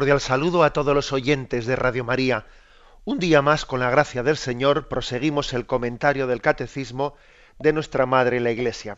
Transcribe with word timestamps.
Cordial 0.00 0.22
saludo 0.22 0.64
a 0.64 0.72
todos 0.72 0.94
los 0.94 1.12
oyentes 1.12 1.66
de 1.66 1.76
Radio 1.76 2.04
María. 2.04 2.46
Un 3.04 3.18
día 3.18 3.42
más, 3.42 3.66
con 3.66 3.80
la 3.80 3.90
gracia 3.90 4.22
del 4.22 4.38
Señor, 4.38 4.88
proseguimos 4.88 5.52
el 5.52 5.66
comentario 5.66 6.26
del 6.26 6.40
Catecismo 6.40 7.16
de 7.58 7.74
nuestra 7.74 8.06
Madre 8.06 8.40
la 8.40 8.50
Iglesia. 8.50 8.96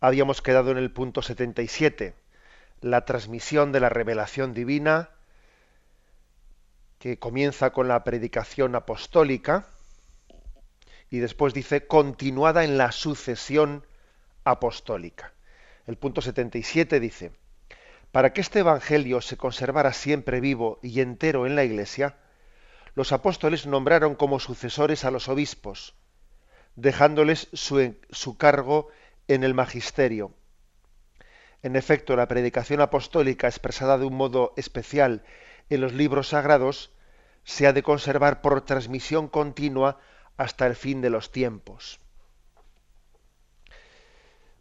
Habíamos 0.00 0.42
quedado 0.42 0.72
en 0.72 0.78
el 0.78 0.90
punto 0.90 1.22
77, 1.22 2.16
la 2.80 3.04
transmisión 3.04 3.70
de 3.70 3.78
la 3.78 3.88
revelación 3.88 4.54
divina, 4.54 5.10
que 6.98 7.20
comienza 7.20 7.70
con 7.70 7.86
la 7.86 8.02
predicación 8.02 8.74
apostólica 8.74 9.68
y 11.10 11.20
después 11.20 11.54
dice 11.54 11.86
continuada 11.86 12.64
en 12.64 12.76
la 12.76 12.90
sucesión 12.90 13.86
apostólica. 14.42 15.32
El 15.86 15.96
punto 15.96 16.22
77 16.22 16.98
dice, 16.98 17.30
para 18.12 18.32
que 18.32 18.40
este 18.40 18.60
Evangelio 18.60 19.20
se 19.20 19.36
conservara 19.36 19.92
siempre 19.92 20.40
vivo 20.40 20.78
y 20.82 21.00
entero 21.00 21.46
en 21.46 21.56
la 21.56 21.64
Iglesia, 21.64 22.16
los 22.94 23.12
apóstoles 23.12 23.66
nombraron 23.66 24.14
como 24.14 24.40
sucesores 24.40 25.04
a 25.04 25.10
los 25.10 25.28
obispos, 25.28 25.94
dejándoles 26.76 27.48
su, 27.52 28.36
cargo 28.38 28.88
en 29.28 29.44
el 29.44 29.52
magisterio. 29.52 30.32
En 31.62 31.76
efecto, 31.76 32.16
la 32.16 32.28
predicación 32.28 32.80
apostólica 32.80 33.48
expresada 33.48 33.98
de 33.98 34.06
un 34.06 34.14
modo 34.14 34.54
especial 34.56 35.24
en 35.68 35.80
los 35.80 35.92
libros 35.92 36.28
sagrados 36.28 36.90
se 37.44 37.66
ha 37.66 37.72
de 37.72 37.82
conservar 37.82 38.40
por 38.40 38.64
transmisión 38.64 39.28
continua 39.28 39.98
hasta 40.36 40.66
el 40.66 40.74
fin 40.74 41.00
de 41.00 41.10
los 41.10 41.32
tiempos. 41.32 42.00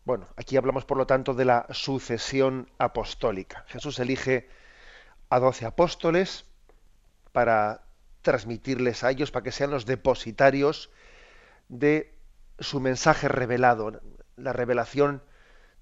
Bueno, 0.06 0.28
aquí 0.36 0.56
hablamos 0.56 0.86
por 0.86 0.98
lo 0.98 1.08
tanto 1.08 1.34
de 1.34 1.45
la 1.45 1.66
sucesión 1.72 2.70
apostólica. 2.78 3.66
Jesús 3.70 3.98
elige 3.98 4.48
a 5.30 5.39
doce 5.39 5.66
apóstoles 5.66 6.45
para 7.31 7.81
transmitirles 8.22 9.03
a 9.03 9.09
ellos, 9.09 9.31
para 9.31 9.44
que 9.44 9.52
sean 9.52 9.72
los 9.72 9.88
depositarios 9.88 10.92
de 11.70 12.14
su 12.59 12.80
mensaje 12.80 13.28
revelado, 13.28 14.00
la 14.38 14.53
revelación 14.53 15.23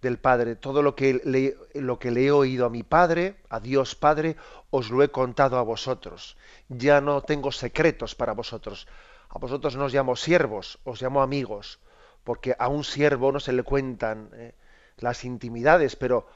del 0.01 0.17
Padre. 0.17 0.55
Todo 0.55 0.81
lo 0.83 0.95
que, 0.95 1.19
le, 1.25 1.57
lo 1.73 1.99
que 1.99 2.11
le 2.11 2.27
he 2.27 2.31
oído 2.31 2.65
a 2.65 2.69
mi 2.69 2.83
Padre, 2.83 3.35
a 3.49 3.59
Dios 3.59 3.93
Padre, 3.93 4.37
os 4.69 4.89
lo 4.89 5.03
he 5.03 5.09
contado 5.09 5.57
a 5.57 5.63
vosotros. 5.63 6.37
Ya 6.69 7.01
no 7.01 7.23
tengo 7.23 7.51
secretos 7.51 8.15
para 8.15 8.31
vosotros. 8.31 8.87
A 9.27 9.37
vosotros 9.37 9.75
no 9.75 9.83
os 9.83 9.93
llamo 9.93 10.15
siervos, 10.15 10.79
os 10.85 11.01
llamo 11.01 11.21
amigos 11.21 11.79
porque 12.23 12.55
a 12.57 12.67
un 12.67 12.83
siervo 12.83 13.31
no 13.31 13.39
se 13.39 13.53
le 13.53 13.63
cuentan 13.63 14.29
eh, 14.33 14.53
las 14.97 15.25
intimidades, 15.25 15.95
pero, 15.95 16.27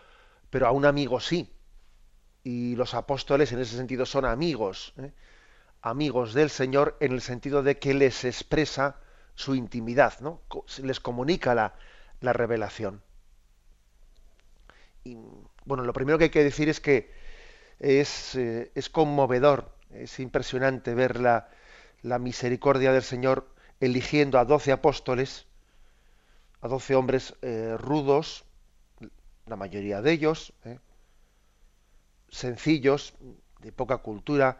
pero 0.49 0.67
a 0.67 0.71
un 0.71 0.85
amigo 0.85 1.19
sí. 1.19 1.53
Y 2.43 2.75
los 2.75 2.93
apóstoles 2.93 3.51
en 3.51 3.59
ese 3.59 3.75
sentido 3.75 4.05
son 4.05 4.25
amigos, 4.25 4.93
eh, 4.97 5.11
amigos 5.81 6.33
del 6.33 6.49
Señor 6.49 6.97
en 6.99 7.11
el 7.11 7.21
sentido 7.21 7.63
de 7.63 7.77
que 7.77 7.93
les 7.93 8.25
expresa 8.25 8.97
su 9.35 9.55
intimidad, 9.55 10.19
¿no? 10.19 10.41
les 10.81 10.99
comunica 10.99 11.53
la, 11.53 11.75
la 12.21 12.33
revelación. 12.33 13.03
Y, 15.03 15.17
bueno, 15.65 15.83
lo 15.83 15.93
primero 15.93 16.17
que 16.17 16.25
hay 16.25 16.29
que 16.29 16.43
decir 16.43 16.69
es 16.69 16.79
que 16.79 17.11
es, 17.79 18.35
eh, 18.35 18.71
es 18.75 18.89
conmovedor, 18.89 19.71
es 19.91 20.19
impresionante 20.19 20.93
ver 20.95 21.19
la, 21.19 21.49
la 22.01 22.19
misericordia 22.19 22.91
del 22.91 23.03
Señor 23.03 23.47
eligiendo 23.79 24.39
a 24.39 24.45
doce 24.45 24.71
apóstoles 24.71 25.46
a 26.61 26.67
doce 26.67 26.95
hombres 26.95 27.35
eh, 27.41 27.75
rudos, 27.77 28.45
la 29.45 29.55
mayoría 29.55 30.01
de 30.01 30.11
ellos, 30.11 30.53
eh, 30.65 30.79
sencillos, 32.29 33.13
de 33.59 33.71
poca 33.71 33.97
cultura, 33.97 34.59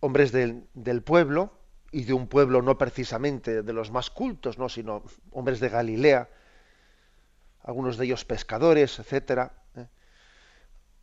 hombres 0.00 0.32
del, 0.32 1.02
pueblo, 1.02 1.52
y 1.92 2.04
de 2.04 2.12
un 2.12 2.28
pueblo 2.28 2.62
no 2.62 2.78
precisamente 2.78 3.62
de 3.62 3.72
los 3.72 3.90
más 3.90 4.10
cultos, 4.10 4.58
no, 4.58 4.68
sino 4.68 5.02
hombres 5.32 5.60
de 5.60 5.68
Galilea, 5.68 6.28
algunos 7.62 7.96
de 7.96 8.06
ellos 8.06 8.24
pescadores, 8.24 8.98
etcétera, 8.98 9.52
eh, 9.74 9.86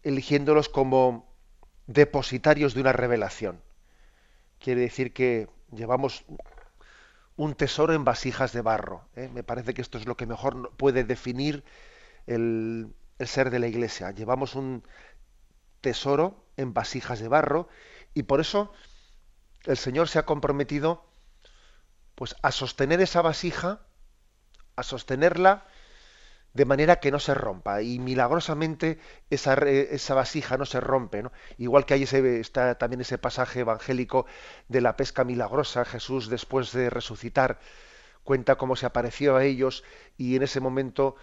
eligiéndolos 0.03 0.69
como 0.69 1.27
depositarios 1.87 2.73
de 2.73 2.81
una 2.81 2.93
revelación. 2.93 3.61
Quiere 4.59 4.81
decir 4.81 5.13
que 5.13 5.47
llevamos 5.71 6.25
un 7.37 7.53
tesoro 7.53 7.93
en 7.93 8.03
vasijas 8.03 8.51
de 8.51 8.61
barro. 8.61 9.07
¿eh? 9.15 9.29
Me 9.33 9.43
parece 9.43 9.73
que 9.73 9.81
esto 9.81 9.97
es 9.97 10.05
lo 10.05 10.17
que 10.17 10.25
mejor 10.25 10.75
puede 10.75 11.03
definir 11.03 11.63
el, 12.25 12.93
ser 13.19 13.51
de 13.51 13.59
la 13.59 13.67
Iglesia. 13.67 14.11
Llevamos 14.11 14.55
un 14.55 14.83
tesoro 15.79 16.43
en 16.57 16.73
vasijas 16.73 17.19
de 17.19 17.27
barro 17.27 17.69
y 18.15 18.23
por 18.23 18.41
eso 18.41 18.73
el 19.65 19.77
Señor 19.77 20.09
se 20.09 20.19
ha 20.19 20.25
comprometido 20.25 21.05
pues 22.15 22.35
a 22.41 22.51
sostener 22.51 22.99
esa 22.99 23.21
vasija, 23.21 23.81
a 24.75 24.81
sostenerla 24.81 25.67
de 26.57 26.65
manera 26.65 26.99
que 26.99 27.11
no 27.11 27.19
se 27.19 27.35
rompa 27.35 27.83
y 27.83 27.99
milagrosamente 27.99 28.97
esa, 29.29 29.53
esa 29.53 30.15
vasija 30.15 30.57
no 30.57 30.65
se 30.65 30.79
rompe 30.79 31.21
¿no? 31.21 31.31
igual 31.59 31.85
que 31.85 31.93
ahí 31.93 32.03
ese, 32.03 32.39
está 32.39 32.79
también 32.79 33.01
ese 33.01 33.19
pasaje 33.19 33.59
evangélico 33.59 34.25
de 34.67 34.81
la 34.81 34.97
pesca 34.97 35.23
milagrosa 35.23 35.85
Jesús 35.85 36.29
después 36.29 36.71
de 36.71 36.89
resucitar 36.89 37.59
cuenta 38.23 38.55
cómo 38.55 38.75
se 38.75 38.87
apareció 38.87 39.35
a 39.35 39.43
ellos 39.43 39.83
y 40.17 40.35
en 40.35 40.41
ese 40.41 40.59
momento 40.59 41.15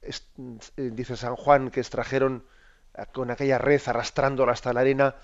eh, 0.00 0.90
dice 0.90 1.18
San 1.18 1.36
Juan 1.36 1.70
que 1.70 1.80
extrajeron 1.80 2.46
con 3.12 3.30
aquella 3.30 3.58
red 3.58 3.82
arrastrándola 3.84 4.52
hasta 4.52 4.72
la 4.72 4.80
arena 4.80 5.16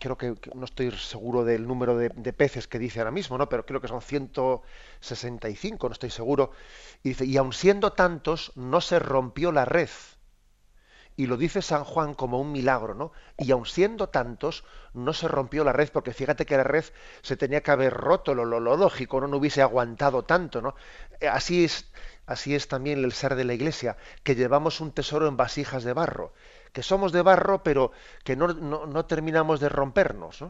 creo 0.00 0.16
que, 0.16 0.34
no 0.54 0.64
estoy 0.64 0.90
seguro 0.92 1.44
del 1.44 1.66
número 1.66 1.96
de, 1.96 2.32
peces 2.32 2.68
que 2.68 2.78
dice 2.78 3.00
ahora 3.00 3.10
mismo, 3.10 3.36
¿no? 3.38 3.48
Pero 3.48 3.66
creo 3.66 3.80
que 3.80 3.88
son 3.88 4.00
165, 4.00 5.88
no 5.88 5.92
estoy 5.92 6.10
seguro. 6.10 6.52
Y 7.02 7.10
dice, 7.10 7.24
y 7.24 7.36
aun 7.36 7.52
siendo 7.52 7.92
tantos, 7.92 8.52
no 8.54 8.80
se 8.80 8.98
rompió 8.98 9.52
la 9.52 9.64
red. 9.64 9.88
Y 11.18 11.26
lo 11.26 11.38
dice 11.38 11.62
San 11.62 11.82
Juan 11.84 12.14
como 12.14 12.38
un 12.40 12.52
milagro, 12.52 12.94
¿no? 12.94 13.12
Y 13.38 13.50
aun 13.50 13.64
siendo 13.64 14.10
tantos, 14.10 14.64
no 14.92 15.14
se 15.14 15.28
rompió 15.28 15.64
la 15.64 15.72
red, 15.72 15.88
porque 15.90 16.12
fíjate 16.12 16.44
que 16.44 16.58
la 16.58 16.64
red 16.64 16.84
se 17.22 17.36
tenía 17.36 17.62
que 17.62 17.70
haber 17.70 17.94
roto, 17.94 18.34
lo, 18.34 18.44
lo, 18.44 18.60
lógico, 18.60 19.20
¿no? 19.20 19.26
No 19.26 19.38
hubiese 19.38 19.62
aguantado 19.62 20.24
tanto, 20.24 20.60
¿no? 20.60 20.74
Eh, 21.20 21.28
así 21.28 21.64
es, 21.64 21.90
así 22.26 22.54
es 22.54 22.68
también 22.68 23.02
el 23.02 23.12
ser 23.12 23.34
de 23.34 23.44
la 23.44 23.54
iglesia, 23.54 23.96
que 24.22 24.34
llevamos 24.34 24.80
un 24.80 24.92
tesoro 24.92 25.26
en 25.26 25.38
vasijas 25.38 25.84
de 25.84 25.94
barro 25.94 26.34
que 26.76 26.82
somos 26.82 27.10
de 27.10 27.22
barro, 27.22 27.62
pero 27.62 27.90
que 28.22 28.36
no, 28.36 29.06
terminamos 29.06 29.60
de 29.60 29.70
rompernos. 29.70 30.44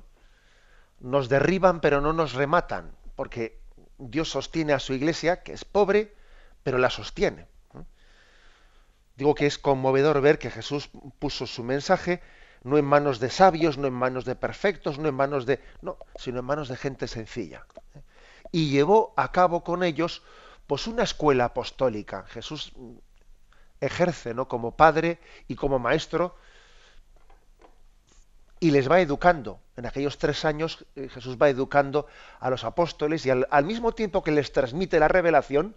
Nos 0.98 1.28
derriban, 1.28 1.78
pero 1.78 2.00
no 2.00 2.12
nos 2.12 2.32
rematan, 2.34 2.90
porque 3.14 3.60
Dios 3.98 4.30
sostiene 4.30 4.72
a 4.72 4.80
su 4.80 4.92
iglesia, 4.92 5.44
que 5.44 5.52
es 5.52 5.64
pobre, 5.64 6.16
pero 6.64 6.78
la 6.78 6.90
sostiene. 6.90 7.46
Digo 9.14 9.36
que 9.36 9.46
es 9.46 9.56
conmovedor 9.56 10.20
ver 10.20 10.40
que 10.40 10.50
Jesús 10.50 10.90
puso 11.20 11.46
su 11.46 11.62
mensaje 11.62 12.20
no 12.64 12.76
en 12.76 12.86
manos 12.86 13.20
de 13.20 13.30
sabios, 13.30 13.78
no 13.78 13.86
en 13.86 13.94
manos 13.94 14.24
de 14.24 14.34
perfectos, 14.34 14.98
no 14.98 15.08
en 15.08 15.14
manos 15.14 15.46
de. 15.46 15.60
no, 15.80 15.96
sino 16.16 16.40
en 16.40 16.44
manos 16.44 16.66
de 16.66 16.76
gente 16.76 17.06
sencilla. 17.06 17.64
Y 18.50 18.70
llevó 18.70 19.14
a 19.16 19.30
cabo 19.30 19.62
con 19.62 19.84
ellos 19.84 20.24
pues 20.66 20.88
una 20.88 21.04
escuela 21.04 21.44
apostólica. 21.44 22.24
Jesús 22.26 22.72
ejerce 23.86 24.34
¿no? 24.34 24.48
como 24.48 24.76
padre 24.76 25.18
y 25.48 25.54
como 25.54 25.78
maestro 25.78 26.36
y 28.60 28.70
les 28.70 28.90
va 28.90 29.00
educando. 29.00 29.60
En 29.76 29.86
aquellos 29.86 30.18
tres 30.18 30.44
años 30.44 30.86
eh, 30.96 31.08
Jesús 31.08 31.36
va 31.40 31.48
educando 31.48 32.06
a 32.40 32.50
los 32.50 32.64
apóstoles 32.64 33.26
y 33.26 33.30
al, 33.30 33.64
mismo 33.64 33.92
tiempo 33.92 34.22
que 34.22 34.32
les 34.32 34.52
transmite 34.52 34.98
la 34.98 35.08
revelación, 35.08 35.76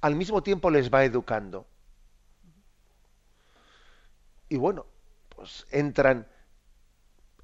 al 0.00 0.14
mismo 0.14 0.42
tiempo 0.42 0.70
les 0.70 0.92
va 0.92 1.04
educando. 1.04 1.66
Y 4.50 4.56
bueno, 4.56 4.86
pues 5.34 5.66
entran, 5.70 6.26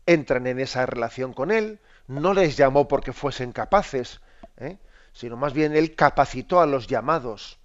entran 0.06 0.46
en 0.46 0.60
esa 0.60 0.86
relación 0.86 1.32
con 1.32 1.50
Él, 1.50 1.80
no 2.06 2.34
les 2.34 2.56
llamó 2.56 2.88
porque 2.88 3.12
fuesen 3.12 3.52
capaces, 3.52 4.20
¿eh? 4.58 4.78
sino 5.12 5.36
más 5.36 5.52
bien 5.52 5.74
Él 5.74 5.94
capacitó 5.94 6.60
a 6.60 6.66
los 6.66 6.86
llamados 6.86 7.58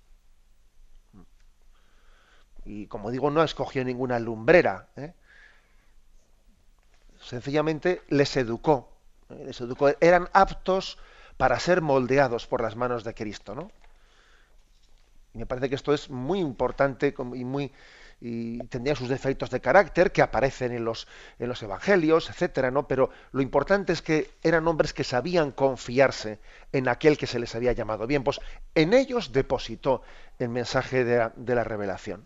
Y 2.70 2.86
como 2.86 3.10
digo, 3.10 3.32
no 3.32 3.44
escogió 3.44 3.84
ninguna 3.84 4.20
lumbrera. 4.20 4.90
¿eh? 4.96 5.14
Sencillamente 7.20 8.04
les 8.10 8.38
educó, 8.38 8.92
¿eh? 9.32 9.44
les. 9.46 9.60
Eran 10.02 10.30
aptos 10.34 11.00
para 11.38 11.60
ser 11.60 11.82
moldeados 11.82 12.46
por 12.46 12.62
las 12.62 12.76
manos 12.76 13.04
de 13.04 13.16
Cristo, 13.16 13.56
¿no? 13.56 13.72
Y 15.34 15.40
me 15.40 15.46
parece 15.48 15.68
que 15.70 15.76
esto 15.76 15.96
es 15.96 16.12
muy 16.12 16.40
importante 16.40 17.16
y 17.18 17.44
muy 17.44 17.72
y 18.22 18.60
tendría 18.68 18.96
sus 18.96 19.10
defectos 19.10 19.50
de 19.50 19.62
carácter 19.62 20.12
que 20.12 20.22
aparecen 20.22 20.74
en 20.74 20.84
los, 20.84 21.08
en 21.40 21.48
los 21.48 21.64
evangelios, 21.64 22.30
etcétera, 22.30 22.70
¿no? 22.70 22.88
Pero 22.88 23.10
lo 23.32 23.42
importante 23.42 23.94
es 23.94 24.02
que 24.02 24.30
eran 24.44 24.68
hombres 24.68 24.94
que 24.94 25.04
sabían 25.04 25.52
confiarse 25.52 26.40
en 26.74 26.88
aquel 26.88 27.18
que 27.18 27.28
se 27.28 27.40
les 27.40 27.56
había 27.56 27.72
llamado. 27.72 28.08
Bien, 28.08 28.24
pues 28.24 28.42
en 28.76 28.94
ellos 28.94 29.32
depositó 29.32 30.02
el 30.38 30.50
mensaje 30.50 31.04
de 31.06 31.56
la, 31.56 31.64
revelación. 31.64 32.26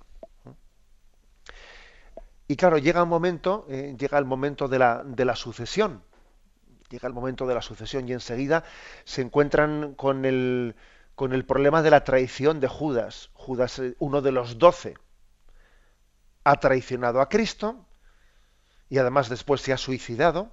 Y 2.53 2.55
claro, 2.55 2.77
llega 2.77 3.01
un 3.01 3.09
momento, 3.09 3.65
eh, 3.67 3.95
llega 3.97 4.19
el 4.19 4.25
momento 4.25 4.67
de 4.67 4.77
la, 4.77 5.01
de 5.03 5.25
la 5.25 5.35
sucesión. 5.35 6.03
Llega 6.87 7.07
el 7.07 7.13
momento 7.15 7.47
de 7.47 7.55
la 7.55 7.63
sucesión 7.63 8.07
y 8.07 8.13
enseguida 8.13 8.63
se 9.05 9.23
encuentran 9.23 9.95
con 9.95 10.23
el, 10.23 10.75
con 11.15 11.33
el 11.33 11.45
problema 11.45 11.81
de 11.81 11.89
la 11.89 12.03
traición 12.03 12.59
de 12.59 12.67
Judas. 12.67 13.31
Judas, 13.33 13.79
eh, 13.79 13.95
uno 13.97 14.21
de 14.21 14.31
los 14.31 14.59
doce, 14.59 14.93
ha 16.43 16.59
traicionado 16.59 17.21
a 17.21 17.27
Cristo 17.27 17.87
y 18.87 18.99
además 18.99 19.29
después 19.29 19.59
se 19.59 19.73
ha 19.73 19.77
suicidado 19.77 20.51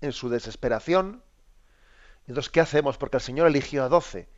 en 0.00 0.10
su 0.10 0.30
desesperación. 0.30 1.22
Entonces, 2.26 2.50
¿qué 2.50 2.58
hacemos? 2.58 2.98
Porque 2.98 3.18
el 3.18 3.22
Señor 3.22 3.46
eligió 3.46 3.84
a 3.84 3.88
doce 3.88 4.28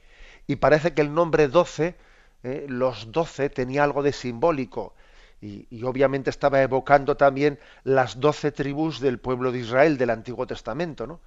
y 0.47 0.57
parece 0.57 0.93
que 0.93 1.01
el 1.01 1.15
nombre 1.15 1.49
doce, 1.49 1.97
eh, 2.43 2.67
los 2.69 3.13
doce, 3.13 3.49
tenía 3.49 3.83
algo 3.83 4.03
de 4.03 4.13
simbólico 4.13 4.95
y, 5.41 5.83
obviamente 5.83 6.31
estaba 6.31 6.63
evocando 6.63 7.17
también 7.17 7.59
las 7.83 8.19
doce 8.19 8.51
tribus 8.51 9.01
del 9.01 9.19
pueblo 9.19 9.53
de 9.53 9.59
Israel 9.59 9.99
del 9.99 10.11
Antiguo 10.11 10.47
Testamento. 10.47 11.07
¿no? 11.07 11.21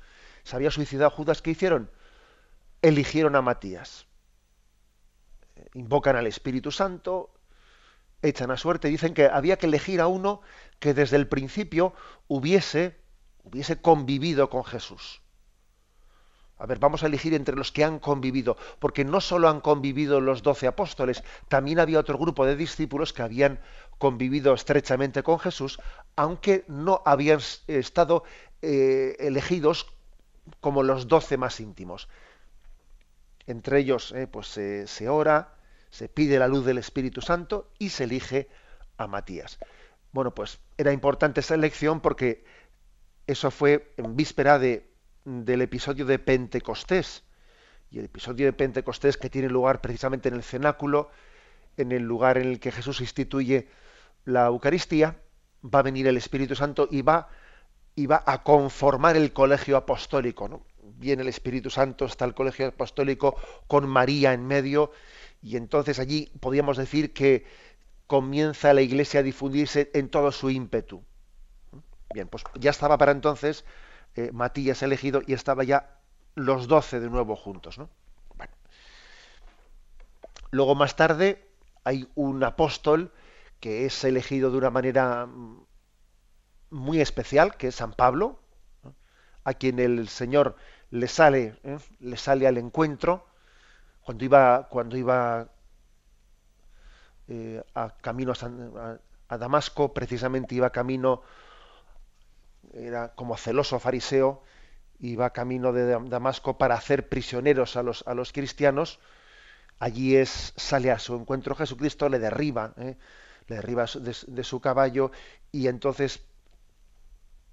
Se 0.44 0.56
había 0.56 0.71
suicidado 0.71 1.12
Judas, 1.12 1.42
¿qué 1.42 1.51
hicieron? 1.51 1.92
Eligieron 2.81 3.36
a 3.36 3.42
Matías. 3.42 4.07
Invocan 5.74 6.15
al 6.15 6.27
Espíritu 6.27 6.71
Santo, 6.71 7.31
echan 8.21 8.51
a 8.51 8.57
suerte, 8.57 8.88
dicen 8.88 9.13
que 9.13 9.25
había 9.25 9.57
que 9.57 9.68
elegir 9.68 10.01
a 10.01 10.07
uno 10.07 10.42
que 10.80 10.94
desde 10.94 11.18
el 11.18 11.27
principio 11.27 11.94
hubiese, 12.27 12.98
hubiese 13.44 13.81
convivido 13.81 14.50
con 14.50 14.63
Jesús. 14.63 15.21
A 16.59 16.65
ver, 16.65 16.80
vamos 16.80 17.04
a 17.04 17.06
elegir 17.06 17.36
entre 17.36 17.56
los 17.56 17.71
que 17.71 17.83
han 17.83 18.00
convivido, 18.00 18.57
porque 18.80 19.06
no 19.06 19.21
solo 19.21 19.48
han 19.48 19.62
convivido 19.62 20.21
los 20.21 20.42
doce 20.42 20.65
apóstoles, 20.65 21.24
también 21.50 21.80
había 21.80 22.00
otro 22.00 22.18
grupo 22.18 22.45
de 22.45 22.56
discípulos 22.56 23.13
que 23.13 23.21
habían 23.21 23.59
convivido 23.97 24.53
estrechamente 24.53 25.23
con 25.23 25.39
Jesús, 25.39 25.79
aunque 26.15 26.63
no 26.67 27.01
habían 27.05 27.39
estado 27.67 28.23
eh, 28.61 29.15
elegidos 29.19 29.88
como 30.61 30.83
los 30.83 31.07
doce 31.07 31.38
más 31.38 31.59
íntimos. 31.59 32.07
Entre 33.45 33.79
ellos, 33.79 34.11
eh, 34.11 34.27
pues 34.27 34.47
se 34.47 35.09
ora, 35.09 35.55
se 35.89 36.09
pide 36.09 36.39
la 36.39 36.47
luz 36.47 36.65
del 36.65 36.77
Espíritu 36.77 37.21
Santo 37.21 37.71
y 37.79 37.89
se 37.89 38.03
elige 38.05 38.49
a 38.97 39.07
Matías. 39.07 39.57
Bueno, 40.11 40.33
pues 40.33 40.59
era 40.77 40.91
importante 40.91 41.41
esa 41.41 41.55
elección 41.55 42.01
porque 42.01 42.44
eso 43.27 43.51
fue 43.51 43.94
en 43.97 44.15
víspera 44.15 44.57
de, 44.57 44.89
del 45.25 45.61
episodio 45.61 46.05
de 46.05 46.19
Pentecostés. 46.19 47.23
Y 47.91 47.99
el 47.99 48.05
episodio 48.05 48.45
de 48.45 48.53
Pentecostés 48.53 49.17
que 49.17 49.29
tiene 49.29 49.49
lugar 49.49 49.81
precisamente 49.81 50.29
en 50.29 50.35
el 50.35 50.44
cenáculo, 50.44 51.09
en 51.77 51.91
el 51.91 52.03
lugar 52.03 52.38
en 52.38 52.47
el 52.47 52.59
que 52.59 52.71
Jesús 52.71 53.01
instituye 53.01 53.69
la 54.27 54.47
Eucaristía, 54.47 55.18
va 55.63 55.79
a 55.79 55.83
venir 55.83 56.06
el 56.06 56.18
Espíritu 56.18 56.53
Santo 56.53 56.89
y 56.91 57.01
va, 57.01 57.29
y 57.95 58.07
va 58.07 58.24
a 58.25 58.44
conformar 58.44 59.15
el 59.15 59.31
colegio 59.31 59.77
apostólico. 59.77 60.50
¿no? 60.50 60.65
Viene 60.81 61.21
el 61.21 61.29
Espíritu 61.29 61.69
Santo, 61.69 62.06
está 62.06 62.25
el 62.25 62.33
colegio 62.33 62.68
apostólico 62.68 63.38
con 63.68 63.88
María 63.88 64.33
en 64.33 64.45
medio 64.45 64.91
y 65.41 65.56
entonces 65.56 65.97
allí 66.00 66.29
podríamos 66.41 66.75
decir 66.75 67.13
que 67.13 67.45
comienza 68.06 68.74
la 68.74 68.81
iglesia 68.81 69.21
a 69.21 69.24
difundirse 69.24 69.91
en 69.94 70.09
todo 70.09 70.33
su 70.33 70.50
ímpetu. 70.50 71.01
Bien, 72.13 72.27
pues 72.27 72.44
ya 72.56 72.71
estaba 72.71 72.97
para 72.97 73.13
entonces 73.13 73.63
eh, 74.15 74.31
Matías 74.33 74.83
elegido 74.83 75.21
y 75.25 75.33
estaba 75.33 75.63
ya 75.63 76.00
los 76.35 76.68
doce 76.68 77.00
de 77.00 77.09
nuevo 77.09 77.38
juntos. 77.38 77.77
¿no? 77.77 77.89
Luego 80.51 80.75
más 80.75 80.97
tarde 80.97 81.47
hay 81.85 82.09
un 82.15 82.44
apóstol 82.44 83.13
que 83.59 83.86
es 83.86 84.04
elegido 84.04 84.51
de 84.51 84.57
una 84.57 84.69
manera 84.69 85.25
mm, 85.25 85.65
muy 86.69 87.01
especial, 87.01 87.57
que 87.57 87.68
es 87.68 87.75
San 87.75 87.94
Pablo, 87.94 88.39
a 89.44 89.54
quien 89.54 89.80
el 89.80 90.09
Señor 90.09 90.56
le 90.89 91.07
sale, 91.07 91.57
¿eh? 91.63 91.77
le 92.00 92.18
sale 92.18 92.48
al 92.48 92.57
encuentro 92.57 93.25
cuando 94.01 94.25
iba, 94.25 94.68
cuando 94.69 94.98
iba 94.98 95.50
eh, 97.27 97.62
a 97.74 97.89
camino 97.98 98.33
a, 99.30 99.38
Damasco, 99.38 99.94
precisamente 99.94 100.56
iba 100.56 100.69
camino, 100.69 101.21
era 102.74 103.13
como 103.15 103.36
celoso 103.36 103.80
fariseo, 103.80 104.44
iba 105.00 105.31
camino 105.31 105.74
de 105.74 106.00
Damasco 106.07 106.57
para 106.57 106.75
hacer 106.75 107.09
prisioneros 107.09 107.75
a 107.75 107.83
los, 107.83 108.06
a 108.07 108.13
los 108.13 108.31
cristianos. 108.31 109.00
Allí 109.80 110.15
es, 110.15 110.54
sale 110.56 110.89
a 110.92 111.00
su 111.00 111.15
encuentro 111.15 111.56
Jesucristo, 111.56 112.07
le 112.07 112.19
derriba, 112.19 112.74
¿eh? 112.77 112.98
Le 113.47 113.55
derriba 113.55 113.85
de, 113.85 114.44
su 114.44 114.59
caballo 114.59 115.11
y 115.51 115.67
entonces, 115.67 116.21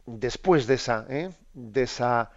después 0.06 0.66
de 0.66 0.74
esa, 0.74 1.06
¿eh? 1.08 1.30
esa 1.74 2.32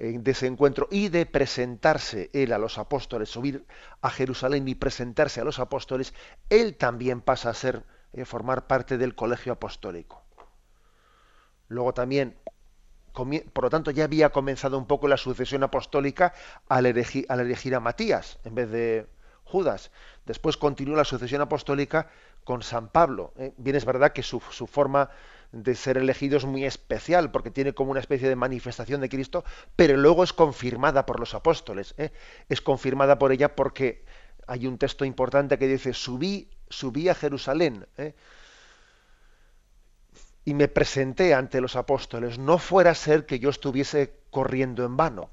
de 0.00 0.30
ese 0.30 0.46
encuentro 0.46 0.88
y 0.90 1.10
de 1.10 1.26
presentarse 1.26 2.30
él 2.32 2.54
a 2.54 2.58
los 2.58 2.78
apóstoles, 2.78 3.28
subir 3.28 3.66
a 4.00 4.08
Jerusalén 4.08 4.66
y 4.66 4.74
presentarse 4.74 5.42
a 5.42 5.44
los 5.44 5.58
apóstoles, 5.58 6.14
él 6.48 6.74
también 6.76 7.20
pasa 7.20 7.50
a 7.50 7.54
ser, 7.54 7.84
eh, 8.14 8.24
formar 8.24 8.66
parte 8.66 8.96
del 8.96 9.14
colegio 9.14 9.52
apostólico. 9.52 10.24
Luego 11.68 11.92
también, 11.92 12.34
por 13.12 13.64
lo 13.64 13.70
tanto, 13.70 13.90
ya 13.90 14.04
había 14.04 14.30
comenzado 14.30 14.78
un 14.78 14.86
poco 14.86 15.06
la 15.06 15.18
sucesión 15.18 15.62
apostólica 15.64 16.32
al 16.66 16.86
elegir, 16.86 17.26
al 17.28 17.40
elegir 17.40 17.74
a 17.74 17.80
Matías 17.80 18.38
en 18.44 18.54
vez 18.54 18.70
de 18.70 19.06
Judas. 19.50 19.90
Después 20.24 20.56
continuó 20.56 20.96
la 20.96 21.04
sucesión 21.04 21.42
apostólica 21.42 22.08
con 22.44 22.62
San 22.62 22.88
Pablo. 22.88 23.32
¿eh? 23.36 23.52
Bien 23.56 23.76
es 23.76 23.84
verdad 23.84 24.12
que 24.12 24.22
su, 24.22 24.40
forma 24.40 25.10
de 25.52 25.74
ser 25.74 25.98
elegido 25.98 26.38
es 26.38 26.44
muy 26.44 26.64
especial 26.64 27.30
porque 27.30 27.50
tiene 27.50 27.74
como 27.74 27.90
una 27.90 28.00
especie 28.00 28.28
de 28.28 28.36
manifestación 28.36 29.00
de 29.00 29.08
Cristo, 29.08 29.44
pero 29.76 29.96
luego 29.96 30.24
es 30.24 30.32
confirmada 30.32 31.04
por 31.04 31.20
los 31.20 31.34
apóstoles. 31.34 31.94
¿eh? 31.98 32.12
Es 32.48 32.60
confirmada 32.60 33.18
por 33.18 33.32
ella 33.32 33.54
porque 33.54 34.04
hay 34.46 34.66
un 34.66 34.78
texto 34.78 35.04
importante 35.04 35.58
que 35.58 35.66
dice, 35.66 35.92
subí, 35.92 36.48
subí 36.68 37.08
a 37.08 37.14
Jerusalén 37.14 37.86
¿eh? 37.98 38.14
y 40.44 40.54
me 40.54 40.68
presenté 40.68 41.34
ante 41.34 41.60
los 41.60 41.76
apóstoles. 41.76 42.38
No 42.38 42.58
fuera 42.58 42.92
a 42.92 42.94
ser 42.94 43.26
que 43.26 43.38
yo 43.38 43.50
estuviese 43.50 44.14
corriendo 44.30 44.84
en 44.84 44.96
vano. 44.96 45.30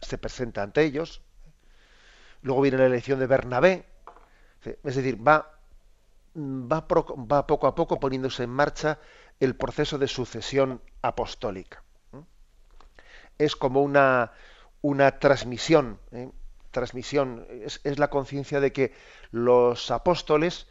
Se 0.00 0.18
presenta 0.18 0.62
ante 0.62 0.82
ellos. 0.82 1.22
Luego 2.42 2.60
viene 2.60 2.78
la 2.78 2.86
elección 2.86 3.18
de 3.18 3.26
Bernabé. 3.26 3.86
Es 4.64 4.96
decir, 4.96 5.18
va 5.26 6.86
poco 6.86 7.66
a 7.66 7.74
poco 7.74 8.00
poniéndose 8.00 8.44
en 8.44 8.50
marcha 8.50 8.98
el 9.40 9.56
proceso 9.56 9.98
de 9.98 10.08
sucesión 10.08 10.80
apostólica. 11.02 11.82
Es 13.38 13.56
como 13.56 13.82
una, 13.82 14.30
transmisión, 15.18 15.98
¿eh? 16.12 16.30
transmisión, 16.70 17.46
es, 17.50 17.80
la 17.98 18.08
conciencia 18.08 18.60
de 18.60 18.72
que 18.72 18.94
los 19.30 19.90
apóstoles 19.90 20.68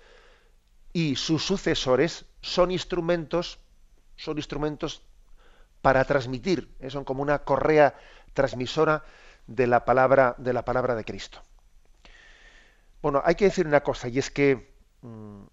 y 0.93 1.15
sus 1.15 1.43
sucesores 1.45 2.25
son 2.41 2.71
instrumentos, 2.71 3.59
son 4.15 4.37
instrumentos 4.37 5.03
para 5.81 6.05
transmitir, 6.05 6.73
¿eh? 6.79 6.89
son 6.89 7.03
como 7.03 7.21
una 7.21 7.39
correa 7.39 7.95
transmisora 8.33 9.03
de 9.47 9.67
la 9.67 9.83
palabra 9.83 10.35
de 10.37 11.03
Cristo. 11.03 11.41
Bueno, 13.01 13.21
hay 13.25 13.35
que 13.35 13.45
decir 13.45 13.67
una 13.67 13.81
cosa 13.83 14.07
y 14.07 14.19
es 14.19 14.29
que 14.31 14.71
Mm. 15.03 15.47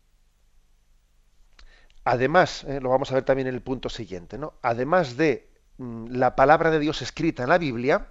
además, 2.04 2.64
eh, 2.64 2.80
lo 2.80 2.90
vamos 2.90 3.10
a 3.10 3.14
ver 3.14 3.24
también 3.24 3.48
en 3.48 3.54
el 3.54 3.62
punto 3.62 3.88
siguiente, 3.88 4.38
¿no? 4.38 4.54
además 4.62 5.16
de 5.16 5.50
mm, 5.78 6.08
la 6.08 6.34
palabra 6.36 6.70
de 6.70 6.78
Dios 6.78 7.02
escrita 7.02 7.42
en 7.42 7.48
la 7.50 7.58
Biblia, 7.58 8.08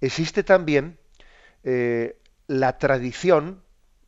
existe 0.00 0.42
también 0.42 0.98
eh, 1.64 2.20
la 2.46 2.78
tradición, 2.78 3.62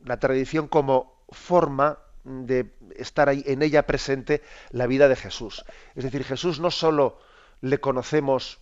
la 0.04 0.18
tradición 0.20 0.68
como 0.68 1.24
forma 1.30 1.98
de 2.24 2.74
estar 2.96 3.28
ahí 3.28 3.44
en 3.46 3.62
ella 3.62 3.86
presente 3.86 4.42
la 4.70 4.86
vida 4.86 5.08
de 5.08 5.16
Jesús. 5.16 5.64
Es 5.94 6.04
decir, 6.04 6.24
Jesús 6.24 6.60
no 6.60 6.70
solo 6.70 7.18
le 7.60 7.80
conocemos 7.80 8.60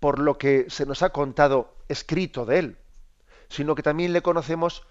por 0.00 0.18
lo 0.18 0.38
que 0.38 0.66
se 0.68 0.86
nos 0.86 1.02
ha 1.02 1.10
contado 1.10 1.76
escrito 1.88 2.44
de 2.46 2.58
él, 2.58 2.78
sino 3.48 3.74
que 3.74 3.82
también 3.82 4.12
le 4.12 4.22
conocemos 4.22 4.86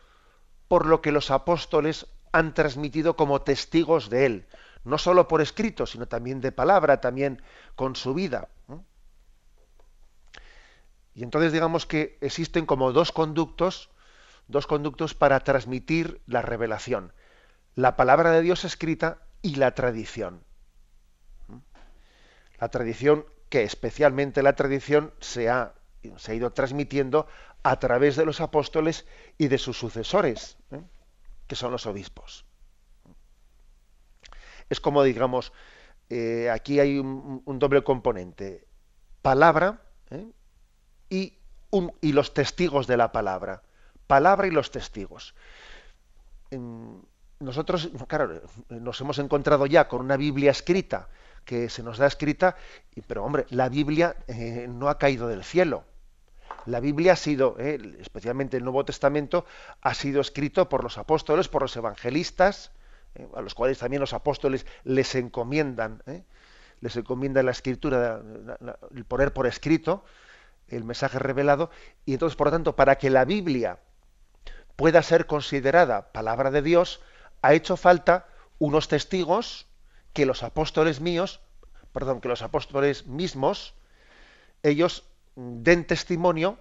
por 0.67 0.85
lo 0.85 1.01
que 1.01 1.11
los 1.11 1.31
apóstoles 1.31 2.07
han 2.31 2.53
transmitido 2.53 3.15
como 3.15 3.41
testigos 3.41 4.09
de 4.09 4.25
él, 4.25 4.47
no 4.83 4.97
solo 4.97 5.27
por 5.27 5.41
escrito, 5.41 5.85
sino 5.85 6.07
también 6.07 6.41
de 6.41 6.51
palabra, 6.51 7.01
también 7.01 7.41
con 7.75 7.95
su 7.95 8.13
vida. 8.13 8.49
Y 11.13 11.23
entonces 11.23 11.51
digamos 11.51 11.85
que 11.87 12.17
existen 12.21 12.65
como 12.65 12.91
dos 12.91 13.11
conductos, 13.11 13.89
dos 14.47 14.67
conductos 14.67 15.15
para 15.15 15.39
transmitir 15.39 16.21
la 16.27 16.43
revelación. 16.43 17.11
La 17.73 17.95
palabra 17.95 18.31
de 18.31 18.41
Dios 18.43 18.65
escrita 18.65 19.19
y 19.41 19.55
la 19.55 19.73
tradición. 19.73 20.43
La 22.59 22.69
tradición 22.69 23.25
que 23.49 23.63
especialmente 23.63 24.43
la 24.43 24.53
tradición 24.53 25.13
se 25.19 25.49
ha, 25.49 25.73
se 26.17 26.31
ha 26.31 26.35
ido 26.35 26.51
transmitiendo 26.51 27.27
a 27.69 27.79
través 27.79 28.15
de 28.15 28.25
los 28.25 28.39
apóstoles 28.39 29.05
y 29.37 29.49
de 29.49 29.57
sus 29.57 29.77
sucesores, 29.77 30.57
¿eh? 30.71 30.81
que 31.47 31.55
son 31.55 31.71
los 31.71 31.85
obispos. 31.85 32.45
Es 34.69 34.79
como, 34.79 35.03
digamos, 35.03 35.51
eh, 36.09 36.49
aquí 36.49 36.79
hay 36.79 36.97
un, 36.97 37.43
doble 37.59 37.83
componente, 37.83 38.65
palabra 39.21 39.81
¿eh? 40.11 40.31
y, 41.09 41.37
y, 42.01 42.13
los 42.13 42.33
testigos 42.33 42.87
de 42.87 42.95
la 42.95 43.11
palabra. 43.11 43.63
Palabra 44.07 44.47
y 44.47 44.51
los 44.51 44.71
testigos. 44.71 45.35
nosotros, 47.39 47.89
claro, 48.07 48.43
nos 48.69 49.01
hemos 49.01 49.19
encontrado 49.19 49.65
ya 49.65 49.89
con 49.89 49.99
una 49.99 50.15
Biblia 50.15 50.51
escrita 50.51 51.09
que 51.43 51.67
se 51.67 51.83
nos 51.83 51.97
da 51.97 52.07
escrita, 52.07 52.55
pero 53.07 53.25
hombre, 53.25 53.45
la 53.49 53.67
Biblia 53.67 54.15
no 54.69 54.87
ha 54.87 54.97
caído 54.97 55.27
del 55.27 55.43
cielo 55.43 55.83
la 56.67 56.81
Biblia 56.81 57.13
ha 57.13 57.15
sido, 57.15 57.55
eh, 57.59 57.97
especialmente 57.99 58.57
el 58.57 58.63
Nuevo 58.63 58.83
Testamento, 58.83 59.45
ha 59.81 59.93
sido 59.93 60.21
escrito 60.21 60.67
por 60.69 60.83
los 60.83 60.97
apóstoles, 60.97 61.47
por 61.47 61.61
los 61.61 61.75
evangelistas, 61.75 62.71
eh, 63.15 63.27
a 63.35 63.41
los 63.41 63.55
cuales 63.55 63.79
también 63.79 64.01
los 64.01 64.13
apóstoles 64.13 64.65
les 64.83 65.15
encomiendan, 65.15 66.03
eh, 66.07 66.23
les 66.81 66.95
encomienda 66.97 67.41
la 67.41 67.51
escritura, 67.51 68.21
el 68.93 69.05
poner 69.05 69.33
por 69.33 69.47
escrito 69.47 70.03
el 70.67 70.83
mensaje 70.83 71.17
revelado, 71.17 71.71
y 72.05 72.13
entonces, 72.13 72.35
por 72.35 72.47
lo 72.47 72.51
tanto, 72.51 72.75
para 72.75 72.97
que 72.97 73.09
la 73.09 73.23
Biblia 73.23 73.79
pueda 74.75 75.01
ser 75.01 75.25
considerada 75.25 76.11
palabra 76.11 76.51
de 76.51 76.61
Dios, 76.61 77.01
ha 77.41 77.53
hecho 77.53 77.77
falta 77.77 78.27
unos 78.59 78.89
testigos 78.89 79.67
que 80.11 80.25
los 80.25 80.43
apóstoles 80.43 80.99
míos, 80.99 81.39
perdón, 81.93 82.19
que 82.19 82.27
los 82.27 82.41
apóstoles 82.41 83.07
mismos, 83.07 83.73
ellos 84.63 85.05
den 85.37 85.85
testimonio 85.85 86.57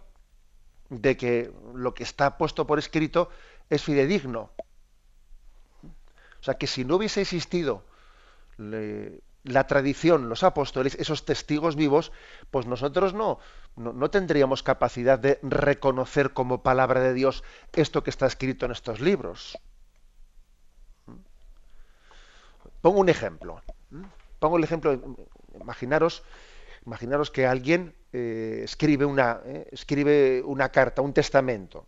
de 0.90 1.16
que 1.16 1.50
lo 1.75 1.95
que 1.95 2.04
está 2.04 2.37
puesto 2.37 2.66
por 2.66 2.78
escrito 2.78 3.30
es 3.71 3.83
fidedigno. 3.83 4.50
O 5.83 6.42
sea, 6.42 6.54
que 6.54 6.66
si 6.66 6.85
no 6.85 6.97
hubiese 6.97 7.23
existido 7.23 7.83
la 8.59 9.66
tradición, 9.66 10.28
los 10.28 10.42
apóstoles, 10.42 10.95
esos 10.97 11.25
testigos 11.25 11.75
vivos, 11.75 12.12
pues 12.50 12.66
nosotros 12.66 13.14
no, 13.14 13.38
no, 13.76 14.11
tendríamos 14.11 14.62
capacidad 14.62 15.18
de 15.18 15.38
reconocer 15.42 16.33
como 16.33 16.62
palabra 16.62 17.00
de 17.00 17.14
Dios 17.14 17.42
esto 17.73 18.04
que 18.04 18.11
está 18.11 18.26
escrito 18.26 18.66
en 18.66 18.73
estos 18.73 19.00
libros. 19.00 19.59
Pongo 22.83 23.00
un 23.00 23.09
ejemplo. 23.09 23.62
Pongo 24.38 24.59
el 24.59 24.64
ejemplo, 24.64 25.00
imaginaros, 25.61 26.23
imaginaros 26.85 27.30
que 27.30 27.47
alguien 27.47 27.95
eh, 28.18 28.64
escribe, 28.64 29.04
una, 29.04 29.42
eh, 29.44 29.68
escribe 29.73 30.42
una 30.42 30.70
carta, 30.70 31.02
un 31.02 31.12
testamento. 31.12 31.87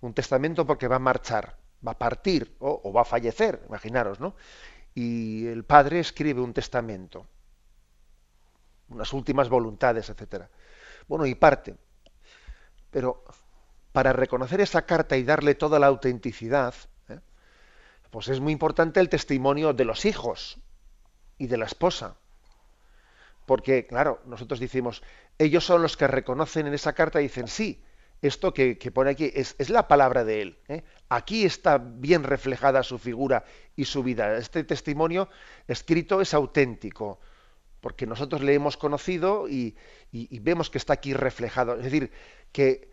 Un 0.00 0.14
testamento 0.14 0.64
porque 0.64 0.86
va 0.86 0.94
a 0.94 1.00
marchar, 1.00 1.56
va 1.84 1.90
a 1.90 1.98
partir 1.98 2.54
o, 2.60 2.92
va 2.92 3.00
a 3.00 3.04
fallecer, 3.04 3.64
imaginaros, 3.68 4.20
¿no? 4.20 4.36
Y 4.94 5.44
el 5.48 5.64
padre 5.64 5.98
escribe 5.98 6.40
un 6.40 6.52
testamento, 6.52 7.26
unas 8.90 9.12
últimas 9.12 9.48
voluntades, 9.48 10.08
etcétera. 10.08 10.48
Bueno, 11.08 11.26
y 11.26 11.34
parte. 11.34 11.74
Pero 12.92 13.24
para 13.90 14.12
reconocer 14.12 14.60
esa 14.60 14.86
carta 14.86 15.16
y 15.16 15.24
darle 15.24 15.56
toda 15.56 15.80
la 15.80 15.88
autenticidad, 15.88 16.74
¿eh? 17.08 17.18
pues 18.10 18.28
es 18.28 18.38
muy 18.38 18.52
importante 18.52 19.00
el 19.00 19.08
testimonio 19.08 19.72
de 19.72 19.84
los 19.84 20.04
hijos 20.04 20.60
y 21.38 21.48
de 21.48 21.56
la 21.56 21.64
esposa. 21.64 22.14
Porque, 23.46 23.86
claro, 23.86 24.20
nosotros 24.26 24.60
decimos, 24.60 25.02
ellos 25.38 25.64
son 25.64 25.80
los 25.80 25.96
que 25.96 26.08
reconocen 26.08 26.66
en 26.66 26.74
esa 26.74 26.92
carta 26.92 27.20
y 27.20 27.24
dicen, 27.24 27.48
sí, 27.48 27.82
esto 28.22 28.52
que, 28.54 28.76
pone 28.92 29.10
aquí 29.10 29.30
es, 29.34 29.70
la 29.70 29.88
palabra 29.88 30.24
de 30.24 30.42
él. 30.42 30.58
¿eh? 30.68 30.82
Aquí 31.08 31.44
está 31.44 31.78
bien 31.78 32.24
reflejada 32.24 32.82
su 32.82 32.98
figura 32.98 33.44
y 33.76 33.84
su 33.84 34.02
vida. 34.02 34.36
Este 34.36 34.64
testimonio 34.64 35.28
escrito 35.68 36.20
es 36.20 36.34
auténtico, 36.34 37.20
porque 37.80 38.06
nosotros 38.06 38.42
le 38.42 38.54
hemos 38.54 38.76
conocido 38.76 39.48
y, 39.48 39.76
vemos 40.12 40.70
que 40.70 40.78
está 40.78 40.94
aquí 40.94 41.12
reflejado. 41.14 41.76
Es 41.76 41.84
decir, 41.84 42.10
que 42.52 42.90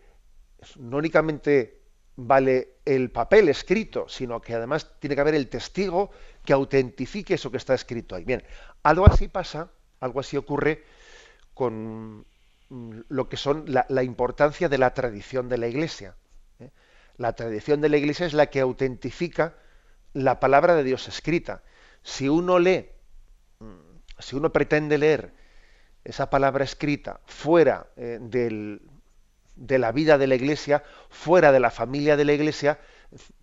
no 0.76 0.98
únicamente 0.98 1.80
vale 2.16 2.76
el 2.84 3.10
papel 3.10 3.48
escrito, 3.48 4.08
sino 4.08 4.40
que 4.40 4.54
además 4.54 5.00
tiene 5.00 5.16
que 5.16 5.20
haber 5.20 5.34
el 5.34 5.48
testigo 5.48 6.10
que 6.44 6.52
autentifique 6.52 7.34
eso 7.34 7.50
que 7.50 7.56
está 7.56 7.74
escrito 7.74 8.14
ahí. 8.14 8.24
Bien, 8.24 8.44
algo 8.82 9.06
así 9.06 9.26
pasa, 9.26 9.72
algo 10.04 10.20
así 10.20 10.36
ocurre 10.36 10.84
con 11.54 12.24
Mm, 12.70 13.00
lo 13.08 13.28
que 13.28 13.36
son 13.36 13.64
la, 13.68 14.02
importancia 14.02 14.68
de 14.68 14.78
la 14.78 14.94
tradición 14.94 15.48
de 15.48 15.58
la 15.58 15.68
Iglesia. 15.68 16.16
¿eh? 16.58 16.70
La 17.16 17.34
tradición 17.34 17.80
de 17.80 17.88
la 17.88 17.98
Iglesia 17.98 18.26
es 18.26 18.32
la 18.32 18.46
que 18.46 18.60
autentifica 18.60 19.54
la 20.12 20.40
palabra 20.40 20.74
de 20.74 20.82
Dios 20.82 21.06
escrita. 21.08 21.62
Si 22.02 22.28
uno 22.28 22.58
lee, 22.58 22.88
mm, 23.60 23.98
si 24.18 24.36
uno 24.36 24.50
pretende 24.52 24.98
leer 24.98 25.34
esa 26.04 26.30
palabra 26.30 26.64
escrita 26.64 27.20
fuera 27.26 27.86
eh, 27.96 28.18
de 28.20 29.78
la 29.78 29.92
vida 29.92 30.18
de 30.18 30.26
la 30.26 30.34
Iglesia, 30.34 30.82
fuera 31.10 31.52
de 31.52 31.60
la 31.60 31.70
familia 31.70 32.16
de 32.16 32.24
la 32.24 32.32
Iglesia, 32.32 32.78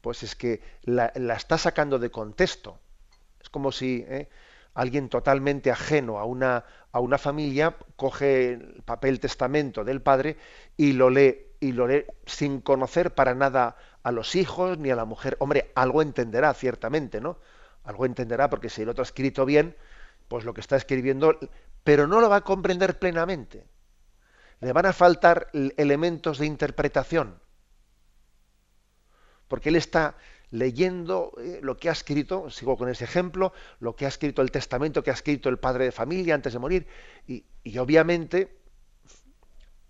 pues 0.02 0.24
es 0.24 0.36
que 0.36 0.62
la, 0.84 1.06
está 1.36 1.58
sacando 1.58 2.00
de 2.00 2.12
contexto. 2.12 2.80
Es 3.40 3.50
como 3.50 3.72
si 3.72 4.04
¿eh? 4.08 4.30
Alguien 4.74 5.10
totalmente 5.10 5.72
ajeno 5.72 6.20
a 6.20 6.26
una, 6.26 6.64
a 6.92 7.00
una 7.00 7.18
familia 7.18 7.76
coge 7.96 8.54
el 8.54 8.84
papel 8.84 9.20
testamento 9.20 9.84
del 9.84 10.02
padre 10.02 10.38
y 10.78 10.94
lo 10.94 11.10
lee 11.10 11.48
y 11.60 11.74
lo 11.74 11.88
lee 11.88 12.06
sin 12.26 12.62
conocer 12.62 13.14
para 13.14 13.36
nada 13.36 13.78
a 14.04 14.12
los 14.12 14.36
hijos 14.36 14.78
ni 14.80 14.90
a 14.90 14.96
la 14.96 15.06
mujer. 15.06 15.38
Hombre, 15.40 15.72
algo 15.76 16.02
entenderá 16.02 16.54
ciertamente, 16.54 17.22
¿no? 17.22 17.38
Algo 17.84 18.06
entenderá 18.06 18.50
porque 18.50 18.70
si 18.70 18.82
el 18.82 18.90
otro 18.90 19.04
ha 19.04 19.06
escrito 19.06 19.46
bien, 19.46 19.76
pues 20.28 20.44
lo 20.44 20.54
que 20.54 20.62
está 20.62 20.76
escribiendo, 20.76 21.38
pero 21.84 22.08
no 22.08 22.20
lo 22.20 22.30
va 22.30 22.38
a 22.38 22.42
comprender 22.42 22.98
plenamente. 22.98 23.68
Le 24.60 24.74
van 24.74 24.86
a 24.86 24.94
faltar 24.94 25.50
elementos 25.54 26.40
de 26.40 26.46
interpretación. 26.46 27.40
Porque 29.48 29.70
él 29.70 29.76
está 29.76 30.16
leyendo 30.52 31.32
eh, 31.40 31.60
lo 31.64 31.78
que 31.78 31.90
ha 31.90 31.94
escrito, 31.94 32.50
sigo 32.50 32.78
con 32.78 32.90
ese 32.90 33.06
ejemplo, 33.06 33.54
lo 33.80 33.96
que 33.96 34.06
ha 34.06 34.10
escrito 34.10 34.42
el 34.42 34.52
testamento 34.52 35.02
que 35.02 35.10
ha 35.10 35.14
escrito 35.14 35.50
el 35.50 35.58
padre 35.58 35.86
de 35.86 35.92
familia 35.92 36.36
antes 36.36 36.54
de 36.54 36.60
morir, 36.60 36.88
y, 37.26 37.44
obviamente 37.78 38.58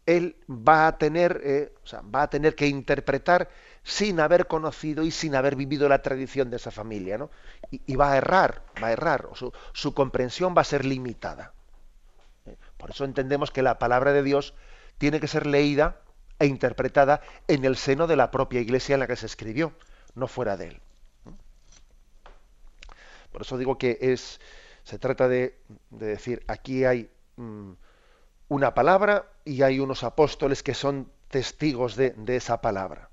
él 0.06 0.36
va 0.50 0.88
a 0.88 0.98
tener, 0.98 1.42
eh, 1.44 1.74
va 2.14 2.24
a 2.24 2.30
tener 2.30 2.56
que 2.56 2.68
interpretar 2.68 3.50
sin 3.84 4.20
haber 4.20 4.48
conocido 4.48 5.04
y 5.04 5.12
sin 5.12 5.36
haber 5.36 5.56
vivido 5.56 5.88
la 5.90 6.02
tradición 6.02 6.50
de 6.50 6.58
esa 6.58 6.72
familia, 6.72 7.18
¿no? 7.18 7.30
Y, 7.72 7.96
va 7.96 8.14
a 8.14 8.18
errar, 8.18 8.64
va 8.82 8.88
a 8.88 8.92
errar, 8.92 9.30
su, 9.34 9.52
su 9.74 9.94
comprensión 9.94 10.54
va 10.56 10.62
a 10.62 10.66
ser 10.66 10.86
limitada. 10.86 11.54
¿eh? 12.46 12.58
Por 12.78 12.92
eso 12.92 13.06
entendemos 13.06 13.52
que 13.52 13.62
la 13.62 13.80
palabra 13.80 14.12
de 14.12 14.24
Dios 14.24 14.54
tiene 14.98 15.20
que 15.20 15.28
ser 15.28 15.48
leída 15.48 16.02
e 16.40 16.46
interpretada 16.48 17.22
en 17.48 17.64
el 17.64 17.78
seno 17.78 18.06
de 18.06 18.16
la 18.16 18.32
propia 18.32 18.60
iglesia 18.60 18.96
en 18.96 19.00
la 19.00 19.08
que 19.08 19.16
se 19.16 19.28
escribió 19.28 19.74
no 20.16 20.28
fuera 20.28 20.58
de 20.58 20.68
él. 20.68 20.82
Por 23.32 23.44
eso 23.44 23.58
digo 23.58 23.78
que 23.78 23.98
es, 24.02 24.40
se 24.84 25.00
trata 25.00 25.28
de, 25.28 25.58
decir, 25.90 26.44
aquí 26.48 26.84
hay 26.86 27.10
mm, 27.38 27.72
una 28.50 28.74
palabra 28.74 29.32
y 29.46 29.62
hay 29.62 29.80
unos 29.80 30.04
apóstoles 30.04 30.64
que 30.64 30.74
son 30.74 31.10
testigos 31.30 31.96
de, 31.96 32.14
esa 32.28 32.62
palabra. 32.62 33.10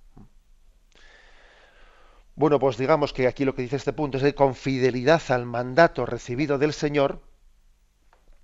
Bueno, 2.34 2.58
pues 2.58 2.76
digamos 2.76 3.12
que 3.12 3.26
aquí 3.26 3.44
lo 3.44 3.54
que 3.54 3.62
dice 3.62 3.76
este 3.76 3.92
punto 3.92 4.18
es 4.18 4.22
que 4.22 4.34
con 4.34 4.54
fidelidad 4.54 5.22
al 5.28 5.46
mandato 5.46 6.06
recibido 6.06 6.58
del 6.58 6.72
Señor, 6.72 7.20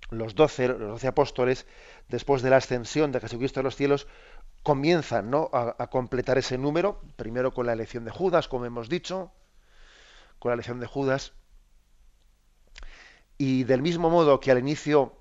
los 0.09 0.35
doce, 0.35 0.67
los 0.67 0.79
doce 0.79 1.07
apóstoles, 1.07 1.65
después 2.09 2.41
de 2.41 2.49
la 2.49 2.57
ascensión 2.57 3.11
de 3.11 3.19
Jesucristo 3.19 3.59
a 3.59 3.63
los 3.63 3.75
cielos, 3.75 4.07
comienzan 4.65 5.29
¿no? 5.29 5.51
a, 5.53 5.87
completar 5.91 6.39
ese 6.39 6.57
número, 6.57 6.99
primero 7.17 7.53
con 7.53 7.67
la 7.67 7.73
elección 7.73 8.03
de 8.03 8.09
Judas, 8.09 8.47
como 8.47 8.65
hemos 8.65 8.89
dicho, 8.89 9.31
con 10.39 10.49
la 10.49 10.55
elección 10.55 10.79
de 10.79 10.87
Judas, 10.87 11.33
y 13.37 13.63
del 13.65 13.83
mismo 13.83 14.09
modo 14.09 14.39
que 14.39 14.49
al 14.49 14.57
inicio, 14.57 15.13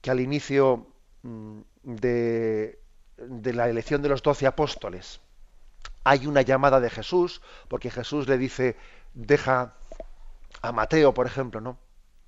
que 0.00 0.10
al 0.10 0.18
inicio 0.18 0.86
mm, 1.22 1.60
de, 1.82 2.80
de 3.18 3.52
la 3.52 3.68
elección 3.68 4.00
de 4.00 4.08
los 4.08 4.22
doce 4.22 4.46
apóstoles, 4.46 5.20
hay 6.02 6.26
una 6.26 6.40
llamada 6.40 6.80
de 6.80 6.88
Jesús, 6.88 7.42
porque 7.68 7.90
Jesús 7.90 8.28
le 8.28 8.38
dice, 8.38 8.76
deja 9.12 9.74
a 10.62 10.72
Mateo, 10.72 11.12
por 11.12 11.26
ejemplo, 11.26 11.60
¿no? 11.60 11.78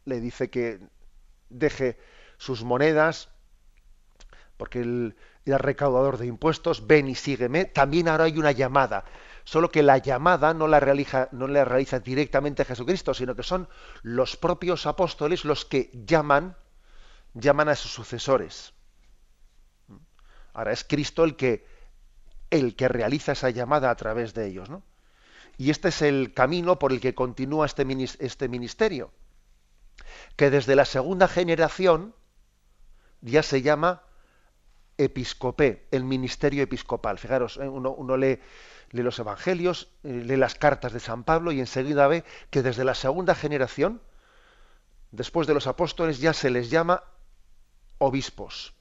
Le 0.04 0.20
dice 0.20 0.50
que 0.50 0.80
deje 1.48 1.96
sus 2.36 2.62
monedas, 2.62 3.30
porque 4.58 4.80
él 4.80 5.16
era 5.44 5.58
recaudador 5.58 6.18
de 6.18 6.26
impuestos, 6.26 6.86
ven 6.86 7.08
y 7.08 7.14
sígueme. 7.14 7.66
También 7.66 8.08
ahora 8.08 8.24
hay 8.24 8.38
una 8.38 8.52
llamada, 8.52 9.04
solo 9.44 9.70
que 9.70 9.82
la 9.82 9.98
llamada 9.98 10.54
no 10.54 10.66
la 10.66 10.80
realiza, 10.80 11.28
no 11.32 11.46
la 11.46 11.64
realiza 11.64 12.00
directamente 12.00 12.64
Jesucristo, 12.64 13.12
sino 13.14 13.34
que 13.34 13.42
son 13.42 13.68
los 14.02 14.36
propios 14.36 14.86
apóstoles 14.86 15.44
los 15.44 15.64
que 15.64 15.90
llaman, 15.92 16.56
llaman 17.34 17.68
a 17.68 17.74
sus 17.74 17.92
sucesores. 17.92 18.72
Ahora 20.54 20.72
es 20.72 20.84
Cristo 20.84 21.24
el 21.24 21.36
que 21.36 21.66
el 22.50 22.76
que 22.76 22.88
realiza 22.88 23.32
esa 23.32 23.50
llamada 23.50 23.90
a 23.90 23.96
través 23.96 24.32
de 24.32 24.46
ellos, 24.46 24.70
¿no? 24.70 24.84
Y 25.56 25.70
este 25.70 25.88
es 25.88 26.02
el 26.02 26.32
camino 26.34 26.78
por 26.78 26.92
el 26.92 27.00
que 27.00 27.14
continúa 27.14 27.66
este, 27.66 27.86
este 28.20 28.48
ministerio, 28.48 29.12
que 30.36 30.50
desde 30.50 30.76
la 30.76 30.84
segunda 30.84 31.26
generación 31.28 32.14
ya 33.20 33.42
se 33.42 33.62
llama 33.62 34.02
episcopé, 34.98 35.86
el 35.90 36.04
ministerio 36.04 36.62
episcopal. 36.62 37.18
Fijaros, 37.18 37.56
¿eh? 37.58 37.68
uno, 37.68 38.16
lee, 38.16 38.40
los 38.90 39.18
evangelios, 39.18 39.88
eh, 40.02 40.22
lee 40.24 40.36
las 40.36 40.54
cartas 40.54 40.92
de 40.92 41.00
San 41.00 41.24
Pablo 41.24 41.52
y 41.52 41.60
enseguida 41.60 42.06
ve 42.06 42.24
que 42.50 42.62
desde 42.62 42.84
la 42.84 42.94
segunda 42.94 43.34
generación, 43.34 44.00
después 45.10 45.46
de 45.46 45.54
los 45.54 45.66
apóstoles, 45.66 46.18
ya 46.18 46.32
se 46.32 46.50
les 46.50 46.70
llama 46.70 47.02
obispos. 47.98 48.74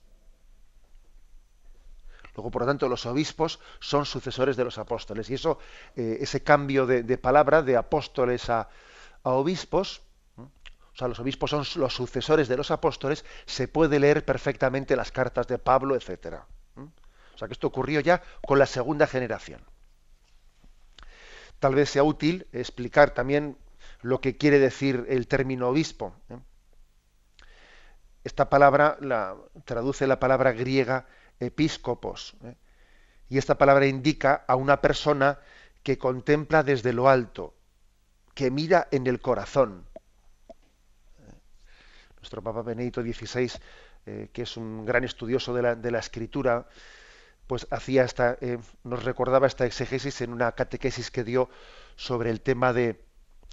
Luego, 2.36 2.50
por 2.50 2.62
lo 2.62 2.66
tanto, 2.66 2.88
los 2.88 3.06
obispos 3.06 3.60
son 3.78 4.06
sucesores 4.06 4.56
de 4.56 4.64
los 4.64 4.78
apóstoles. 4.78 5.30
Y 5.30 5.34
eso, 5.34 5.58
eh, 5.94 6.18
ese 6.20 6.42
cambio 6.42 6.86
de, 6.86 7.18
palabra 7.18 7.62
de 7.62 7.76
apóstoles 7.76 8.50
a, 8.50 8.68
obispos, 9.22 10.02
o 10.94 10.96
sea, 10.96 11.08
los 11.08 11.18
obispos 11.18 11.50
son 11.50 11.64
los 11.76 11.92
sucesores 11.92 12.46
de 12.46 12.56
los 12.56 12.70
apóstoles, 12.70 13.24
se 13.46 13.66
puede 13.66 13.98
leer 13.98 14.24
perfectamente 14.24 14.94
las 14.94 15.10
cartas 15.10 15.48
de 15.48 15.58
Pablo, 15.58 15.96
etcétera. 15.96 16.46
O 16.76 17.38
sea, 17.38 17.48
que 17.48 17.54
esto 17.54 17.66
ocurrió 17.66 17.98
ya 17.98 18.22
con 18.46 18.60
la 18.60 18.66
segunda 18.66 19.08
generación. 19.08 19.60
Tal 21.58 21.74
vez 21.74 21.90
sea 21.90 22.04
útil 22.04 22.46
explicar 22.52 23.10
también 23.10 23.58
lo 24.02 24.20
que 24.20 24.36
quiere 24.36 24.60
decir 24.60 25.04
el 25.08 25.26
término 25.26 25.68
obispo. 25.68 26.14
Esta 28.22 28.48
palabra 28.48 28.96
la 29.00 29.36
traduce 29.64 30.06
la 30.06 30.20
palabra 30.20 30.52
griega 30.52 31.06
episcopos. 31.40 32.36
Y 33.28 33.38
esta 33.38 33.58
palabra 33.58 33.86
indica 33.86 34.44
a 34.46 34.54
una 34.54 34.80
persona 34.80 35.40
que 35.82 35.98
contempla 35.98 36.62
desde 36.62 36.92
lo 36.92 37.08
alto, 37.08 37.54
que 38.34 38.52
mira 38.52 38.86
en 38.92 39.08
el 39.08 39.20
corazón. 39.20 39.86
Nuestro 42.24 42.42
Papa 42.42 42.62
Benedito 42.62 43.02
XVI, 43.02 43.52
eh, 44.06 44.30
que 44.32 44.42
es 44.42 44.56
un 44.56 44.86
gran 44.86 45.04
estudioso 45.04 45.52
de 45.52 45.60
la, 45.60 45.74
de 45.74 45.90
la 45.90 45.98
escritura, 45.98 46.66
pues 47.46 47.66
hacía 47.70 48.02
esta, 48.02 48.38
eh, 48.40 48.56
nos 48.82 49.04
recordaba 49.04 49.46
esta 49.46 49.66
exégesis 49.66 50.22
en 50.22 50.32
una 50.32 50.52
catequesis 50.52 51.10
que 51.10 51.22
dio 51.22 51.50
sobre 51.96 52.30
el 52.30 52.40
tema 52.40 52.72
de 52.72 53.04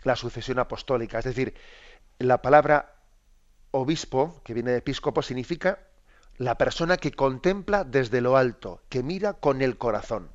la 0.05 0.15
sucesión 0.15 0.57
apostólica. 0.57 1.19
Es 1.19 1.25
decir, 1.25 1.53
la 2.17 2.41
palabra 2.41 2.95
obispo, 3.71 4.41
que 4.45 4.53
viene 4.53 4.71
de 4.71 4.77
episcopo, 4.77 5.21
significa 5.21 5.79
la 6.37 6.57
persona 6.57 6.95
que 6.95 7.11
contempla 7.11 7.83
desde 7.83 8.21
lo 8.21 8.37
alto, 8.37 8.83
que 8.87 9.03
mira 9.03 9.33
con 9.33 9.61
el 9.61 9.77
corazón. 9.77 10.31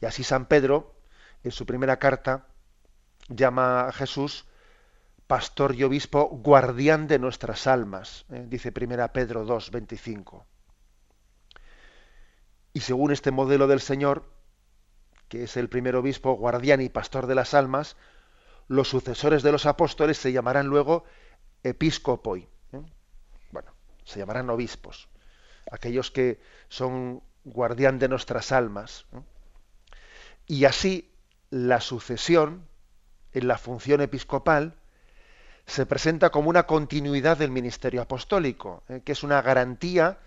Y 0.00 0.06
así 0.06 0.22
San 0.22 0.46
Pedro, 0.46 0.94
en 1.42 1.50
su 1.50 1.66
primera 1.66 1.98
carta, 1.98 2.46
llama 3.28 3.88
a 3.88 3.92
Jesús 3.92 4.46
pastor 5.34 5.74
y 5.74 5.82
obispo, 5.82 6.28
guardián 6.28 7.08
de 7.08 7.18
nuestras 7.18 7.66
almas, 7.66 8.24
¿eh? 8.30 8.46
dice 8.48 8.70
primera 8.70 9.12
Pedro 9.12 9.44
2, 9.44 9.72
25. 9.72 10.46
Y 12.72 12.78
según 12.78 13.10
este 13.10 13.32
modelo 13.32 13.66
del 13.66 13.80
Señor, 13.80 14.30
que 15.28 15.42
es 15.42 15.56
el 15.56 15.68
primer 15.68 15.96
obispo, 15.96 16.34
guardián 16.34 16.80
y 16.82 16.88
pastor 16.88 17.26
de 17.26 17.34
las 17.34 17.52
almas, 17.52 17.96
los 18.68 18.86
sucesores 18.86 19.42
de 19.42 19.50
los 19.50 19.66
apóstoles 19.66 20.18
se 20.18 20.30
llamarán 20.30 20.68
luego 20.68 21.02
episcopoi, 21.64 22.48
se 24.04 24.20
llamarán 24.20 24.50
obispos, 24.50 25.08
aquellos 25.68 26.12
que 26.12 26.40
son 26.68 27.24
guardián 27.42 27.98
de 27.98 28.06
nuestras 28.06 28.52
almas. 28.52 29.06
Y 30.46 30.64
así 30.64 31.12
la 31.50 31.80
sucesión 31.80 32.68
en 33.32 33.48
la 33.48 33.58
función 33.58 34.00
episcopal 34.00 34.76
se 35.66 35.86
presenta 35.86 36.30
como 36.30 36.50
una 36.50 36.64
continuidad 36.64 37.38
del 37.38 37.50
ministerio 37.50 38.02
apostólico, 38.02 38.82
¿eh? 38.88 39.02
que 39.04 39.12
es 39.12 39.22
una 39.22 39.40
garantía 39.42 40.18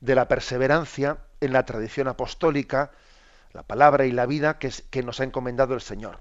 de 0.00 0.14
la 0.14 0.28
perseverancia 0.28 1.18
en 1.40 1.52
la 1.52 1.64
tradición 1.64 2.08
apostólica, 2.08 2.92
la 3.52 3.62
palabra 3.62 4.06
y 4.06 4.12
la 4.12 4.26
vida 4.26 4.58
que, 4.58 4.72
que 4.90 5.02
nos 5.02 5.20
ha 5.20 5.24
encomendado 5.24 5.74
el 5.74 5.80
Señor. 5.80 6.20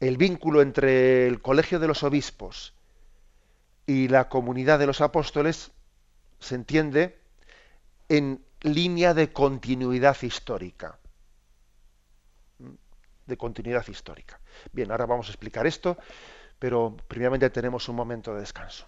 El 0.00 0.16
vínculo 0.16 0.62
entre 0.62 1.26
el 1.26 1.42
colegio 1.42 1.78
de 1.78 1.86
los 1.86 2.02
obispos 2.02 2.74
y 3.86 4.08
la 4.08 4.28
comunidad 4.28 4.78
de 4.78 4.86
los 4.86 5.00
apóstoles 5.02 5.72
se 6.38 6.54
entiende 6.54 7.18
en 8.08 8.42
línea 8.62 9.14
de 9.14 9.32
continuidad 9.32 10.16
histórica. 10.22 10.98
De 13.26 13.36
continuidad 13.36 13.86
histórica. 13.86 14.40
Bien, 14.72 14.90
ahora 14.90 15.06
vamos 15.06 15.28
a 15.28 15.30
explicar 15.30 15.66
esto, 15.66 15.98
pero 16.60 16.94
primeramente 17.08 17.50
tenemos 17.50 17.88
un 17.88 17.96
momento 17.96 18.32
de 18.34 18.40
descanso. 18.40 18.86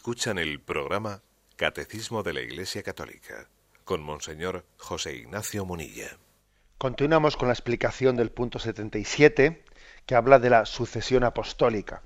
Escuchan 0.00 0.38
el 0.38 0.62
programa 0.62 1.20
Catecismo 1.56 2.22
de 2.22 2.32
la 2.32 2.40
Iglesia 2.40 2.82
Católica, 2.82 3.50
con 3.84 4.02
Monseñor 4.02 4.64
José 4.78 5.14
Ignacio 5.14 5.66
Munilla. 5.66 6.16
Continuamos 6.78 7.36
con 7.36 7.48
la 7.48 7.52
explicación 7.52 8.16
del 8.16 8.30
punto 8.30 8.58
77, 8.58 9.62
que 10.06 10.14
habla 10.14 10.38
de 10.38 10.48
la 10.48 10.64
sucesión 10.64 11.22
apostólica. 11.22 12.00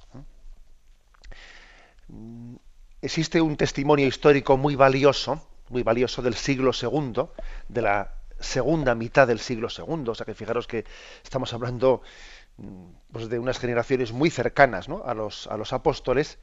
Existe 3.01 3.41
un 3.41 3.57
testimonio 3.57 4.09
histórico 4.09 4.57
muy 4.57 4.75
valioso, 4.75 5.47
muy 5.69 5.85
valioso 5.85 6.21
del 6.21 6.35
siglo 6.35 6.73
II, 6.75 7.27
de 7.69 7.83
la 7.83 8.17
segunda 8.41 8.97
mitad 8.97 9.29
del 9.29 9.39
siglo 9.39 9.69
II. 9.71 10.09
O 10.09 10.15
sea 10.17 10.27
que 10.27 10.35
fijaros 10.35 10.67
que 10.67 10.85
estamos 11.23 11.53
hablando 11.53 12.03
pues, 13.13 13.29
de 13.29 13.39
unas 13.39 13.61
generaciones 13.61 14.11
muy 14.11 14.31
cercanas 14.31 14.89
a, 14.89 15.15
los, 15.15 15.47
a 15.47 15.57
los 15.57 15.73
apóstoles, 15.73 16.41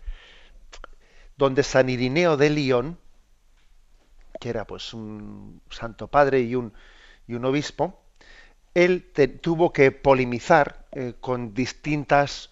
donde 1.37 1.63
San 1.63 1.89
Irineo 1.89 2.37
de 2.37 2.49
León, 2.49 2.97
que 4.39 4.49
era 4.49 4.65
pues 4.65 4.93
un 4.93 5.61
santo 5.69 6.07
padre 6.07 6.41
y 6.41 6.55
un, 6.55 6.73
y 7.27 7.33
un 7.33 7.45
obispo, 7.45 8.01
él 8.73 9.11
tuvo 9.41 9.73
que 9.73 9.91
polemizar 9.91 10.85
eh, 10.91 11.13
con 11.19 11.53
distintas 11.53 12.49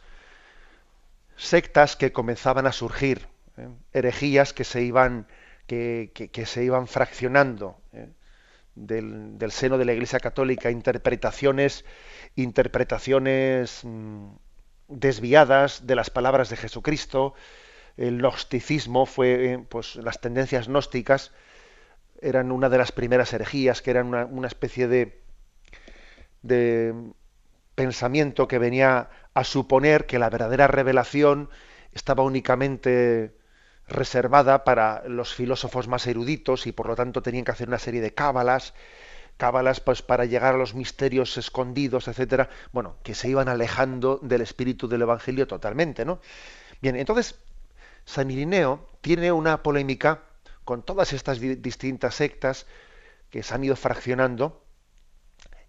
sectas 1.37 1.95
que 1.95 2.11
comenzaban 2.11 2.67
a 2.67 2.71
surgir, 2.71 3.27
eh, 3.57 3.69
herejías 3.93 4.53
que 4.53 4.63
se 4.63 4.81
iban, 4.83 5.27
que, 5.67 6.31
se 6.45 6.63
iban 6.63 6.87
fraccionando 6.87 7.77
eh, 7.93 8.09
del, 8.75 9.37
del, 9.37 9.51
seno 9.51 9.77
de 9.77 9.85
la 9.85 9.93
Iglesia 9.93 10.19
Católica, 10.19 10.69
interpretaciones, 10.71 11.85
interpretaciones 12.35 13.81
mm, 13.83 14.27
desviadas 14.89 15.87
de 15.87 15.95
las 15.95 16.09
palabras 16.09 16.49
de 16.49 16.57
Jesucristo, 16.57 17.33
el 17.99 18.19
gnosticismo 18.19 19.05
fue, 19.05 19.65
pues 19.69 19.95
las 19.97 20.21
tendencias 20.21 20.67
gnósticas 20.67 21.31
eran 22.21 22.51
una 22.51 22.69
de 22.69 22.77
las 22.77 22.91
primeras 22.91 23.33
herejías, 23.33 23.81
que 23.81 23.91
eran 23.91 24.07
una, 24.07 24.25
una 24.25 24.47
especie 24.47 24.87
de, 24.87 25.21
de 26.41 26.93
pensamiento 27.75 28.47
que 28.47 28.59
venía 28.59 29.09
a 29.33 29.43
suponer 29.43 30.05
que 30.05 30.19
la 30.19 30.29
verdadera 30.29 30.67
revelación 30.67 31.49
estaba 31.93 32.23
únicamente 32.23 33.35
reservada 33.87 34.63
para 34.63 35.03
los 35.07 35.33
filósofos 35.33 35.87
más 35.87 36.05
eruditos 36.07 36.67
y 36.67 36.71
por 36.71 36.87
lo 36.87 36.95
tanto 36.95 37.21
tenían 37.21 37.45
que 37.45 37.51
hacer 37.51 37.67
una 37.67 37.79
serie 37.79 38.01
de 38.01 38.13
cábalas, 38.13 38.73
cábalas 39.37 39.79
pues 39.81 40.01
para 40.01 40.25
llegar 40.25 40.55
a 40.55 40.57
los 40.57 40.75
misterios 40.75 41.37
escondidos, 41.37 42.07
etcétera, 42.07 42.49
bueno, 42.73 42.97
que 43.03 43.15
se 43.15 43.29
iban 43.29 43.49
alejando 43.49 44.19
del 44.21 44.41
espíritu 44.41 44.87
del 44.87 45.03
evangelio 45.03 45.47
totalmente, 45.47 46.05
¿no? 46.05 46.21
Bien, 46.81 46.95
entonces 46.95 47.39
San 48.09 48.31
Irineo 48.31 48.87
tiene 49.01 49.31
una 49.31 49.61
polémica 49.61 50.23
con 50.65 50.81
todas 50.81 51.13
estas 51.13 51.39
distintas 51.39 52.15
sectas 52.15 52.65
que 53.29 53.43
se 53.43 53.53
han 53.53 53.63
ido 53.63 53.75
fraccionando 53.75 54.65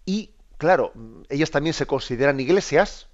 y 0.05 0.33
claro, 0.57 0.91
ellas 1.29 1.51
también 1.51 1.75
se 1.75 1.85
consideran 1.85 2.39
iglesias, 2.39 3.09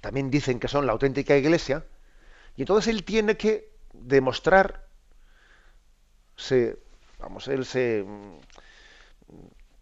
también 0.00 0.30
dicen 0.30 0.60
que 0.60 0.68
son 0.68 0.86
la 0.86 0.92
auténtica 0.92 1.36
iglesia, 1.36 1.84
y 2.54 2.62
entonces 2.62 2.94
él 2.94 3.02
tiene 3.02 3.36
que 3.36 3.72
demostrar, 3.92 4.86
se, 6.36 6.78
vamos, 7.18 7.48
él 7.48 7.64
se 7.64 8.04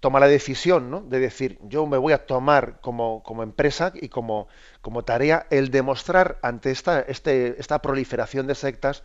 toma 0.00 0.20
la 0.20 0.28
decisión 0.28 0.90
¿no? 0.90 1.00
de 1.00 1.18
decir, 1.18 1.58
yo 1.62 1.86
me 1.86 1.98
voy 1.98 2.12
a 2.12 2.26
tomar 2.26 2.80
como, 2.80 3.22
como 3.22 3.42
empresa 3.42 3.92
y 3.94 4.08
como, 4.08 4.48
como, 4.80 5.04
tarea 5.04 5.46
el 5.50 5.70
demostrar 5.70 6.38
ante 6.42 6.70
esta, 6.70 7.00
este, 7.00 7.60
esta 7.60 7.82
proliferación 7.82 8.46
de 8.46 8.54
sectas 8.54 9.02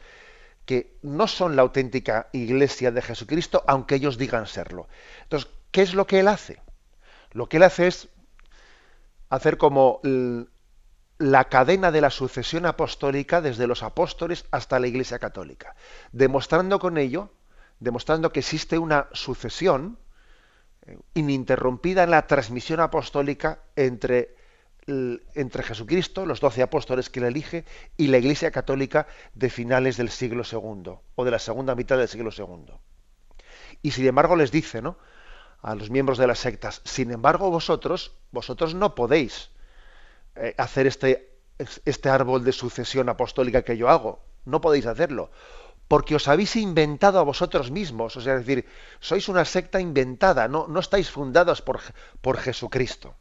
que 0.66 0.96
no 1.02 1.28
son 1.28 1.56
la 1.56 1.64
auténtica 1.64 2.30
iglesia 2.32 2.92
de 2.92 3.02
Jesucristo, 3.02 3.64
aunque 3.68 3.96
ellos 3.96 4.18
digan 4.18 4.48
serlo. 4.48 4.88
Entonces, 5.24 5.50
¿qué 5.72 5.82
es 5.82 5.94
lo 5.94 6.08
que 6.08 6.20
él 6.20 6.28
hace? 6.28 6.62
Lo 7.32 7.50
que 7.50 7.58
él 7.58 7.64
hace 7.64 7.88
es 7.88 8.10
hacer 9.30 9.58
como 9.58 10.00
la 11.18 11.46
cadena 11.46 11.92
de 11.92 12.02
la 12.02 12.12
sucesión 12.12 12.66
apostólica 12.66 13.42
desde 13.42 13.68
los 13.68 13.84
apóstoles 13.84 14.46
hasta 14.52 14.80
la 14.80 14.88
Iglesia 14.88 15.20
Católica, 15.20 15.76
demostrando 16.12 16.80
con 16.80 16.98
ello, 16.98 17.32
demostrando 17.80 18.32
que 18.32 18.40
existe 18.40 18.78
una 18.78 19.08
sucesión 19.12 19.98
ininterrumpida 21.14 22.04
en 22.04 22.12
la 22.12 22.28
transmisión 22.28 22.80
apostólica 22.80 23.60
entre, 23.76 24.36
entre 24.88 25.64
Jesucristo, 25.64 26.26
los 26.26 26.40
doce 26.40 26.62
apóstoles 26.62 27.10
que 27.10 27.22
le 27.22 27.28
elige, 27.28 27.66
y 27.98 28.08
la 28.08 28.18
Iglesia 28.18 28.52
Católica 28.52 29.08
de 29.34 29.50
finales 29.50 29.98
del 29.98 30.10
siglo 30.10 30.44
II 30.50 30.94
o 31.16 31.26
de 31.26 31.32
la 31.32 31.40
segunda 31.40 31.76
mitad 31.76 31.98
del 31.98 32.08
siglo 32.08 32.32
II. 32.36 32.74
Y 33.82 33.92
sin 33.92 34.08
embargo 34.08 34.36
les 34.36 34.52
dice, 34.52 34.82
¿no? 34.82 34.98
a 35.64 35.76
los 35.76 35.90
miembros 35.90 36.18
de 36.18 36.28
las 36.28 36.40
sectas. 36.40 36.82
Sin 36.84 37.10
embargo, 37.12 37.50
vosotros, 37.50 38.14
vosotros 38.32 38.76
no 38.76 38.94
podéis 38.96 39.50
eh, 40.36 40.54
hacer 40.58 40.88
este, 40.88 41.40
este 41.86 42.10
árbol 42.10 42.44
de 42.44 42.52
sucesión 42.52 43.10
apostólica 43.10 43.64
que 43.64 43.78
yo 43.78 43.90
hago. 43.90 44.20
No 44.46 44.60
podéis 44.60 44.86
hacerlo. 44.86 45.32
Porque 45.88 46.16
os 46.16 46.28
habéis 46.28 46.56
inventado 46.56 47.20
a 47.20 47.24
vosotros 47.24 47.72
mismos. 47.72 48.16
O 48.18 48.22
sea, 48.22 48.36
es 48.36 48.46
decir, 48.46 48.66
sois 49.00 49.30
una 49.30 49.46
secta 49.46 49.80
inventada, 49.80 50.48
no, 50.48 50.68
no 50.68 50.80
estáis 50.80 51.10
fundados 51.10 51.62
por, 51.62 51.82
por 52.22 52.38
Jesucristo. 52.38 53.16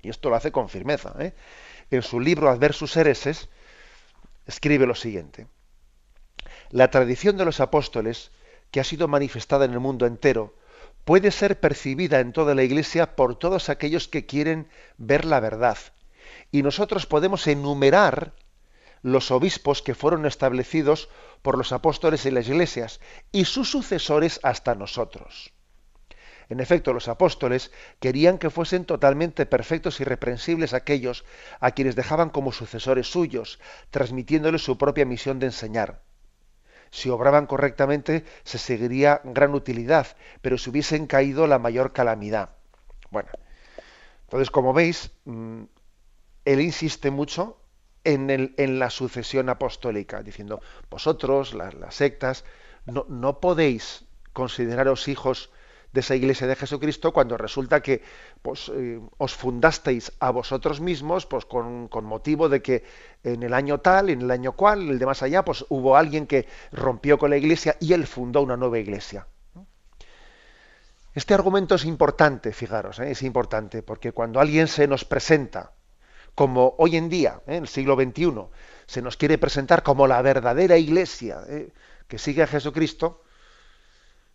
Y 0.00 0.08
esto 0.08 0.30
lo 0.30 0.36
hace 0.36 0.52
con 0.52 0.68
firmeza. 0.68 1.14
¿eh? 1.18 1.34
En 1.90 2.02
su 2.02 2.20
libro 2.20 2.48
Adversus 2.48 2.96
Hereses 2.96 3.48
escribe 4.46 4.86
lo 4.86 4.94
siguiente. 4.94 5.46
La 6.70 6.90
tradición 6.90 7.36
de 7.36 7.44
los 7.44 7.60
apóstoles 7.60 8.30
que 8.70 8.80
ha 8.80 8.84
sido 8.84 9.08
manifestada 9.08 9.64
en 9.64 9.72
el 9.72 9.80
mundo 9.80 10.06
entero, 10.06 10.54
puede 11.04 11.30
ser 11.30 11.58
percibida 11.60 12.20
en 12.20 12.32
toda 12.32 12.54
la 12.54 12.62
Iglesia 12.62 13.16
por 13.16 13.36
todos 13.36 13.68
aquellos 13.68 14.08
que 14.08 14.26
quieren 14.26 14.68
ver 14.98 15.24
la 15.24 15.40
verdad. 15.40 15.78
Y 16.50 16.62
nosotros 16.62 17.06
podemos 17.06 17.46
enumerar 17.46 18.34
los 19.02 19.30
obispos 19.30 19.82
que 19.82 19.94
fueron 19.94 20.26
establecidos 20.26 21.08
por 21.42 21.56
los 21.56 21.72
apóstoles 21.72 22.26
y 22.26 22.30
las 22.30 22.48
iglesias 22.48 23.00
y 23.32 23.44
sus 23.44 23.70
sucesores 23.70 24.40
hasta 24.42 24.74
nosotros. 24.74 25.52
En 26.48 26.60
efecto, 26.60 26.92
los 26.94 27.08
apóstoles 27.08 27.70
querían 28.00 28.38
que 28.38 28.50
fuesen 28.50 28.84
totalmente 28.86 29.44
perfectos 29.44 30.00
y 30.00 30.04
reprensibles 30.04 30.72
aquellos 30.72 31.24
a 31.60 31.72
quienes 31.72 31.94
dejaban 31.94 32.30
como 32.30 32.52
sucesores 32.52 33.10
suyos, 33.10 33.58
transmitiéndoles 33.90 34.62
su 34.62 34.78
propia 34.78 35.04
misión 35.04 35.38
de 35.38 35.46
enseñar 35.46 36.00
si 36.90 37.10
obraban 37.10 37.46
correctamente, 37.46 38.24
se 38.44 38.58
seguiría 38.58 39.20
gran 39.24 39.54
utilidad, 39.54 40.06
pero 40.40 40.58
si 40.58 40.70
hubiesen 40.70 41.06
caído 41.06 41.46
la 41.46 41.58
mayor 41.58 41.92
calamidad. 41.92 42.50
Bueno, 43.10 43.28
entonces, 44.22 44.50
como 44.50 44.72
veis, 44.72 45.10
mm, 45.24 45.62
él 46.44 46.60
insiste 46.60 47.10
mucho 47.10 47.60
en, 48.14 48.78
la 48.78 48.90
sucesión 48.90 49.48
apostólica, 49.48 50.22
diciendo, 50.22 50.60
vosotros, 50.90 51.54
las, 51.54 51.94
sectas, 51.94 52.44
no, 52.86 53.04
no 53.08 53.40
podéis 53.40 54.04
consideraros 54.32 55.08
hijos 55.08 55.50
de 55.92 56.00
esa 56.00 56.14
iglesia 56.14 56.46
de 56.46 56.56
Jesucristo 56.56 57.12
cuando 57.12 57.36
resulta 57.36 57.80
que 57.80 58.02
pues, 58.42 58.70
eh, 58.74 59.00
os 59.16 59.34
fundasteis 59.34 60.12
a 60.20 60.30
vosotros 60.30 60.80
mismos 60.80 61.26
pues, 61.26 61.44
con, 61.46 61.88
motivo 62.02 62.48
de 62.48 62.62
que 62.62 62.84
en 63.24 63.42
el 63.42 63.54
año 63.54 63.78
tal, 63.78 64.10
en 64.10 64.22
el 64.22 64.30
año 64.30 64.52
cual, 64.52 64.88
el 64.90 64.98
de 64.98 65.06
más 65.06 65.22
allá, 65.22 65.44
pues 65.44 65.64
hubo 65.68 65.96
alguien 65.96 66.26
que 66.26 66.46
rompió 66.72 67.18
con 67.18 67.30
la 67.30 67.36
iglesia 67.36 67.76
y 67.80 67.92
él 67.92 68.06
fundó 68.06 68.42
una 68.42 68.56
nueva 68.56 68.78
iglesia. 68.78 69.26
Este 71.14 71.34
argumento 71.34 71.74
es 71.74 71.84
importante, 71.84 72.52
fijaros, 72.52 73.00
¿eh? 73.00 73.10
es 73.10 73.22
importante, 73.22 73.82
porque 73.82 74.12
cuando 74.12 74.40
alguien 74.40 74.68
se 74.68 74.86
nos 74.86 75.04
presenta, 75.04 75.72
como 76.38 76.76
hoy 76.78 76.96
en 76.96 77.08
día, 77.08 77.40
¿eh? 77.48 77.56
en 77.56 77.64
el 77.64 77.68
siglo 77.68 77.96
XXI, 77.96 78.32
se 78.86 79.02
nos 79.02 79.16
quiere 79.16 79.38
presentar 79.38 79.82
como 79.82 80.06
la 80.06 80.22
verdadera 80.22 80.78
iglesia 80.78 81.40
que 82.06 82.16
sigue 82.16 82.44
a 82.44 82.46
Jesucristo, 82.46 83.24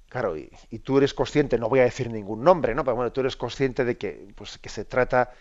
Claro, 0.09 0.35
y, 0.37 0.51
tú 0.83 0.97
eres 0.97 1.13
consciente, 1.13 1.57
no 1.57 1.69
voy 1.69 1.79
a 1.79 1.85
decir 1.85 2.11
ningún 2.11 2.43
nombre, 2.43 2.75
¿no? 2.75 2.83
Pero 2.83 2.97
bueno, 2.97 3.11
tú 3.11 3.21
eres 3.21 3.35
consciente 3.35 3.83
de 3.83 3.97
que, 3.97 4.27
pues, 4.35 4.59
que 4.59 4.69
se 4.69 4.85
trata 4.85 5.31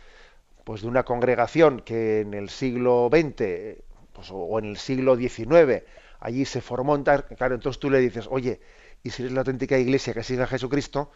pues, 0.64 0.82
de 0.82 0.88
una 0.88 1.02
congregación 1.02 1.80
que 1.80 2.20
en 2.20 2.32
el 2.32 2.48
siglo 2.48 3.10
XX 3.12 3.82
pues, 4.14 4.28
o 4.30 4.58
en 4.60 4.64
el 4.66 4.76
siglo 4.78 5.16
XIX 5.16 5.82
allí 6.20 6.44
se 6.46 6.60
formó, 6.62 7.02
claro, 7.02 7.54
entonces 7.54 7.80
tú 7.80 7.90
le 7.90 7.98
dices, 7.98 8.28
oye, 8.30 8.60
y 9.02 9.10
si 9.10 9.22
eres 9.22 9.34
la 9.34 9.40
auténtica 9.40 9.76
iglesia 9.76 10.14
que 10.14 10.22
sigue 10.22 10.42
a 10.42 10.46
Jesucristo, 10.46 11.10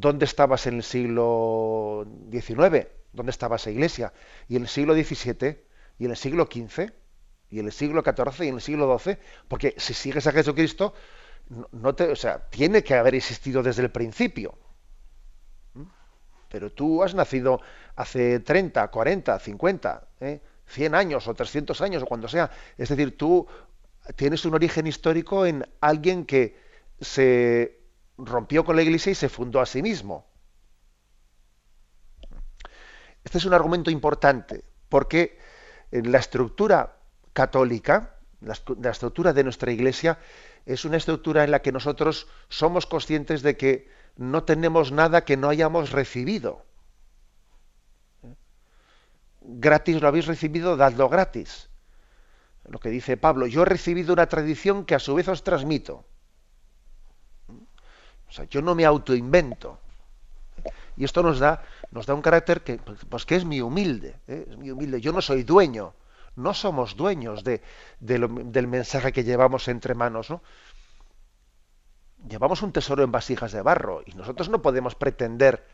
¿dónde 0.00 0.24
estabas 0.24 0.66
en 0.66 0.74
el 0.74 0.82
siglo 0.82 2.04
XIX? 2.30 2.88
¿Dónde 3.12 3.30
estaba 3.30 3.56
esa 3.56 3.70
iglesia? 3.70 4.12
Y 4.48 4.56
en 4.56 4.62
el 4.62 4.68
siglo 4.68 4.92
XVII, 4.94 5.56
y 5.98 6.04
en 6.04 6.10
el 6.10 6.16
siglo 6.16 6.48
XV, 6.50 6.92
y 7.50 7.60
en 7.60 7.66
el 7.66 7.72
siglo 7.72 8.02
XIV, 8.02 8.44
y 8.44 8.48
en 8.48 8.54
el 8.56 8.60
siglo 8.60 8.98
XII, 8.98 9.18
porque 9.46 9.74
si 9.76 9.94
sigues 9.94 10.26
a 10.26 10.32
Jesucristo, 10.32 10.94
no, 11.70 11.94
te, 11.94 12.10
o 12.10 12.16
sea, 12.16 12.48
tiene 12.50 12.82
que 12.82 12.94
haber 12.94 13.14
existido 13.14 13.62
desde 13.62 13.82
el 13.82 13.90
principio. 13.90 14.58
¿Mm? 15.74 15.84
Pero 16.48 16.72
tú 16.72 17.04
has 17.04 17.14
nacido 17.14 17.60
hace 17.94 18.40
30, 18.40 18.88
40, 18.88 19.38
50, 19.38 20.08
¿eh? 20.20 20.40
100 20.66 20.94
años 20.94 21.28
o 21.28 21.34
300 21.34 21.80
años 21.82 22.02
o 22.02 22.06
cuando 22.06 22.26
sea. 22.26 22.50
Es 22.76 22.88
decir, 22.88 23.16
tú 23.16 23.46
tienes 24.16 24.44
un 24.44 24.54
origen 24.54 24.88
histórico 24.88 25.46
en 25.46 25.64
alguien 25.80 26.24
que 26.24 26.58
se 27.00 27.83
rompió 28.18 28.64
con 28.64 28.76
la 28.76 28.82
Iglesia 28.82 29.12
y 29.12 29.14
se 29.14 29.28
fundó 29.28 29.60
a 29.60 29.66
sí 29.66 29.82
mismo. 29.82 30.26
Este 33.24 33.38
es 33.38 33.44
un 33.44 33.54
argumento 33.54 33.90
importante, 33.90 34.64
porque 34.88 35.38
en 35.90 36.12
la 36.12 36.18
estructura 36.18 36.96
católica, 37.32 38.16
la, 38.40 38.90
estructura 38.90 39.32
de 39.32 39.44
nuestra 39.44 39.72
Iglesia, 39.72 40.18
es 40.66 40.84
una 40.84 40.98
estructura 40.98 41.44
en 41.44 41.50
la 41.50 41.62
que 41.62 41.72
nosotros 41.72 42.28
somos 42.48 42.86
conscientes 42.86 43.42
de 43.42 43.56
que 43.56 43.88
no 44.16 44.44
tenemos 44.44 44.92
nada 44.92 45.24
que 45.24 45.36
no 45.36 45.48
hayamos 45.48 45.90
recibido. 45.90 46.64
Gratis 49.40 50.00
lo 50.00 50.08
habéis 50.08 50.26
recibido, 50.26 50.76
dadlo 50.76 51.08
gratis. 51.08 51.68
Lo 52.64 52.78
que 52.78 52.88
dice 52.88 53.16
Pablo, 53.16 53.46
yo 53.46 53.62
he 53.62 53.66
recibido 53.66 54.12
una 54.12 54.26
tradición 54.26 54.84
que 54.86 54.94
a 54.94 54.98
su 54.98 55.14
vez 55.14 55.28
os 55.28 55.44
transmito. 55.44 56.06
O 58.34 58.36
sea, 58.36 58.46
yo 58.46 58.62
no 58.62 58.74
me 58.74 58.84
autoinvento. 58.84 59.78
Y 60.96 61.04
esto 61.04 61.22
nos 61.22 61.38
da, 61.38 61.62
nos 61.92 62.04
da 62.04 62.14
un 62.14 62.20
carácter 62.20 62.62
que, 62.62 62.78
pues, 63.08 63.24
que 63.24 63.36
es 63.36 63.44
muy 63.44 63.60
humilde, 63.60 64.16
¿eh? 64.26 64.46
es 64.50 64.56
muy 64.56 64.72
humilde. 64.72 65.00
Yo 65.00 65.12
no 65.12 65.22
soy 65.22 65.44
dueño, 65.44 65.94
no 66.34 66.52
somos 66.52 66.96
dueños 66.96 67.44
de, 67.44 67.62
del 68.00 68.66
mensaje 68.66 69.12
que 69.12 69.22
llevamos 69.22 69.68
entre 69.68 69.94
manos. 69.94 70.30
¿no? 70.30 70.42
Llevamos 72.28 72.62
un 72.62 72.72
tesoro 72.72 73.04
en 73.04 73.12
vasijas 73.12 73.52
de 73.52 73.62
barro 73.62 74.02
y 74.04 74.10
nosotros 74.14 74.48
no 74.48 74.60
podemos 74.62 74.96
pretender 74.96 75.64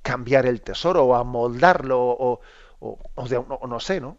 cambiar 0.00 0.46
el 0.46 0.62
tesoro 0.62 1.04
o 1.04 1.16
amoldarlo 1.16 2.00
o, 2.00 2.40
o, 2.80 2.98
o 3.14 3.66
no 3.66 3.78
sé, 3.78 4.00
¿no? 4.00 4.16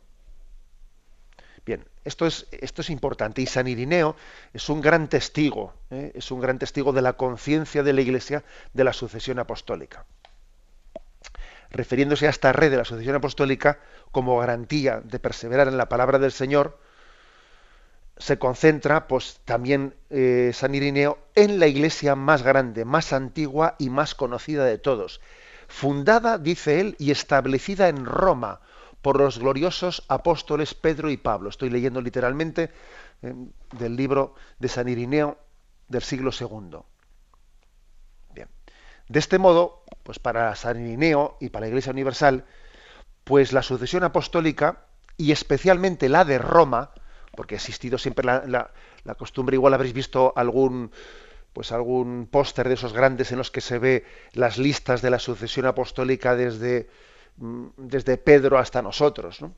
Bien, 1.65 1.85
esto 2.05 2.25
es, 2.25 2.89
importante 2.89 3.41
y 3.41 3.45
San 3.45 3.67
Irineo 3.67 4.15
es 4.53 4.69
un 4.69 4.81
gran 4.81 5.07
testigo, 5.09 5.73
¿eh? 5.89 6.11
es 6.15 6.31
un 6.31 6.39
gran 6.39 6.57
testigo 6.57 6.93
de 6.93 7.01
la 7.01 7.13
conciencia 7.13 7.83
de 7.83 7.93
la 7.93 8.01
Iglesia 8.01 8.43
de 8.73 8.83
la 8.83 8.93
sucesión 8.93 9.39
apostólica. 9.39 10.05
Refiriéndose 11.71 12.27
a 12.27 12.31
esta 12.31 12.51
red 12.51 12.71
de 12.71 12.77
la 12.77 12.85
sucesión 12.85 13.15
apostólica 13.15 13.79
como 14.11 14.39
garantía 14.39 15.01
de 15.03 15.19
perseverar 15.19 15.67
en 15.67 15.77
la 15.77 15.89
palabra 15.89 16.17
del 16.17 16.31
Señor, 16.31 16.79
se 18.17 18.39
concentra 18.39 19.07
pues 19.07 19.39
también 19.45 19.95
eh, 20.09 20.51
San 20.53 20.75
Irineo 20.75 21.19
en 21.35 21.59
la 21.59 21.67
iglesia 21.67 22.15
más 22.15 22.43
grande, 22.43 22.85
más 22.85 23.13
antigua 23.13 23.75
y 23.79 23.89
más 23.89 24.15
conocida 24.15 24.65
de 24.65 24.77
todos, 24.77 25.21
fundada, 25.67 26.37
dice 26.37 26.79
él, 26.81 26.95
y 26.99 27.11
establecida 27.11 27.87
en 27.87 28.05
Roma 28.05 28.61
por 29.01 29.17
los 29.17 29.39
gloriosos 29.39 30.03
apóstoles 30.07 30.73
Pedro 30.73 31.09
y 31.09 31.17
Pablo. 31.17 31.49
Estoy 31.49 31.69
leyendo 31.69 32.01
literalmente 32.01 32.71
eh, 33.21 33.33
del 33.77 33.95
libro 33.95 34.35
de 34.59 34.67
San 34.67 34.89
Irineo 34.89 35.37
del 35.87 36.03
siglo 36.03 36.31
II. 36.37 36.79
Bien. 38.33 38.49
De 39.07 39.19
este 39.19 39.39
modo, 39.39 39.83
pues 40.03 40.19
para 40.19 40.55
San 40.55 40.79
Irineo 40.79 41.37
y 41.39 41.49
para 41.49 41.61
la 41.61 41.69
Iglesia 41.69 41.91
Universal, 41.91 42.45
pues 43.23 43.53
la 43.53 43.63
sucesión 43.63 44.03
apostólica 44.03 44.85
y 45.17 45.31
especialmente 45.31 46.09
la 46.09 46.25
de 46.25 46.37
Roma, 46.37 46.91
porque 47.35 47.55
ha 47.55 47.57
existido 47.57 47.97
siempre 47.97 48.25
la, 48.25 48.71
la 49.03 49.15
costumbre, 49.15 49.55
igual 49.55 49.73
habréis 49.73 49.93
visto 49.93 50.33
algún 50.35 50.91
pues 51.53 51.71
algún 51.71 52.27
póster 52.27 52.67
de 52.67 52.75
esos 52.75 52.93
grandes 52.93 53.31
en 53.31 53.39
los 53.39 53.49
que 53.51 53.61
se 53.61 53.79
ve 53.79 54.05
las 54.33 54.57
listas 54.57 55.01
de 55.01 55.09
la 55.09 55.19
sucesión 55.19 55.65
apostólica 55.65 56.35
desde 56.35 56.89
desde 57.77 58.17
Pedro 58.17 58.57
hasta 58.57 58.81
nosotros, 58.81 59.41
¿no? 59.41 59.53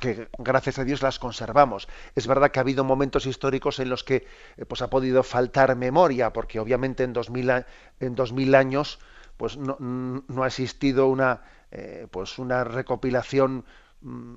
que 0.00 0.28
gracias 0.38 0.78
a 0.78 0.84
Dios 0.84 1.02
las 1.02 1.18
conservamos. 1.18 1.88
Es 2.14 2.26
verdad 2.26 2.50
que 2.50 2.58
ha 2.58 2.62
habido 2.62 2.84
momentos 2.84 3.26
históricos 3.26 3.78
en 3.78 3.88
los 3.88 4.04
que 4.04 4.26
eh, 4.56 4.66
pues 4.66 4.82
ha 4.82 4.90
podido 4.90 5.22
faltar 5.22 5.74
memoria, 5.74 6.32
porque 6.32 6.60
obviamente 6.60 7.02
en 7.02 7.12
2000, 7.12 7.64
en 8.00 8.14
2000 8.14 8.54
años 8.54 8.98
pues 9.36 9.56
no, 9.56 9.76
no, 9.78 10.42
ha 10.42 10.46
existido 10.46 11.08
una, 11.08 11.42
eh, 11.70 12.06
pues 12.10 12.38
una 12.38 12.64
recopilación 12.64 13.64
mm, 14.00 14.34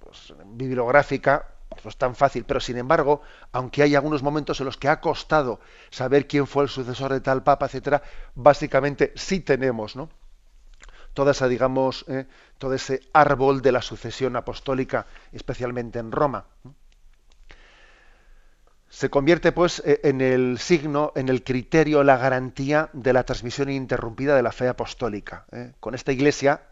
pues, 0.00 0.34
bibliográfica 0.46 1.50
pues 1.82 1.96
tan 1.96 2.14
fácil, 2.14 2.44
pero 2.44 2.60
sin 2.60 2.76
embargo, 2.76 3.22
aunque 3.50 3.82
hay 3.82 3.94
algunos 3.96 4.22
momentos 4.22 4.60
en 4.60 4.66
los 4.66 4.76
que 4.76 4.88
ha 4.88 5.00
costado 5.00 5.60
saber 5.90 6.28
quién 6.28 6.46
fue 6.46 6.62
el 6.62 6.68
sucesor 6.68 7.12
de 7.12 7.20
tal 7.20 7.42
papa, 7.42 7.66
etcétera, 7.66 8.02
básicamente 8.34 9.12
sí 9.16 9.40
tenemos, 9.40 9.96
¿no? 9.96 10.08
Toda 11.14 11.30
esa, 11.32 11.48
digamos, 11.48 12.04
eh, 12.08 12.26
todo 12.58 12.74
ese 12.74 13.00
árbol 13.12 13.62
de 13.62 13.72
la 13.72 13.80
sucesión 13.80 14.36
apostólica, 14.36 15.06
especialmente 15.32 15.98
en 15.98 16.12
Roma. 16.12 16.46
Se 18.88 19.10
convierte, 19.10 19.52
pues, 19.52 19.82
eh, 19.84 20.00
en 20.04 20.20
el 20.20 20.58
signo, 20.58 21.12
en 21.16 21.28
el 21.28 21.42
criterio, 21.42 22.04
la 22.04 22.16
garantía 22.16 22.90
de 22.92 23.12
la 23.12 23.24
transmisión 23.24 23.68
ininterrumpida 23.68 24.36
de 24.36 24.42
la 24.42 24.52
fe 24.52 24.68
apostólica. 24.68 25.46
Eh. 25.52 25.72
Con 25.80 25.94
esta 25.94 26.12
iglesia, 26.12 26.62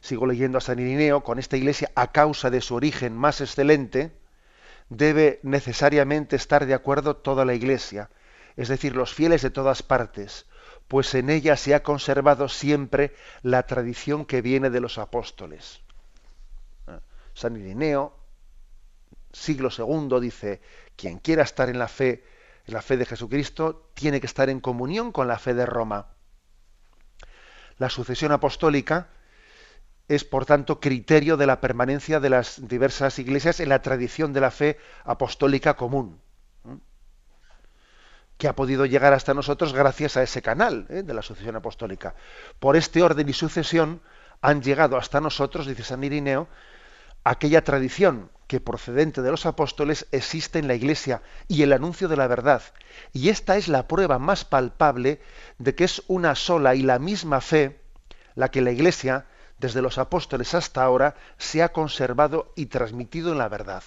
sigo 0.00 0.26
leyendo 0.26 0.58
a 0.58 0.60
San 0.60 0.78
Irineo, 0.78 1.22
con 1.22 1.38
esta 1.38 1.56
iglesia, 1.56 1.90
a 1.94 2.12
causa 2.12 2.50
de 2.50 2.60
su 2.60 2.74
origen 2.74 3.16
más 3.16 3.40
excelente, 3.40 4.12
debe 4.88 5.40
necesariamente 5.42 6.36
estar 6.36 6.66
de 6.66 6.74
acuerdo 6.74 7.16
toda 7.16 7.44
la 7.44 7.54
iglesia, 7.54 8.10
es 8.56 8.68
decir, 8.68 8.94
los 8.94 9.14
fieles 9.14 9.40
de 9.40 9.50
todas 9.50 9.82
partes, 9.82 10.44
pues 10.92 11.14
en 11.14 11.30
ella 11.30 11.56
se 11.56 11.74
ha 11.74 11.82
conservado 11.82 12.50
siempre 12.50 13.14
la 13.40 13.62
tradición 13.62 14.26
que 14.26 14.42
viene 14.42 14.68
de 14.68 14.78
los 14.78 14.98
apóstoles. 14.98 15.80
Ah, 16.86 17.00
San 17.32 17.56
Irineo, 17.56 18.14
siglo 19.32 19.70
II, 19.74 20.20
dice, 20.20 20.60
quien 20.94 21.18
quiera 21.18 21.44
estar 21.44 21.70
en 21.70 21.78
la 21.78 21.88
fe, 21.88 22.26
en 22.66 22.74
la 22.74 22.82
fe 22.82 22.98
de 22.98 23.06
Jesucristo, 23.06 23.88
tiene 23.94 24.20
que 24.20 24.26
estar 24.26 24.50
en 24.50 24.60
comunión 24.60 25.12
con 25.12 25.28
la 25.28 25.38
fe 25.38 25.54
de 25.54 25.64
Roma. 25.64 26.08
La 27.78 27.88
sucesión 27.88 28.30
apostólica 28.30 29.08
es, 30.08 30.24
por 30.24 30.44
tanto, 30.44 30.78
criterio 30.78 31.38
de 31.38 31.46
la 31.46 31.62
permanencia 31.62 32.20
de 32.20 32.28
las 32.28 32.68
diversas 32.68 33.18
iglesias 33.18 33.60
en 33.60 33.70
la 33.70 33.80
tradición 33.80 34.34
de 34.34 34.40
la 34.42 34.50
fe 34.50 34.76
apostólica 35.04 35.74
común 35.74 36.20
que 38.38 38.48
ha 38.48 38.56
podido 38.56 38.86
llegar 38.86 39.12
hasta 39.12 39.34
nosotros 39.34 39.72
gracias 39.72 40.16
a 40.16 40.22
ese 40.22 40.42
canal 40.42 40.86
¿eh? 40.88 41.02
de 41.02 41.14
la 41.14 41.22
sucesión 41.22 41.56
apostólica. 41.56 42.14
Por 42.58 42.76
este 42.76 43.02
orden 43.02 43.28
y 43.28 43.32
sucesión 43.32 44.00
han 44.40 44.62
llegado 44.62 44.96
hasta 44.96 45.20
nosotros, 45.20 45.66
dice 45.66 45.84
San 45.84 46.02
Irineo, 46.02 46.48
aquella 47.24 47.62
tradición 47.62 48.30
que 48.48 48.60
procedente 48.60 49.22
de 49.22 49.30
los 49.30 49.46
apóstoles 49.46 50.06
existe 50.10 50.58
en 50.58 50.68
la 50.68 50.74
Iglesia 50.74 51.22
y 51.48 51.62
el 51.62 51.72
anuncio 51.72 52.08
de 52.08 52.16
la 52.16 52.26
verdad. 52.26 52.62
Y 53.12 53.28
esta 53.28 53.56
es 53.56 53.68
la 53.68 53.86
prueba 53.88 54.18
más 54.18 54.44
palpable 54.44 55.20
de 55.58 55.74
que 55.74 55.84
es 55.84 56.02
una 56.08 56.34
sola 56.34 56.74
y 56.74 56.82
la 56.82 56.98
misma 56.98 57.40
fe 57.40 57.80
la 58.34 58.50
que 58.50 58.62
la 58.62 58.72
Iglesia, 58.72 59.26
desde 59.58 59.82
los 59.82 59.98
apóstoles 59.98 60.54
hasta 60.54 60.82
ahora, 60.82 61.14
se 61.38 61.62
ha 61.62 61.72
conservado 61.72 62.52
y 62.56 62.66
transmitido 62.66 63.32
en 63.32 63.38
la 63.38 63.48
verdad. 63.48 63.82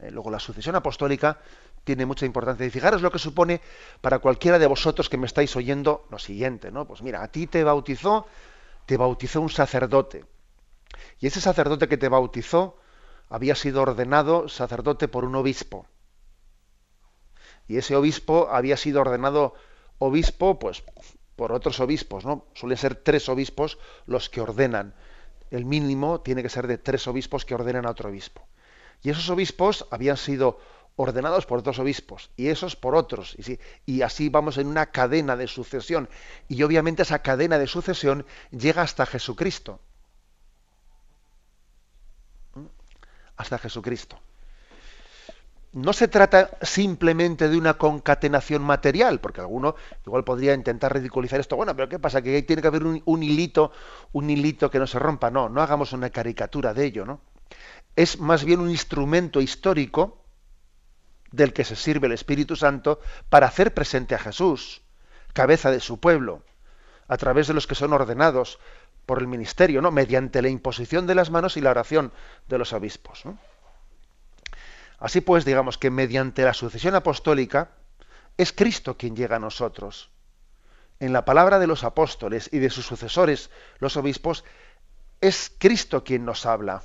Eh, 0.00 0.10
luego 0.10 0.30
la 0.30 0.38
sucesión 0.38 0.76
apostólica 0.76 1.38
tiene 1.84 2.06
mucha 2.06 2.26
importancia. 2.26 2.66
Y 2.66 2.70
fijaros 2.70 3.02
lo 3.02 3.10
que 3.10 3.18
supone 3.18 3.60
para 4.00 4.18
cualquiera 4.18 4.58
de 4.58 4.66
vosotros 4.66 5.08
que 5.08 5.16
me 5.16 5.26
estáis 5.26 5.54
oyendo 5.56 6.06
lo 6.10 6.18
siguiente, 6.18 6.70
¿no? 6.70 6.86
Pues 6.86 7.02
mira, 7.02 7.22
a 7.22 7.28
ti 7.28 7.46
te 7.46 7.64
bautizó, 7.64 8.26
te 8.86 8.96
bautizó 8.96 9.40
un 9.40 9.50
sacerdote. 9.50 10.24
Y 11.20 11.26
ese 11.26 11.40
sacerdote 11.40 11.88
que 11.88 11.96
te 11.96 12.08
bautizó 12.08 12.78
había 13.28 13.54
sido 13.54 13.82
ordenado 13.82 14.48
sacerdote 14.48 15.08
por 15.08 15.24
un 15.24 15.34
obispo. 15.34 15.86
Y 17.66 17.76
ese 17.76 17.96
obispo 17.96 18.48
había 18.50 18.76
sido 18.76 19.00
ordenado 19.00 19.54
obispo, 19.98 20.58
pues, 20.58 20.82
por 21.36 21.52
otros 21.52 21.80
obispos, 21.80 22.24
¿no? 22.24 22.46
Suelen 22.54 22.78
ser 22.78 22.94
tres 22.96 23.28
obispos 23.28 23.78
los 24.06 24.30
que 24.30 24.40
ordenan. 24.40 24.94
El 25.50 25.64
mínimo 25.64 26.20
tiene 26.20 26.42
que 26.42 26.48
ser 26.48 26.66
de 26.66 26.78
tres 26.78 27.06
obispos 27.06 27.44
que 27.44 27.54
ordenan 27.54 27.86
a 27.86 27.90
otro 27.90 28.08
obispo. 28.08 28.46
Y 29.02 29.10
esos 29.10 29.28
obispos 29.30 29.86
habían 29.90 30.16
sido 30.16 30.58
ordenados 30.98 31.46
por 31.46 31.60
otros 31.60 31.78
obispos 31.78 32.30
y 32.36 32.48
esos 32.48 32.74
por 32.74 32.96
otros. 32.96 33.36
Y, 33.86 34.02
así 34.02 34.28
vamos 34.28 34.58
en 34.58 34.66
una 34.66 34.86
cadena 34.86 35.36
de 35.36 35.46
sucesión. 35.46 36.08
Y 36.48 36.62
obviamente 36.64 37.02
esa 37.02 37.20
cadena 37.20 37.58
de 37.58 37.68
sucesión 37.68 38.26
llega 38.50 38.82
hasta 38.82 39.06
Jesucristo. 39.06 39.80
¿Mm? 42.54 42.66
Hasta 43.36 43.58
Jesucristo. 43.58 44.18
No 45.72 45.92
se 45.92 46.08
trata 46.08 46.50
simplemente 46.62 47.48
de 47.48 47.56
una 47.56 47.74
concatenación 47.74 48.62
material, 48.62 49.20
porque 49.20 49.40
alguno 49.40 49.76
igual 50.04 50.24
podría 50.24 50.54
intentar 50.54 50.92
ridiculizar 50.94 51.38
esto. 51.38 51.54
Bueno, 51.54 51.76
pero 51.76 51.88
¿qué 51.88 52.00
pasa? 52.00 52.22
Que 52.22 52.42
tiene 52.42 52.60
que 52.60 52.68
haber 52.68 52.84
un, 52.84 53.00
un 53.04 53.22
hilito, 53.22 53.70
un 54.12 54.30
hilito 54.30 54.68
que 54.68 54.80
no 54.80 54.86
se 54.88 54.98
rompa. 54.98 55.30
No, 55.30 55.48
no 55.48 55.62
hagamos 55.62 55.92
una 55.92 56.10
caricatura 56.10 56.74
de 56.74 56.86
ello, 56.86 57.06
¿no? 57.06 57.20
Es 57.98 58.20
más 58.20 58.44
bien 58.44 58.60
un 58.60 58.70
instrumento 58.70 59.40
histórico 59.40 60.22
del 61.32 61.52
que 61.52 61.64
se 61.64 61.74
sirve 61.74 62.06
el 62.06 62.12
Espíritu 62.12 62.54
Santo 62.54 63.00
para 63.28 63.48
hacer 63.48 63.74
presente 63.74 64.14
a 64.14 64.20
Jesús, 64.20 64.82
cabeza 65.32 65.72
de 65.72 65.80
su 65.80 65.98
pueblo. 65.98 66.44
a 67.08 67.16
través 67.16 67.48
de 67.48 67.54
los 67.54 67.66
que 67.66 67.74
son 67.74 67.94
ordenados 67.94 68.58
por 69.06 69.18
el 69.18 69.26
ministerio, 69.26 69.80
¿no? 69.80 69.90
mediante 69.90 70.42
la 70.42 70.50
imposición 70.50 71.06
de 71.06 71.14
las 71.14 71.30
manos 71.30 71.56
y 71.56 71.62
la 71.62 71.70
oración 71.70 72.12
de 72.48 72.58
los 72.58 72.74
obispos. 72.74 73.24
Así 74.98 75.22
pues, 75.22 75.46
digamos 75.46 75.78
que 75.78 75.90
mediante 75.90 76.44
la 76.44 76.52
sucesión 76.52 76.94
apostólica 76.94 77.70
es 78.36 78.52
Cristo 78.52 78.98
quien 78.98 79.16
llega 79.16 79.36
a 79.36 79.40
nosotros. 79.40 80.10
En 81.00 81.14
la 81.14 81.24
palabra 81.24 81.58
de 81.58 81.66
los 81.66 81.82
apóstoles 81.82 82.50
y 82.52 82.58
de 82.58 82.68
sus 82.68 82.84
sucesores, 82.84 83.50
los 83.78 83.96
obispos, 83.96 84.44
es 85.22 85.50
Cristo 85.58 86.04
quien 86.04 86.26
nos 86.26 86.44
habla. 86.44 86.82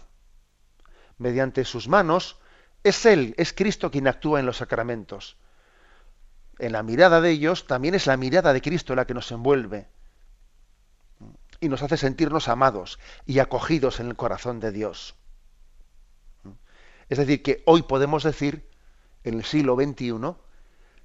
Mediante 1.23 1.63
sus 1.63 1.87
manos, 1.87 2.37
es 2.83 3.05
Él, 3.05 3.33
es 3.37 3.53
Cristo 3.53 3.89
quien 3.89 4.09
actúa 4.09 4.41
en 4.41 4.45
los 4.45 4.57
sacramentos. 4.57 5.37
En 6.59 6.73
la 6.73 6.83
mirada 6.83 7.21
de 7.21 7.29
ellos 7.29 7.65
también 7.65 7.95
es 7.95 8.07
la 8.07 8.17
mirada 8.17 8.51
de 8.51 8.61
Cristo 8.61 8.93
la 8.93 9.05
que 9.05 9.13
nos 9.13 9.31
envuelve 9.31 9.87
y 11.61 11.69
nos 11.69 11.81
hace 11.81 11.95
sentirnos 11.95 12.49
amados 12.49 12.99
y 13.25 13.39
acogidos 13.39 14.01
en 14.01 14.07
el 14.07 14.17
corazón 14.17 14.59
de 14.59 14.73
Dios. 14.73 15.15
Es 17.07 17.17
decir, 17.17 17.41
que 17.41 17.63
hoy 17.65 17.83
podemos 17.83 18.23
decir, 18.23 18.69
en 19.23 19.35
el 19.35 19.45
siglo 19.45 19.75
XXI, 19.75 20.35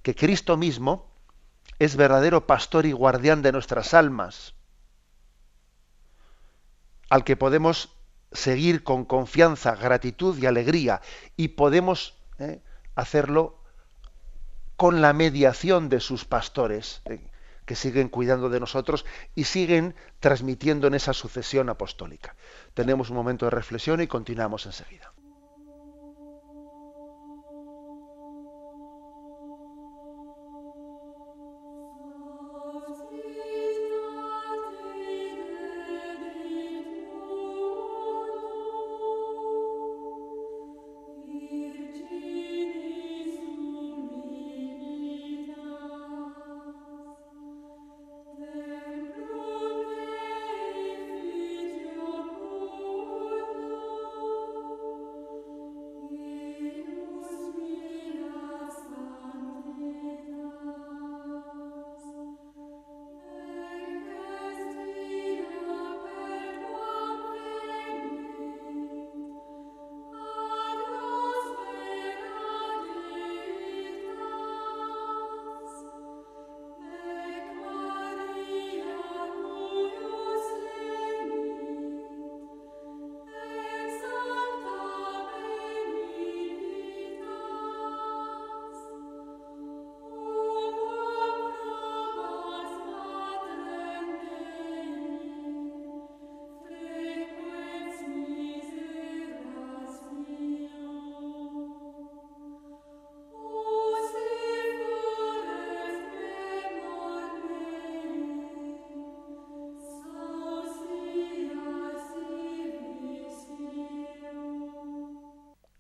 que 0.03 0.17
Cristo 0.17 0.57
mismo 0.57 1.13
es 1.79 1.95
verdadero 1.95 2.45
pastor 2.49 2.87
y 2.87 2.93
guardián 2.93 3.41
de 3.43 3.53
nuestras 3.53 3.95
almas, 3.95 4.55
al 7.09 7.23
que 7.23 7.37
podemos 7.37 7.98
seguir 8.33 8.83
con 8.83 9.05
confianza, 9.05 9.75
gratitud 9.75 10.39
y 10.39 10.47
alegría, 10.47 11.01
y 11.37 11.49
podemos 11.49 12.15
eh, 12.39 12.61
hacerlo 12.95 13.59
con 14.77 15.01
la 15.01 15.13
mediación 15.13 15.89
de 15.89 16.01
sus 16.01 16.25
pastores, 16.25 17.03
eh, 17.07 17.21
que 17.67 17.75
siguen 17.75 18.09
cuidando 18.09 18.49
de 18.49 18.61
nosotros 18.61 19.05
y 19.35 19.45
siguen 19.45 19.95
transmitiendo 20.21 20.87
en 20.87 20.95
esa 20.95 21.13
sucesión 21.13 21.69
apostólica. 21.69 22.35
Tenemos 22.73 23.11
un 23.11 23.17
momento 23.17 23.45
de 23.45 23.51
reflexión 23.51 24.01
y 24.01 24.07
continuamos 24.07 24.65
enseguida. 24.65 25.13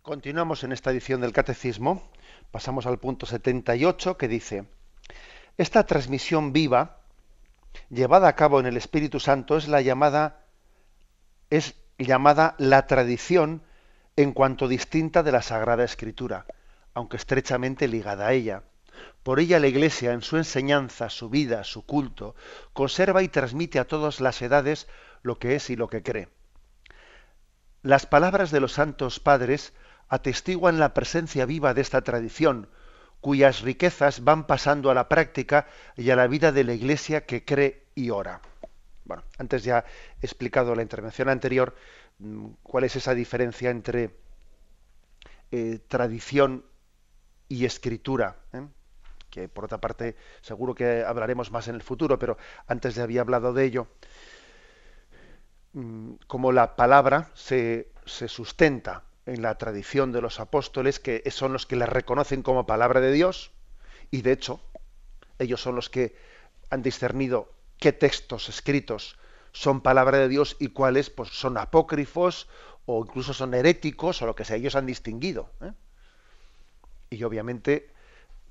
Continuamos 0.08 0.64
en 0.64 0.72
esta 0.72 0.90
edición 0.90 1.20
del 1.20 1.34
Catecismo. 1.34 2.10
Pasamos 2.50 2.86
al 2.86 2.98
punto 2.98 3.26
78 3.26 4.16
que 4.16 4.26
dice, 4.26 4.64
esta 5.58 5.84
transmisión 5.84 6.54
viva, 6.54 7.02
llevada 7.90 8.26
a 8.28 8.34
cabo 8.34 8.58
en 8.58 8.64
el 8.64 8.78
Espíritu 8.78 9.20
Santo, 9.20 9.58
es 9.58 9.68
la 9.68 9.82
llamada, 9.82 10.46
es 11.50 11.74
llamada 11.98 12.54
la 12.56 12.86
tradición 12.86 13.62
en 14.16 14.32
cuanto 14.32 14.66
distinta 14.66 15.22
de 15.22 15.30
la 15.30 15.42
Sagrada 15.42 15.84
Escritura, 15.84 16.46
aunque 16.94 17.18
estrechamente 17.18 17.86
ligada 17.86 18.28
a 18.28 18.32
ella. 18.32 18.62
Por 19.22 19.40
ella 19.40 19.60
la 19.60 19.66
Iglesia, 19.66 20.14
en 20.14 20.22
su 20.22 20.38
enseñanza, 20.38 21.10
su 21.10 21.28
vida, 21.28 21.64
su 21.64 21.84
culto, 21.84 22.34
conserva 22.72 23.22
y 23.22 23.28
transmite 23.28 23.78
a 23.78 23.86
todas 23.86 24.22
las 24.22 24.40
edades 24.40 24.88
lo 25.20 25.38
que 25.38 25.54
es 25.54 25.68
y 25.68 25.76
lo 25.76 25.88
que 25.88 26.02
cree. 26.02 26.30
Las 27.82 28.06
palabras 28.06 28.50
de 28.50 28.60
los 28.60 28.72
santos 28.72 29.20
padres 29.20 29.74
atestiguan 30.08 30.78
la 30.78 30.94
presencia 30.94 31.46
viva 31.46 31.74
de 31.74 31.82
esta 31.82 32.02
tradición, 32.02 32.68
cuyas 33.20 33.62
riquezas 33.62 34.24
van 34.24 34.46
pasando 34.46 34.90
a 34.90 34.94
la 34.94 35.08
práctica 35.08 35.66
y 35.96 36.10
a 36.10 36.16
la 36.16 36.26
vida 36.26 36.52
de 36.52 36.64
la 36.64 36.74
Iglesia 36.74 37.26
que 37.26 37.44
cree 37.44 37.86
y 37.94 38.10
ora. 38.10 38.40
Bueno, 39.04 39.24
antes 39.38 39.64
ya 39.64 39.84
he 40.20 40.26
explicado 40.26 40.74
la 40.74 40.82
intervención 40.82 41.28
anterior 41.28 41.74
mm, 42.18 42.48
cuál 42.62 42.84
es 42.84 42.96
esa 42.96 43.14
diferencia 43.14 43.70
entre 43.70 44.16
eh, 45.50 45.80
tradición 45.88 46.64
y 47.48 47.64
escritura, 47.64 48.36
¿eh? 48.52 48.66
que 49.30 49.48
por 49.48 49.64
otra 49.64 49.78
parte 49.78 50.16
seguro 50.42 50.74
que 50.74 51.02
hablaremos 51.04 51.50
más 51.50 51.68
en 51.68 51.74
el 51.74 51.82
futuro, 51.82 52.18
pero 52.18 52.36
antes 52.66 52.94
ya 52.94 53.02
había 53.02 53.22
hablado 53.22 53.52
de 53.52 53.64
ello, 53.64 53.88
mm, 55.72 56.14
como 56.26 56.52
la 56.52 56.76
palabra 56.76 57.30
se 57.34 57.88
sustenta 58.04 59.07
en 59.28 59.42
la 59.42 59.56
tradición 59.58 60.10
de 60.10 60.22
los 60.22 60.40
apóstoles, 60.40 60.98
que 60.98 61.22
son 61.30 61.52
los 61.52 61.66
que 61.66 61.76
la 61.76 61.86
reconocen 61.86 62.42
como 62.42 62.66
palabra 62.66 63.00
de 63.00 63.12
Dios, 63.12 63.50
y 64.10 64.22
de 64.22 64.32
hecho, 64.32 64.60
ellos 65.38 65.60
son 65.60 65.76
los 65.76 65.90
que 65.90 66.16
han 66.70 66.82
discernido 66.82 67.52
qué 67.78 67.92
textos 67.92 68.48
escritos 68.48 69.18
son 69.52 69.80
palabra 69.80 70.18
de 70.18 70.28
Dios 70.28 70.56
y 70.58 70.68
cuáles 70.68 71.10
pues, 71.10 71.30
son 71.30 71.58
apócrifos 71.58 72.48
o 72.86 73.04
incluso 73.04 73.34
son 73.34 73.54
heréticos 73.54 74.22
o 74.22 74.26
lo 74.26 74.34
que 74.34 74.44
sea, 74.44 74.56
ellos 74.56 74.76
han 74.76 74.86
distinguido. 74.86 75.50
¿eh? 75.60 75.72
Y 77.10 77.22
obviamente 77.24 77.90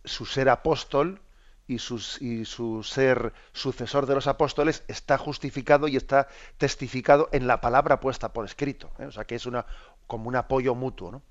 su 0.05 0.25
ser 0.25 0.49
apóstol 0.49 1.21
y, 1.67 1.79
su 1.79 2.83
ser 2.83 3.33
sucesor 3.51 4.05
de 4.05 4.15
los 4.15 4.27
apóstoles 4.27 4.83
está 4.87 5.17
justificado 5.17 5.87
y 5.87 5.97
está 5.97 6.27
testificado 6.57 7.29
en 7.31 7.45
la 7.45 7.59
palabra 7.59 7.99
puesta 7.99 8.31
por 8.31 8.45
escrito. 8.45 8.89
¿eh? 8.99 9.05
O 9.05 9.11
sea 9.11 9.25
que 9.25 9.35
es 9.35 9.45
una, 9.45 9.65
como 10.07 10.29
un 10.29 10.35
apoyo 10.35 10.75
mutuo. 10.75 11.11
¿no? 11.11 11.21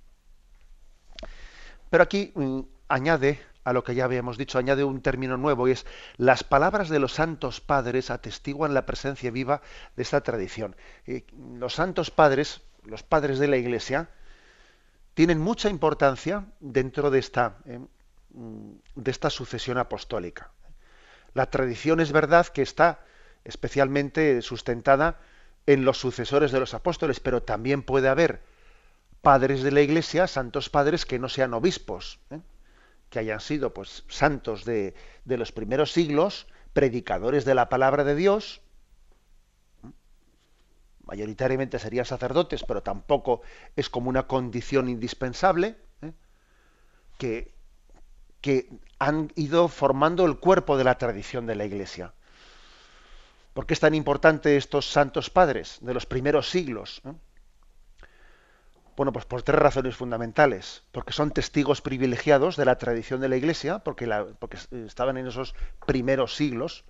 Pero 1.90 2.02
aquí 2.02 2.32
mm, 2.34 2.60
añade 2.88 3.40
a 3.64 3.72
lo 3.72 3.82
que 3.82 3.96
ya 3.96 4.04
habíamos 4.04 4.38
dicho, 4.38 4.58
añade 4.58 4.84
un 4.84 5.00
término 5.00 5.36
nuevo 5.36 5.66
y 5.66 5.72
es 5.72 5.86
las 6.18 6.44
palabras 6.44 6.88
de 6.88 7.00
los 7.00 7.14
santos 7.14 7.60
padres 7.60 8.10
atestiguan 8.10 8.74
la 8.74 8.86
presencia 8.86 9.32
viva 9.32 9.60
de 9.96 10.02
esta 10.04 10.20
tradición. 10.20 10.76
los 11.58 11.74
santos 11.74 12.12
padres, 12.12 12.60
los 12.84 13.02
padres 13.02 13.40
de 13.40 13.48
la 13.48 13.56
Iglesia, 13.56 14.08
tienen 15.14 15.40
mucha 15.40 15.68
importancia 15.68 16.46
dentro 16.60 17.10
de 17.10 17.18
esta, 17.18 17.56
eh, 17.64 17.80
de 18.36 19.10
esta 19.10 19.30
sucesión 19.30 19.78
apostólica. 19.78 20.50
La 21.32 21.46
tradición 21.50 22.00
es 22.00 22.12
verdad 22.12 22.46
que 22.46 22.62
está 22.62 23.04
especialmente 23.44 24.42
sustentada 24.42 25.20
en 25.66 25.84
los 25.84 25.98
sucesores 25.98 26.52
de 26.52 26.60
los 26.60 26.74
apóstoles, 26.74 27.20
pero 27.20 27.42
también 27.42 27.82
puede 27.82 28.08
haber 28.08 28.42
padres 29.22 29.62
de 29.62 29.72
la 29.72 29.80
Iglesia, 29.80 30.26
santos 30.26 30.70
padres 30.70 31.06
que 31.06 31.18
no 31.18 31.28
sean 31.28 31.54
obispos, 31.54 32.20
¿eh? 32.30 32.40
que 33.10 33.18
hayan 33.18 33.40
sido 33.40 33.72
pues 33.72 34.04
santos 34.08 34.64
de, 34.64 34.94
de, 35.24 35.36
los 35.36 35.52
primeros 35.52 35.92
siglos, 35.92 36.46
predicadores 36.72 37.44
de 37.44 37.54
la 37.54 37.68
palabra 37.68 38.04
de 38.04 38.14
Dios, 38.14 38.60
mayoritariamente 41.04 41.78
serían 41.78 42.04
sacerdotes, 42.04 42.64
pero 42.64 42.82
tampoco 42.82 43.40
es 43.76 43.88
como 43.88 44.10
una 44.10 44.26
condición 44.26 44.88
indispensable, 44.88 45.76
¿eh? 46.02 46.12
que, 47.18 47.55
que 48.40 48.68
han 48.98 49.32
ido 49.36 49.68
formando 49.68 50.24
el 50.24 50.38
cuerpo 50.38 50.76
de 50.76 50.84
la 50.84 50.98
tradición 50.98 51.46
de 51.46 51.56
la 51.56 51.64
Iglesia. 51.64 52.12
¿Por 53.54 53.66
qué 53.66 53.74
es 53.74 53.80
tan 53.80 53.94
importante 53.94 54.56
estos 54.56 54.90
santos 54.90 55.30
padres 55.30 55.78
de 55.80 55.94
los 55.94 56.06
primeros 56.06 56.50
siglos? 56.50 57.00
Bueno, 58.96 59.12
pues 59.12 59.26
por 59.26 59.42
tres 59.42 59.58
razones 59.58 59.94
fundamentales. 59.96 60.82
Porque 60.92 61.12
son 61.12 61.30
testigos 61.30 61.82
privilegiados 61.82 62.56
de 62.56 62.64
la 62.64 62.78
tradición 62.78 63.20
de 63.20 63.28
la 63.28 63.36
Iglesia, 63.36 63.78
porque, 63.80 64.08
estaban 64.86 65.18
en 65.18 65.26
esos 65.26 65.54
primeros 65.86 66.34
siglos, 66.34 66.84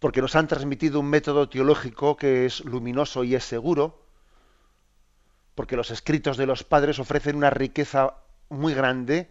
porque 0.00 0.20
nos 0.20 0.36
han 0.36 0.48
transmitido 0.48 1.00
un 1.00 1.10
método 1.10 1.48
teológico 1.48 2.16
que 2.16 2.46
es 2.46 2.64
luminoso 2.64 3.24
y 3.24 3.34
es 3.34 3.44
seguro, 3.44 4.04
porque 5.54 5.76
los 5.76 5.90
escritos 5.90 6.36
de 6.36 6.46
los 6.46 6.62
padres 6.64 6.98
ofrecen 6.98 7.36
una 7.36 7.50
riqueza 7.50 8.14
muy 8.48 8.74
grande 8.74 9.30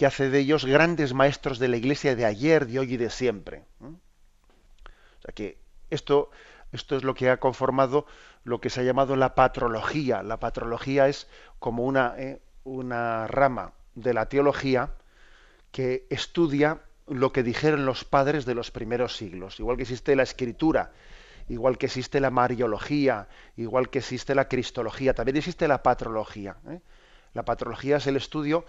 que 0.00 0.06
hace 0.06 0.30
de 0.30 0.38
ellos 0.38 0.64
grandes 0.64 1.12
maestros 1.12 1.58
de 1.58 1.68
la 1.68 1.76
Iglesia 1.76 2.16
de 2.16 2.24
ayer, 2.24 2.66
de 2.66 2.78
hoy 2.78 2.94
y 2.94 2.96
de 2.96 3.10
siempre. 3.10 3.64
O 3.82 3.98
sea 5.20 5.34
que 5.34 5.58
esto 5.90 6.30
esto 6.72 6.96
es 6.96 7.04
lo 7.04 7.12
que 7.12 7.28
ha 7.28 7.36
conformado 7.36 8.06
lo 8.42 8.62
que 8.62 8.70
se 8.70 8.80
ha 8.80 8.82
llamado 8.82 9.14
la 9.14 9.34
patrología. 9.34 10.22
La 10.22 10.40
patrología 10.40 11.06
es 11.08 11.28
como 11.58 11.84
una, 11.84 12.14
eh, 12.16 12.40
una 12.64 13.26
rama 13.26 13.74
de 13.94 14.14
la 14.14 14.24
teología 14.24 14.94
que 15.70 16.06
estudia 16.08 16.80
lo 17.06 17.30
que 17.30 17.42
dijeron 17.42 17.84
los 17.84 18.06
padres 18.06 18.46
de 18.46 18.54
los 18.54 18.70
primeros 18.70 19.18
siglos. 19.18 19.60
Igual 19.60 19.76
que 19.76 19.82
existe 19.82 20.16
la 20.16 20.22
escritura, 20.22 20.92
igual 21.50 21.76
que 21.76 21.84
existe 21.84 22.20
la 22.20 22.30
mariología, 22.30 23.28
igual 23.54 23.90
que 23.90 23.98
existe 23.98 24.34
la 24.34 24.48
cristología, 24.48 25.12
también 25.12 25.36
existe 25.36 25.68
la 25.68 25.82
patrología. 25.82 26.56
¿eh? 26.70 26.80
La 27.34 27.44
patrología 27.44 27.98
es 27.98 28.06
el 28.06 28.16
estudio 28.16 28.64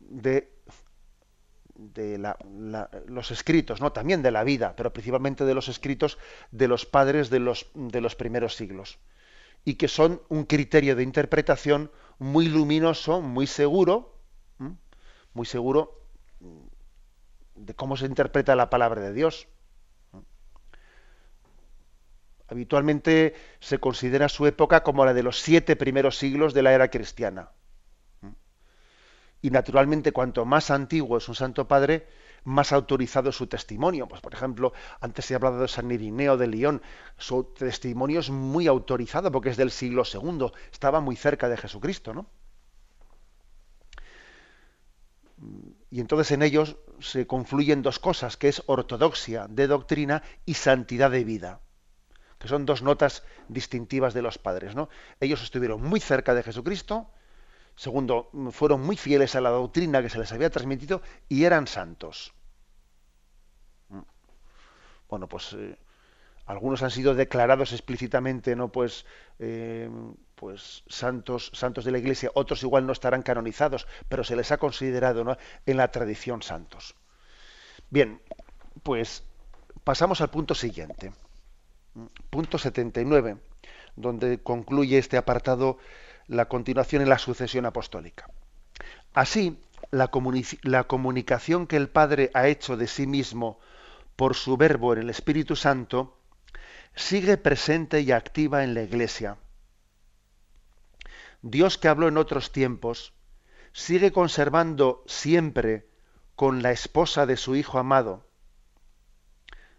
de 0.00 0.52
los 3.06 3.30
escritos, 3.30 3.80
¿no? 3.80 3.92
también 3.92 4.22
de 4.22 4.30
la 4.30 4.44
vida, 4.44 4.74
pero 4.76 4.92
principalmente 4.92 5.44
de 5.44 5.54
los 5.54 5.68
escritos 5.68 6.18
de 6.50 6.68
los 6.68 6.84
padres 6.84 7.30
de 7.30 7.40
los 7.40 8.14
primeros 8.16 8.56
siglos, 8.56 8.98
y 9.64 9.74
que 9.74 9.88
son 9.88 10.20
un 10.28 10.44
criterio 10.44 10.96
de 10.96 11.02
interpretación 11.02 11.90
muy 12.18 12.48
luminoso, 12.48 13.20
muy 13.20 13.46
seguro, 13.46 14.18
muy 15.32 15.46
seguro 15.46 16.04
de 17.54 17.74
cómo 17.74 17.96
se 17.96 18.06
interpreta 18.06 18.56
la 18.56 18.70
palabra 18.70 19.00
de 19.00 19.12
Dios. 19.12 19.48
Habitualmente 22.48 23.34
se 23.60 23.78
considera 23.78 24.28
su 24.28 24.46
época 24.46 24.82
como 24.82 25.04
la 25.04 25.14
de 25.14 25.22
los 25.22 25.40
siete 25.40 25.76
primeros 25.76 26.18
siglos 26.18 26.52
de 26.52 26.62
la 26.62 26.72
era 26.72 26.90
cristiana. 26.90 27.50
Y 29.42 29.50
naturalmente, 29.50 30.12
cuanto 30.12 30.44
más 30.44 30.70
antiguo 30.70 31.16
es 31.16 31.28
un 31.28 31.34
santo 31.34 31.66
padre, 31.66 32.06
más 32.44 32.72
autorizado 32.72 33.30
es 33.30 33.36
su 33.36 33.46
testimonio. 33.46 34.06
Pues, 34.06 34.20
por 34.20 34.34
ejemplo, 34.34 34.72
antes 35.00 35.30
ha 35.30 35.36
hablado 35.36 35.60
de 35.60 35.68
San 35.68 35.90
Irineo 35.90 36.36
de 36.36 36.46
León. 36.46 36.82
Su 37.16 37.44
testimonio 37.44 38.20
es 38.20 38.30
muy 38.30 38.66
autorizado 38.66 39.30
porque 39.32 39.50
es 39.50 39.56
del 39.56 39.70
siglo 39.70 40.02
II. 40.10 40.46
Estaba 40.72 41.00
muy 41.00 41.16
cerca 41.16 41.48
de 41.48 41.56
Jesucristo, 41.56 42.14
¿no? 42.14 42.26
Y 45.90 46.00
entonces 46.00 46.30
en 46.32 46.42
ellos 46.42 46.76
se 47.00 47.26
confluyen 47.26 47.82
dos 47.82 47.98
cosas, 47.98 48.36
que 48.36 48.48
es 48.48 48.62
ortodoxia 48.66 49.46
de 49.48 49.66
doctrina 49.66 50.22
y 50.44 50.54
santidad 50.54 51.10
de 51.10 51.24
vida, 51.24 51.60
que 52.38 52.46
son 52.46 52.66
dos 52.66 52.82
notas 52.82 53.24
distintivas 53.48 54.12
de 54.12 54.22
los 54.22 54.38
padres, 54.38 54.74
¿no? 54.74 54.90
Ellos 55.18 55.42
estuvieron 55.42 55.82
muy 55.82 55.98
cerca 55.98 56.34
de 56.34 56.42
Jesucristo 56.42 57.10
Segundo, 57.80 58.28
fueron 58.50 58.82
muy 58.82 58.94
fieles 58.94 59.34
a 59.36 59.40
la 59.40 59.48
doctrina 59.48 60.02
que 60.02 60.10
se 60.10 60.18
les 60.18 60.30
había 60.32 60.50
transmitido 60.50 61.00
y 61.30 61.44
eran 61.44 61.66
santos. 61.66 62.34
Bueno, 65.08 65.26
pues 65.26 65.54
eh, 65.54 65.78
algunos 66.44 66.82
han 66.82 66.90
sido 66.90 67.14
declarados 67.14 67.72
explícitamente, 67.72 68.54
no, 68.54 68.70
pues, 68.70 69.06
eh, 69.38 69.88
pues 70.34 70.84
santos, 70.88 71.52
santos 71.54 71.86
de 71.86 71.92
la 71.92 71.98
Iglesia. 71.98 72.30
Otros 72.34 72.62
igual 72.64 72.86
no 72.86 72.92
estarán 72.92 73.22
canonizados, 73.22 73.86
pero 74.10 74.24
se 74.24 74.36
les 74.36 74.52
ha 74.52 74.58
considerado 74.58 75.38
en 75.64 75.76
la 75.78 75.90
tradición 75.90 76.42
santos. 76.42 76.96
Bien, 77.88 78.20
pues 78.82 79.24
pasamos 79.84 80.20
al 80.20 80.28
punto 80.28 80.54
siguiente, 80.54 81.14
punto 82.28 82.58
79, 82.58 83.38
donde 83.96 84.42
concluye 84.42 84.98
este 84.98 85.16
apartado 85.16 85.78
la 86.30 86.46
continuación 86.46 87.02
en 87.02 87.08
la 87.08 87.18
sucesión 87.18 87.66
apostólica. 87.66 88.30
Así, 89.12 89.60
la, 89.90 90.10
la, 90.62 90.84
comunicación 90.84 91.66
que 91.66 91.76
el 91.76 91.88
Padre 91.88 92.30
ha 92.34 92.46
hecho 92.46 92.76
de 92.76 92.86
sí 92.86 93.08
mismo 93.08 93.58
por 94.14 94.36
su 94.36 94.56
verbo 94.56 94.92
en 94.92 95.00
el 95.00 95.10
Espíritu 95.10 95.56
Santo 95.56 96.16
sigue 96.94 97.36
presente 97.36 98.00
y 98.00 98.12
activa 98.12 98.62
en 98.62 98.74
la 98.74 98.82
Iglesia. 98.82 99.38
Dios 101.42 101.78
que 101.78 101.88
habló 101.88 102.06
en 102.06 102.16
otros 102.16 102.52
tiempos 102.52 103.12
sigue 103.72 104.12
conservando 104.12 105.02
siempre 105.06 105.88
con 106.36 106.62
la 106.62 106.70
esposa 106.70 107.26
de 107.26 107.36
su 107.36 107.56
Hijo 107.56 107.78
amado. 107.78 108.24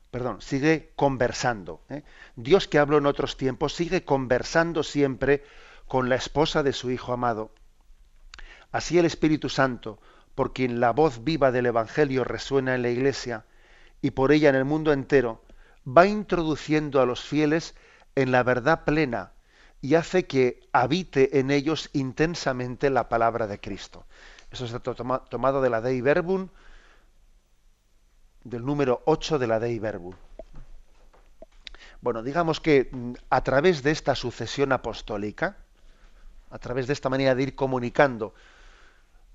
Perdón, 0.10 0.42
sigue 0.42 0.92
conversando. 0.98 1.82
¿eh? 1.90 2.04
Dios 2.36 2.68
que 2.68 2.78
habló 2.78 2.98
en 2.98 3.06
otros 3.06 3.38
tiempos 3.38 3.74
sigue 3.74 4.04
conversando 4.04 4.84
siempre 4.84 5.46
con 5.92 6.08
la 6.08 6.16
esposa 6.16 6.64
de 6.64 6.72
su 6.72 6.90
Hijo 6.90 7.12
amado. 7.12 7.52
Así 8.72 8.98
el 8.98 9.04
Espíritu 9.04 9.50
Santo, 9.50 10.00
por 10.36 10.54
quien 10.54 10.80
la 10.80 10.92
voz 10.92 11.26
viva 11.26 11.52
del 11.52 11.66
Evangelio 11.66 12.24
resuena 12.24 12.76
en 12.76 12.82
la 12.82 12.88
Iglesia 12.88 13.44
y 14.02 14.12
por 14.12 14.32
ella 14.32 14.48
en 14.48 14.56
el 14.56 14.64
mundo 14.64 14.94
entero, 14.94 15.44
va 15.86 16.08
introduciendo 16.08 17.02
a 17.02 17.06
los 17.06 17.20
fieles 17.26 17.76
en 18.16 18.32
la 18.32 18.42
verdad 18.42 18.86
plena 18.86 19.34
y 19.82 19.96
hace 19.96 20.28
que 20.28 20.62
habite 20.72 21.40
en 21.40 21.52
ellos 21.52 21.90
intensamente 21.92 22.90
la 22.90 23.10
palabra 23.10 23.46
de 23.46 23.60
Cristo. 23.60 24.06
Eso 24.50 24.64
está 24.64 24.80
tomado 24.80 25.62
de 25.62 25.70
la 25.70 25.82
Dei 25.82 26.00
Verbum, 26.00 26.48
del 28.46 28.64
número 28.64 29.02
8 29.08 29.40
de 29.40 29.48
la 29.48 29.60
Dei 29.60 29.78
Verbum. 29.78 30.16
Bueno, 32.00 32.24
digamos 32.24 32.62
que 32.62 32.88
mm, 32.90 33.14
a 33.30 33.44
través 33.44 33.84
de 33.84 33.92
esta 33.92 34.16
sucesión 34.16 34.72
apostólica, 34.72 35.58
a 36.52 36.60
través 36.60 36.88
de 36.88 36.94
esta 36.94 37.10
manera 37.10 37.34
de 37.34 37.44
ir 37.44 37.56
comunicando 37.56 38.34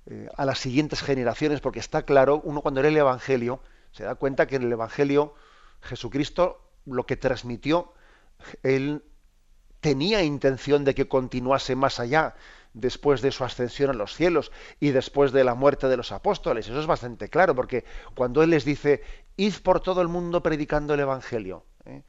eh, 0.06 0.28
a 0.36 0.44
las 0.44 0.58
siguientes 0.58 1.02
generaciones, 1.02 1.60
porque 1.60 1.80
está 1.80 2.02
claro, 2.02 2.40
uno 2.44 2.62
cuando 2.62 2.82
lee 2.82 2.88
el 2.88 2.96
Evangelio 2.98 3.60
se 3.90 4.04
da 4.04 4.14
cuenta 4.14 4.46
que 4.46 4.56
en 4.56 4.62
el 4.62 4.72
Evangelio 4.72 5.34
Jesucristo 5.80 6.60
lo 6.84 7.06
que 7.06 7.16
transmitió, 7.16 7.92
él 8.62 9.02
tenía 9.80 10.22
intención 10.22 10.84
de 10.84 10.94
que 10.94 11.08
continuase 11.08 11.74
más 11.74 11.98
allá 11.98 12.34
después 12.74 13.22
de 13.22 13.32
su 13.32 13.42
ascensión 13.44 13.90
a 13.90 13.94
los 13.94 14.14
cielos 14.14 14.52
y 14.80 14.90
después 14.90 15.32
de 15.32 15.44
la 15.44 15.54
muerte 15.54 15.88
de 15.88 15.96
los 15.96 16.12
apóstoles. 16.12 16.68
Eso 16.68 16.78
es 16.78 16.86
bastante 16.86 17.28
claro, 17.28 17.54
porque 17.54 17.84
cuando 18.14 18.42
Él 18.42 18.50
les 18.50 18.64
dice, 18.64 19.02
id 19.36 19.54
por 19.62 19.80
todo 19.80 20.02
el 20.02 20.08
mundo 20.08 20.42
predicando 20.42 20.94
el 20.94 21.00
Evangelio, 21.00 21.64
¿eh? 21.86 22.02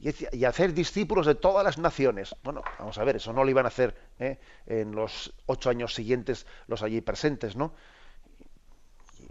Y 0.00 0.44
hacer 0.44 0.74
discípulos 0.74 1.26
de 1.26 1.34
todas 1.34 1.64
las 1.64 1.78
naciones. 1.78 2.34
Bueno, 2.42 2.62
vamos 2.78 2.98
a 2.98 3.04
ver, 3.04 3.16
eso 3.16 3.32
no 3.32 3.44
lo 3.44 3.50
iban 3.50 3.64
a 3.64 3.68
hacer 3.68 3.96
¿eh? 4.18 4.38
en 4.66 4.92
los 4.92 5.34
ocho 5.46 5.70
años 5.70 5.94
siguientes 5.94 6.46
los 6.66 6.82
allí 6.82 7.00
presentes, 7.00 7.56
¿no? 7.56 7.74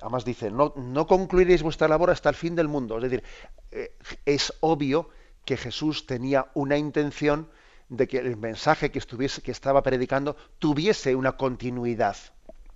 además 0.01 0.25
dice, 0.25 0.51
no, 0.51 0.73
no 0.75 1.07
concluiréis 1.07 1.63
vuestra 1.63 1.87
labor 1.87 2.11
hasta 2.11 2.29
el 2.29 2.35
fin 2.35 2.55
del 2.55 2.67
mundo. 2.67 2.97
Es 2.97 3.03
decir, 3.03 3.23
eh, 3.71 3.95
es 4.25 4.53
obvio 4.59 5.09
que 5.43 5.57
Jesús 5.57 6.05
tenía 6.05 6.51
una 6.53 6.77
intención 6.77 7.49
de 7.89 8.07
que 8.07 8.19
el 8.19 8.37
mensaje 8.37 8.91
que, 8.91 8.99
estuviese, 8.99 9.41
que 9.41 9.51
estaba 9.51 9.81
predicando 9.81 10.35
tuviese 10.59 11.15
una 11.15 11.31
continuidad. 11.31 12.15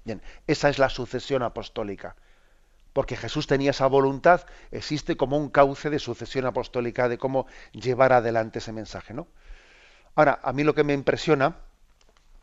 Bien, 0.04 0.22
esa 0.48 0.70
es 0.70 0.80
la 0.80 0.90
sucesión 0.90 1.44
apostólica 1.44 2.16
porque 2.94 3.16
Jesús 3.16 3.48
tenía 3.48 3.72
esa 3.72 3.88
voluntad, 3.88 4.46
existe 4.72 5.16
como 5.16 5.38
un 5.38 5.50
cauce 5.50 5.90
de 5.90 6.00
sucesión 6.00 6.46
apostólica 6.46 7.08
de 7.08 7.18
cómo 7.18 7.48
llevar 7.72 8.14
adelante 8.14 8.60
ese 8.60 8.74
mensaje, 8.74 9.14
¿no? 9.14 9.28
Ahora, 10.16 10.40
a 10.44 10.52
mí 10.52 10.64
lo 10.64 10.76
que 10.76 10.84
me 10.84 10.94
impresiona, 10.94 11.56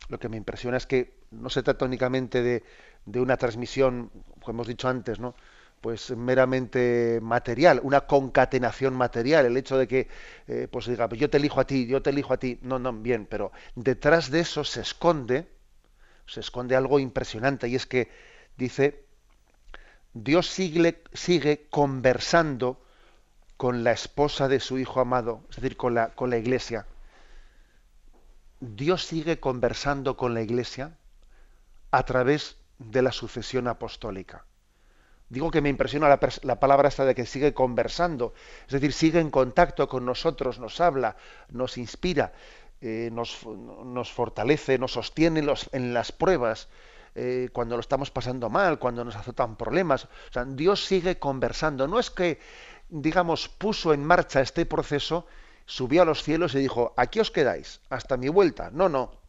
lo 0.07 0.19
que 0.19 0.29
me 0.29 0.37
impresiona 0.37 0.77
es 0.77 0.87
que 0.87 1.13
no 1.31 1.49
se 1.49 1.61
trata 1.61 1.85
únicamente 1.85 2.41
de, 2.41 2.63
una 3.19 3.37
transmisión, 3.37 4.11
como 4.39 4.57
hemos 4.57 4.67
dicho 4.67 4.87
antes, 4.87 5.19
¿no? 5.19 5.35
pues 5.81 6.11
meramente 6.11 7.19
material, 7.21 7.79
una 7.83 8.01
concatenación 8.01 8.93
material, 8.95 9.45
el 9.45 9.55
hecho 9.55 9.77
de 9.77 9.87
que 9.87 10.09
eh, 10.47 10.67
pues 10.69 10.87
diga, 10.87 11.07
yo 11.09 11.29
te 11.29 11.37
elijo 11.37 11.61
a 11.61 11.65
ti, 11.65 11.87
yo 11.87 12.01
te 12.01 12.09
elijo 12.09 12.33
a 12.33 12.37
ti, 12.37 12.59
no, 12.63 12.79
no, 12.79 12.91
bien, 12.91 13.25
pero 13.25 13.53
detrás 13.75 14.29
de 14.29 14.41
eso 14.41 14.65
se 14.65 14.81
esconde, 14.81 15.47
se 16.27 16.41
esconde 16.41 16.75
algo 16.75 16.99
impresionante 16.99 17.69
y 17.69 17.75
es 17.75 17.85
que 17.85 18.09
dice 18.57 19.05
Dios 20.23 20.47
sigue, 20.49 21.67
conversando 21.69 22.81
con 23.55 23.83
la 23.83 23.91
esposa 23.91 24.47
de 24.47 24.59
su 24.59 24.77
Hijo 24.77 24.99
amado, 24.99 25.43
es 25.49 25.57
decir, 25.57 25.77
con 25.77 25.93
la, 25.93 26.37
iglesia. 26.37 26.85
Dios 28.59 29.05
sigue 29.05 29.39
conversando 29.39 30.17
con 30.17 30.33
la 30.33 30.41
iglesia 30.41 30.97
a 31.91 32.03
través 32.03 32.57
de 32.79 33.01
la 33.01 33.13
sucesión 33.13 33.67
apostólica. 33.67 34.45
Digo 35.29 35.51
que 35.51 35.61
me 35.61 35.69
impresiona 35.69 36.09
la, 36.09 36.59
palabra 36.59 36.89
esta 36.89 37.05
de 37.05 37.15
que 37.15 37.25
sigue 37.25 37.53
conversando, 37.53 38.33
es 38.65 38.73
decir, 38.73 38.91
sigue 38.91 39.19
en 39.19 39.29
contacto 39.29 39.87
con 39.87 40.05
nosotros, 40.05 40.59
nos 40.59 40.81
habla, 40.81 41.15
nos 41.49 41.77
inspira, 41.77 42.33
eh, 42.81 43.09
nos, 43.13 43.37
fortalece, 44.11 44.79
nos 44.79 44.93
sostiene 44.93 45.45
en 45.71 45.93
las 45.93 46.11
pruebas, 46.11 46.67
eh, 47.21 47.49
cuando 47.51 47.75
lo 47.75 47.81
estamos 47.81 48.11
pasando 48.11 48.49
mal, 48.49 48.79
cuando 48.79 49.03
nos 49.03 49.17
azotan 49.17 49.57
problemas. 49.57 50.07
Dios 50.55 50.85
sigue 50.85 51.19
conversando. 51.19 51.85
No 51.85 51.99
es 51.99 52.09
que, 52.09 52.39
digamos, 52.87 53.49
puso 53.49 53.93
en 53.93 54.05
marcha 54.05 54.39
este 54.39 54.65
proceso, 54.65 55.27
subió 55.65 56.03
a 56.03 56.05
los 56.05 56.23
cielos 56.23 56.55
y 56.55 56.59
dijo, 56.59 56.93
aquí 56.95 57.19
os 57.19 57.29
quedáis, 57.29 57.81
hasta 57.89 58.15
mi 58.15 58.29
vuelta. 58.29 58.69
No, 58.71 58.87
no. 58.87 59.19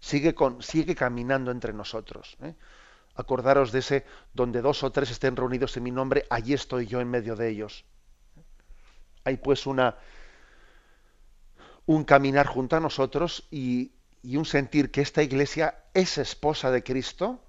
Sigue, 0.00 0.34
con, 0.34 0.62
sigue 0.62 0.94
caminando 0.94 1.50
entre 1.50 1.74
nosotros. 1.74 2.38
¿eh? 2.40 2.54
Acordaros 3.14 3.70
de 3.70 3.80
ese 3.80 4.06
donde 4.32 4.62
dos 4.62 4.82
o 4.82 4.90
tres 4.90 5.10
estén 5.10 5.36
reunidos 5.36 5.76
en 5.76 5.82
mi 5.82 5.90
nombre, 5.90 6.24
allí 6.30 6.54
estoy 6.54 6.86
yo 6.86 7.02
en 7.02 7.10
medio 7.10 7.36
de 7.36 7.50
ellos. 7.50 7.84
Hay 9.24 9.36
pues 9.36 9.66
una 9.66 9.98
un 11.84 12.04
caminar 12.04 12.46
junto 12.46 12.76
a 12.76 12.80
nosotros 12.80 13.46
y, 13.50 13.95
y 14.26 14.36
un 14.36 14.44
sentir 14.44 14.90
que 14.90 15.02
esta 15.02 15.22
iglesia 15.22 15.84
es 15.94 16.18
esposa 16.18 16.72
de 16.72 16.82
Cristo, 16.82 17.40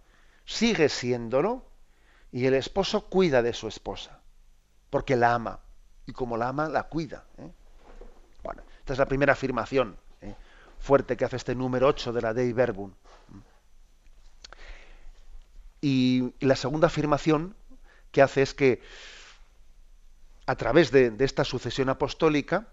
sigue 0.45 0.89
siéndolo, 0.89 1.65
y 2.31 2.45
el 2.45 2.53
esposo 2.53 3.09
cuida 3.09 3.41
de 3.41 3.53
su 3.53 3.67
esposa, 3.67 4.21
porque 4.91 5.15
la 5.15 5.33
ama, 5.33 5.59
y 6.05 6.11
como 6.11 6.37
la 6.37 6.49
ama, 6.49 6.69
la 6.69 6.83
cuida. 6.83 7.25
¿eh? 7.39 7.51
Bueno, 8.43 8.61
esta 8.77 8.93
es 8.93 8.99
la 8.99 9.07
primera 9.07 9.33
afirmación 9.33 9.97
¿eh? 10.21 10.35
fuerte 10.77 11.17
que 11.17 11.25
hace 11.25 11.37
este 11.37 11.55
número 11.55 11.87
8 11.87 12.13
de 12.13 12.21
la 12.21 12.35
Dei 12.35 12.53
Verbum. 12.53 12.93
Y, 15.81 16.31
la 16.41 16.55
segunda 16.55 16.87
afirmación 16.87 17.55
que 18.11 18.21
hace 18.21 18.43
es 18.43 18.53
que 18.53 18.83
a 20.45 20.55
través 20.55 20.91
de, 20.91 21.11
esta 21.17 21.43
sucesión 21.43 21.89
apostólica 21.89 22.67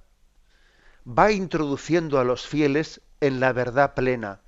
va 1.08 1.32
introduciendo 1.32 2.18
a 2.18 2.24
los 2.24 2.46
fieles 2.46 3.00
en 3.26 3.40
la 3.40 3.52
verdad 3.52 3.94
plena 3.94 4.40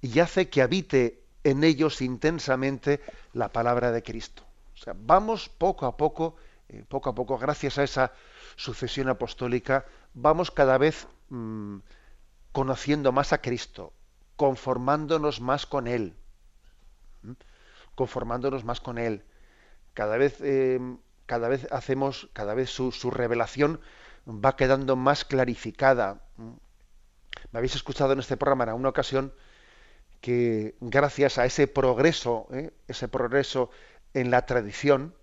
y 0.00 0.18
hace 0.20 0.48
que 0.48 0.62
habite 0.62 1.22
en 1.44 1.64
ellos 1.64 2.02
intensamente 2.02 3.00
la 3.32 3.52
palabra 3.52 3.92
de 3.92 4.02
Cristo. 4.02 4.42
O 4.74 4.78
sea, 4.78 4.94
vamos 4.96 5.48
poco 5.48 5.86
a 5.86 5.96
poco, 5.96 6.36
eh, 6.68 6.84
poco 6.88 7.10
a 7.10 7.14
poco, 7.14 7.38
gracias 7.38 7.78
a 7.78 7.84
esa 7.84 8.12
sucesión 8.56 9.08
apostólica, 9.08 9.86
vamos 10.14 10.50
cada 10.50 10.78
vez 10.78 11.06
mm, 11.30 11.78
conociendo 12.52 13.12
más 13.12 13.32
a 13.32 13.40
Cristo, 13.40 13.92
conformándonos 14.36 15.40
más 15.40 15.66
con 15.66 15.86
Él 15.86 16.16
conformándonos 17.96 18.64
más 18.64 18.80
con 18.80 18.98
Él. 18.98 19.24
Cada 19.94 20.16
vez, 20.16 20.36
eh, 20.40 20.78
cada 21.24 21.48
vez 21.48 21.66
hacemos, 21.72 22.28
cada 22.32 22.54
vez 22.54 22.70
su, 22.70 23.10
revelación 23.10 23.80
va 24.28 24.54
quedando 24.54 24.94
más 24.94 25.24
clarificada. 25.24 26.20
Me 27.52 27.58
habéis 27.58 27.74
escuchado 27.74 28.12
en 28.12 28.18
este 28.18 28.36
programa 28.36 28.64
en 28.64 28.72
una 28.72 28.88
ocasión 28.88 29.32
que 30.20 30.74
gracias 30.80 31.38
a 31.38 31.46
ese 31.46 31.66
progreso, 31.66 32.48
¿eh? 32.52 32.72
ese 32.88 33.08
progreso 33.08 33.70
en 34.14 34.30
la 34.30 34.46
tradición, 34.46 35.14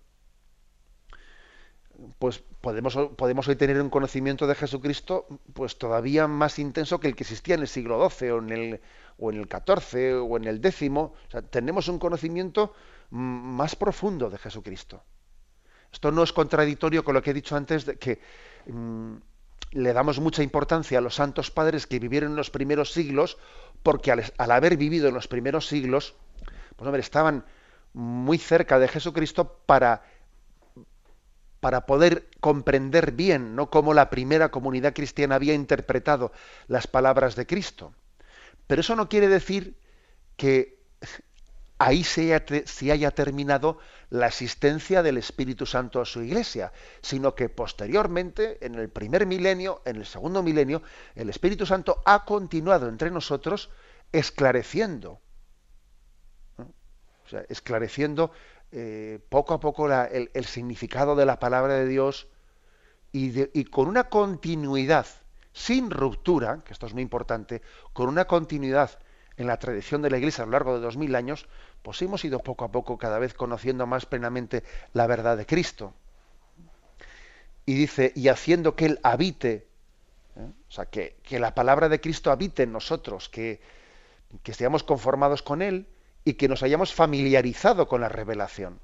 pues 2.18 2.42
podemos, 2.60 2.96
podemos 3.16 3.46
hoy 3.48 3.56
tener 3.56 3.80
un 3.80 3.90
conocimiento 3.90 4.46
de 4.46 4.54
Jesucristo 4.54 5.26
pues 5.52 5.78
todavía 5.78 6.26
más 6.26 6.58
intenso 6.58 7.00
que 7.00 7.08
el 7.08 7.16
que 7.16 7.22
existía 7.22 7.54
en 7.54 7.62
el 7.62 7.68
siglo 7.68 8.08
XII 8.08 8.30
o 8.30 8.38
en 8.38 8.50
el, 8.50 8.80
o 9.18 9.30
en 9.30 9.38
el 9.38 9.48
14 9.48 10.14
o 10.14 10.36
en 10.36 10.44
el 10.44 10.60
décimo. 10.60 11.14
tenemos 11.50 11.88
un 11.88 11.98
conocimiento 11.98 12.74
más 13.10 13.76
profundo 13.76 14.30
de 14.30 14.38
Jesucristo. 14.38 15.02
Esto 15.92 16.10
no 16.10 16.24
es 16.24 16.32
contradictorio 16.32 17.04
con 17.04 17.14
lo 17.14 17.22
que 17.22 17.30
he 17.30 17.34
dicho 17.34 17.54
antes 17.54 17.86
de 17.86 17.96
que 17.96 18.20
mm, 18.66 19.14
le 19.74 19.92
damos 19.92 20.20
mucha 20.20 20.42
importancia 20.42 20.98
a 20.98 21.00
los 21.00 21.16
santos 21.16 21.50
padres 21.50 21.86
que 21.86 21.98
vivieron 21.98 22.30
en 22.30 22.36
los 22.36 22.50
primeros 22.50 22.92
siglos, 22.92 23.36
porque 23.82 24.12
al, 24.12 24.50
haber 24.50 24.76
vivido 24.76 25.08
en 25.08 25.14
los 25.14 25.28
primeros 25.28 25.66
siglos, 25.66 26.14
pues 26.76 26.86
hombre, 26.86 27.00
estaban 27.00 27.44
muy 27.92 28.38
cerca 28.38 28.78
de 28.78 28.88
Jesucristo 28.88 29.58
para 29.66 30.02
para 31.60 31.86
poder 31.86 32.28
comprender 32.40 33.12
bien 33.12 33.56
¿no? 33.56 33.70
cómo 33.70 33.94
la 33.94 34.10
primera 34.10 34.50
comunidad 34.50 34.92
cristiana 34.92 35.36
había 35.36 35.54
interpretado 35.54 36.30
las 36.66 36.86
palabras 36.86 37.36
de 37.36 37.46
Cristo. 37.46 37.94
Pero 38.66 38.82
eso 38.82 38.94
no 38.96 39.08
quiere 39.08 39.28
decir 39.28 39.74
que 40.36 40.73
ahí 41.78 42.04
se 42.04 42.34
haya, 42.34 43.10
terminado 43.10 43.78
la 44.10 44.26
existencia 44.28 45.02
del 45.02 45.18
Espíritu 45.18 45.66
Santo 45.66 46.00
a 46.00 46.04
su 46.04 46.22
iglesia, 46.22 46.72
sino 47.02 47.34
que 47.34 47.48
posteriormente, 47.48 48.64
en 48.64 48.76
el 48.76 48.88
primer 48.88 49.26
milenio, 49.26 49.82
en 49.84 49.96
el 49.96 50.06
segundo 50.06 50.42
milenio, 50.42 50.82
el 51.14 51.28
Espíritu 51.30 51.66
Santo 51.66 52.02
ha 52.04 52.24
continuado 52.24 52.88
entre 52.88 53.10
nosotros 53.10 53.70
esclareciendo, 54.12 55.20
o 56.58 57.28
sea, 57.28 57.44
esclareciendo 57.48 58.30
eh, 58.70 59.18
poco 59.28 59.54
a 59.54 59.60
poco 59.60 59.88
el, 59.92 60.44
significado 60.44 61.16
de 61.16 61.26
la 61.26 61.38
palabra 61.38 61.74
de 61.74 61.86
Dios 61.86 62.28
y 63.12 63.64
con 63.66 63.86
una 63.86 64.08
continuidad 64.08 65.06
sin 65.52 65.90
ruptura, 65.90 66.62
que 66.64 66.72
esto 66.72 66.86
es 66.86 66.94
muy 66.94 67.02
importante, 67.02 67.62
con 67.92 68.08
una 68.08 68.26
continuidad 68.26 68.98
en 69.36 69.46
la 69.46 69.58
tradición 69.58 70.02
de 70.02 70.10
la 70.10 70.18
Iglesia 70.18 70.42
a 70.42 70.46
lo 70.46 70.52
largo 70.52 70.74
de 70.74 70.80
dos 70.80 70.96
mil 70.96 71.14
años, 71.14 71.46
pues 71.82 72.00
hemos 72.02 72.24
ido 72.24 72.38
poco 72.38 72.64
a 72.64 72.70
poco 72.70 72.98
cada 72.98 73.18
vez 73.18 73.34
conociendo 73.34 73.86
más 73.86 74.06
plenamente 74.06 74.62
la 74.92 75.06
verdad 75.06 75.36
de 75.36 75.46
Cristo. 75.46 75.94
Y 77.66 77.74
dice, 77.74 78.12
y 78.14 78.28
haciendo 78.28 78.76
que 78.76 78.86
Él 78.86 79.00
habite, 79.02 79.66
¿eh? 80.36 80.50
o 80.68 80.70
sea, 80.70 80.86
que, 80.86 81.16
la 81.30 81.54
palabra 81.54 81.88
de 81.88 82.00
Cristo 82.00 82.30
habite 82.30 82.62
en 82.64 82.72
nosotros, 82.72 83.28
que, 83.28 83.60
que 84.42 84.52
estemos 84.52 84.82
conformados 84.84 85.42
con 85.42 85.62
Él 85.62 85.86
y 86.24 86.34
que 86.34 86.48
nos 86.48 86.62
hayamos 86.62 86.94
familiarizado 86.94 87.88
con 87.88 88.00
la 88.02 88.08
revelación. 88.08 88.78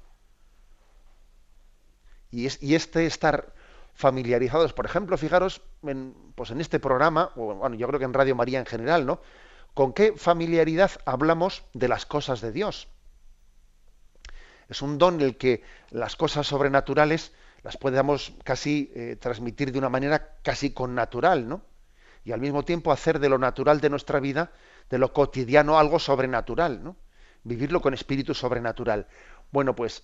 Y, 2.31 2.45
es, 2.45 2.61
y 2.61 2.75
este 2.75 3.05
estar 3.05 3.53
familiarizados. 3.93 4.73
Por 4.73 4.85
ejemplo, 4.85 5.17
fijaros 5.17 5.61
pues 6.35 6.51
en 6.51 6.61
este 6.61 6.79
programa, 6.79 7.31
o 7.35 7.55
bueno, 7.55 7.75
yo 7.75 7.87
creo 7.87 7.99
que 7.99 8.05
en 8.05 8.13
Radio 8.13 8.35
María 8.35 8.59
en 8.59 8.65
general, 8.65 9.05
¿no? 9.05 9.21
¿Con 9.73 9.93
qué 9.93 10.13
familiaridad 10.17 10.91
hablamos 11.05 11.63
de 11.73 11.87
las 11.87 12.05
cosas 12.05 12.41
de 12.41 12.51
Dios? 12.51 12.89
Es 14.67 14.81
un 14.81 14.97
don 14.97 15.21
el 15.21 15.37
que 15.37 15.63
las 15.89 16.15
cosas 16.15 16.47
sobrenaturales 16.47 17.33
las 17.63 17.77
podemos 17.77 18.33
casi 18.43 18.91
eh, 18.95 19.17
transmitir 19.19 19.71
de 19.71 19.79
una 19.79 19.89
manera 19.89 20.35
casi 20.43 20.71
con 20.71 20.95
natural, 20.95 21.47
¿no? 21.47 21.61
Y 22.23 22.31
al 22.31 22.41
mismo 22.41 22.63
tiempo 22.63 22.91
hacer 22.91 23.19
de 23.19 23.29
lo 23.29 23.37
natural 23.37 23.81
de 23.81 23.89
nuestra 23.89 24.19
vida, 24.19 24.51
de 24.89 24.97
lo 24.97 25.13
cotidiano, 25.13 25.77
algo 25.77 25.99
sobrenatural, 25.99 26.83
¿no? 26.83 26.95
Vivirlo 27.43 27.81
con 27.81 27.93
espíritu 27.93 28.33
sobrenatural. 28.33 29.07
Bueno, 29.51 29.75
pues 29.75 30.03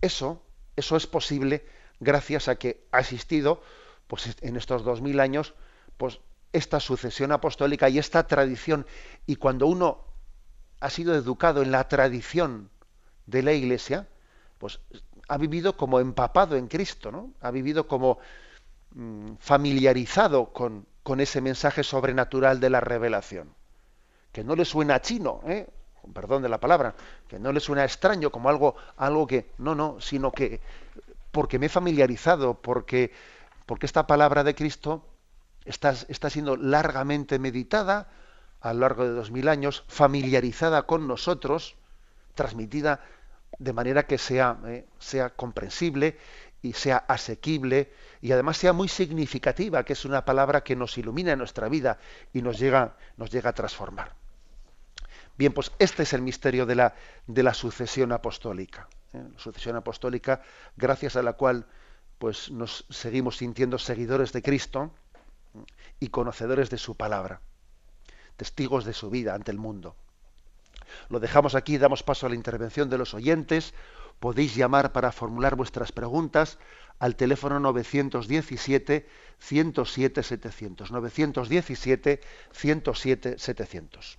eso, 0.00 0.42
eso 0.76 0.96
es 0.96 1.06
posible 1.06 1.64
gracias 2.00 2.48
a 2.48 2.56
que 2.56 2.86
ha 2.92 3.00
existido 3.00 3.62
pues, 4.06 4.36
en 4.42 4.56
estos 4.56 4.84
dos 4.84 5.00
mil 5.00 5.20
años 5.20 5.54
pues, 5.96 6.20
esta 6.54 6.78
sucesión 6.78 7.32
apostólica 7.32 7.88
y 7.88 7.98
esta 7.98 8.26
tradición. 8.26 8.86
Y 9.26 9.36
cuando 9.36 9.66
uno 9.66 10.04
ha 10.80 10.88
sido 10.88 11.14
educado 11.14 11.62
en 11.62 11.72
la 11.72 11.88
tradición 11.88 12.70
de 13.26 13.42
la 13.42 13.52
Iglesia, 13.52 14.06
pues 14.58 14.80
ha 15.28 15.36
vivido 15.36 15.76
como 15.76 15.98
empapado 15.98 16.56
en 16.56 16.68
Cristo, 16.68 17.10
¿no? 17.10 17.32
Ha 17.40 17.50
vivido 17.50 17.88
como 17.88 18.18
mm, 18.94 19.34
familiarizado 19.40 20.52
con, 20.52 20.86
con, 21.02 21.20
ese 21.20 21.40
mensaje 21.40 21.82
sobrenatural 21.82 22.60
de 22.60 22.70
la 22.70 22.80
revelación. 22.80 23.52
Que 24.30 24.44
no 24.44 24.54
le 24.54 24.64
suena 24.64 25.00
chino, 25.00 25.40
¿eh? 25.46 25.66
perdón 26.12 26.42
de 26.42 26.48
la 26.48 26.60
palabra, 26.60 26.94
que 27.26 27.38
no 27.38 27.50
le 27.50 27.60
suena 27.60 27.84
extraño 27.84 28.30
como 28.30 28.48
algo, 28.48 28.76
algo 28.96 29.26
que, 29.26 29.50
no, 29.58 29.74
no, 29.74 30.00
sino 30.00 30.30
que 30.30 30.60
porque 31.32 31.58
me 31.58 31.66
he 31.66 31.68
familiarizado, 31.68 32.54
porque, 32.54 33.10
porque 33.66 33.86
esta 33.86 34.06
palabra 34.06 34.44
de 34.44 34.54
Cristo 34.54 35.02
está, 35.64 35.94
está 36.08 36.30
siendo 36.30 36.56
largamente 36.56 37.38
meditada 37.38 38.08
a 38.60 38.72
lo 38.72 38.80
largo 38.80 39.04
de 39.04 39.10
dos 39.10 39.30
mil 39.30 39.48
años, 39.48 39.84
familiarizada 39.88 40.84
con 40.84 41.06
nosotros, 41.06 41.76
transmitida 42.34 43.00
de 43.58 43.72
manera 43.72 44.06
que 44.06 44.18
sea, 44.18 44.58
eh, 44.66 44.86
sea 44.98 45.30
comprensible 45.30 46.18
y 46.62 46.72
sea 46.72 46.96
asequible 46.96 47.92
y 48.22 48.32
además 48.32 48.56
sea 48.56 48.72
muy 48.72 48.88
significativa, 48.88 49.84
que 49.84 49.92
es 49.92 50.04
una 50.06 50.24
palabra 50.24 50.62
que 50.62 50.76
nos 50.76 50.96
ilumina 50.96 51.32
en 51.32 51.38
nuestra 51.38 51.68
vida 51.68 51.98
y 52.32 52.40
nos 52.40 52.58
llega, 52.58 52.96
nos 53.18 53.30
llega 53.30 53.50
a 53.50 53.52
transformar. 53.52 54.14
Bien, 55.36 55.52
pues 55.52 55.72
este 55.78 56.04
es 56.04 56.12
el 56.14 56.22
misterio 56.22 56.64
de 56.64 56.76
la, 56.76 56.94
de 57.26 57.42
la 57.42 57.52
sucesión 57.52 58.12
apostólica. 58.12 58.88
¿eh? 59.12 59.22
sucesión 59.36 59.76
apostólica, 59.76 60.42
gracias 60.76 61.16
a 61.16 61.22
la 61.22 61.34
cual 61.34 61.66
pues 62.18 62.50
nos 62.50 62.86
seguimos 62.88 63.36
sintiendo 63.36 63.78
seguidores 63.78 64.32
de 64.32 64.40
Cristo 64.40 64.94
y 66.00 66.08
conocedores 66.08 66.70
de 66.70 66.78
su 66.78 66.96
palabra, 66.96 67.40
testigos 68.36 68.84
de 68.84 68.92
su 68.92 69.10
vida 69.10 69.34
ante 69.34 69.50
el 69.50 69.58
mundo. 69.58 69.96
Lo 71.08 71.20
dejamos 71.20 71.54
aquí, 71.54 71.78
damos 71.78 72.02
paso 72.02 72.26
a 72.26 72.28
la 72.28 72.34
intervención 72.34 72.90
de 72.90 72.98
los 72.98 73.14
oyentes. 73.14 73.74
Podéis 74.20 74.54
llamar 74.54 74.92
para 74.92 75.12
formular 75.12 75.56
vuestras 75.56 75.92
preguntas 75.92 76.58
al 76.98 77.16
teléfono 77.16 77.58
917 77.60 79.08
107 79.38 80.22
700. 80.22 80.90
917 80.92 82.20
107 82.52 83.38
700. 83.38 84.18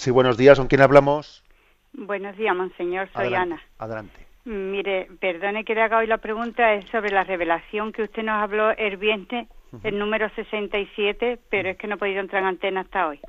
Sí, 0.00 0.10
buenos 0.10 0.38
días. 0.38 0.58
¿Con 0.58 0.66
quién 0.66 0.80
hablamos? 0.80 1.44
Buenos 1.92 2.34
días, 2.38 2.56
monseñor. 2.56 3.10
Soy 3.12 3.34
Ana. 3.34 3.60
Adelante. 3.78 4.26
Mire, 4.46 5.08
perdone 5.20 5.62
que 5.62 5.74
le 5.74 5.82
haga 5.82 5.98
hoy 5.98 6.06
la 6.06 6.16
pregunta, 6.16 6.72
es 6.72 6.86
sobre 6.86 7.10
la 7.10 7.22
revelación 7.22 7.92
que 7.92 8.04
usted 8.04 8.22
nos 8.22 8.42
habló 8.42 8.70
el 8.70 8.96
viernes, 8.96 9.46
el 9.84 9.98
número 9.98 10.30
67, 10.30 11.38
pero 11.50 11.68
es 11.68 11.76
que 11.76 11.86
no 11.86 11.96
he 11.96 11.98
podido 11.98 12.20
entrar 12.20 12.40
en 12.40 12.48
antena 12.48 12.80
hasta 12.80 13.08
hoy. 13.08 13.20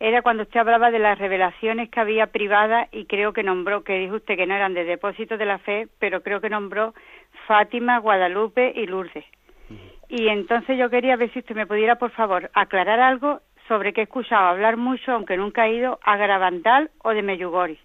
Era 0.00 0.22
cuando 0.22 0.42
usted 0.42 0.58
hablaba 0.58 0.90
de 0.90 0.98
las 0.98 1.16
revelaciones 1.20 1.88
que 1.88 2.00
había 2.00 2.26
privadas 2.26 2.88
y 2.90 3.04
creo 3.04 3.32
que 3.32 3.44
nombró, 3.44 3.84
que 3.84 3.96
dijo 4.00 4.16
usted 4.16 4.36
que 4.36 4.46
no 4.48 4.56
eran 4.56 4.74
de 4.74 4.82
depósito 4.82 5.38
de 5.38 5.46
la 5.46 5.58
fe, 5.58 5.86
pero 6.00 6.24
creo 6.24 6.40
que 6.40 6.50
nombró 6.50 6.94
Fátima, 7.46 7.98
Guadalupe 7.98 8.72
y 8.74 8.86
Lourdes. 8.86 9.24
Y 10.08 10.26
entonces 10.26 10.76
yo 10.76 10.90
quería 10.90 11.14
ver 11.14 11.32
si 11.32 11.38
usted 11.38 11.54
me 11.54 11.68
pudiera, 11.68 11.94
por 11.94 12.10
favor, 12.10 12.50
aclarar 12.54 12.98
algo 12.98 13.40
sobre 13.68 13.92
que 13.92 14.00
he 14.00 14.04
escuchado 14.04 14.46
hablar 14.46 14.76
mucho, 14.76 15.12
aunque 15.12 15.36
nunca 15.36 15.66
he 15.66 15.74
ido, 15.74 15.98
a 16.02 16.16
Garabandal 16.16 16.90
o 17.02 17.10
de 17.10 17.22
Meyugori. 17.22 17.78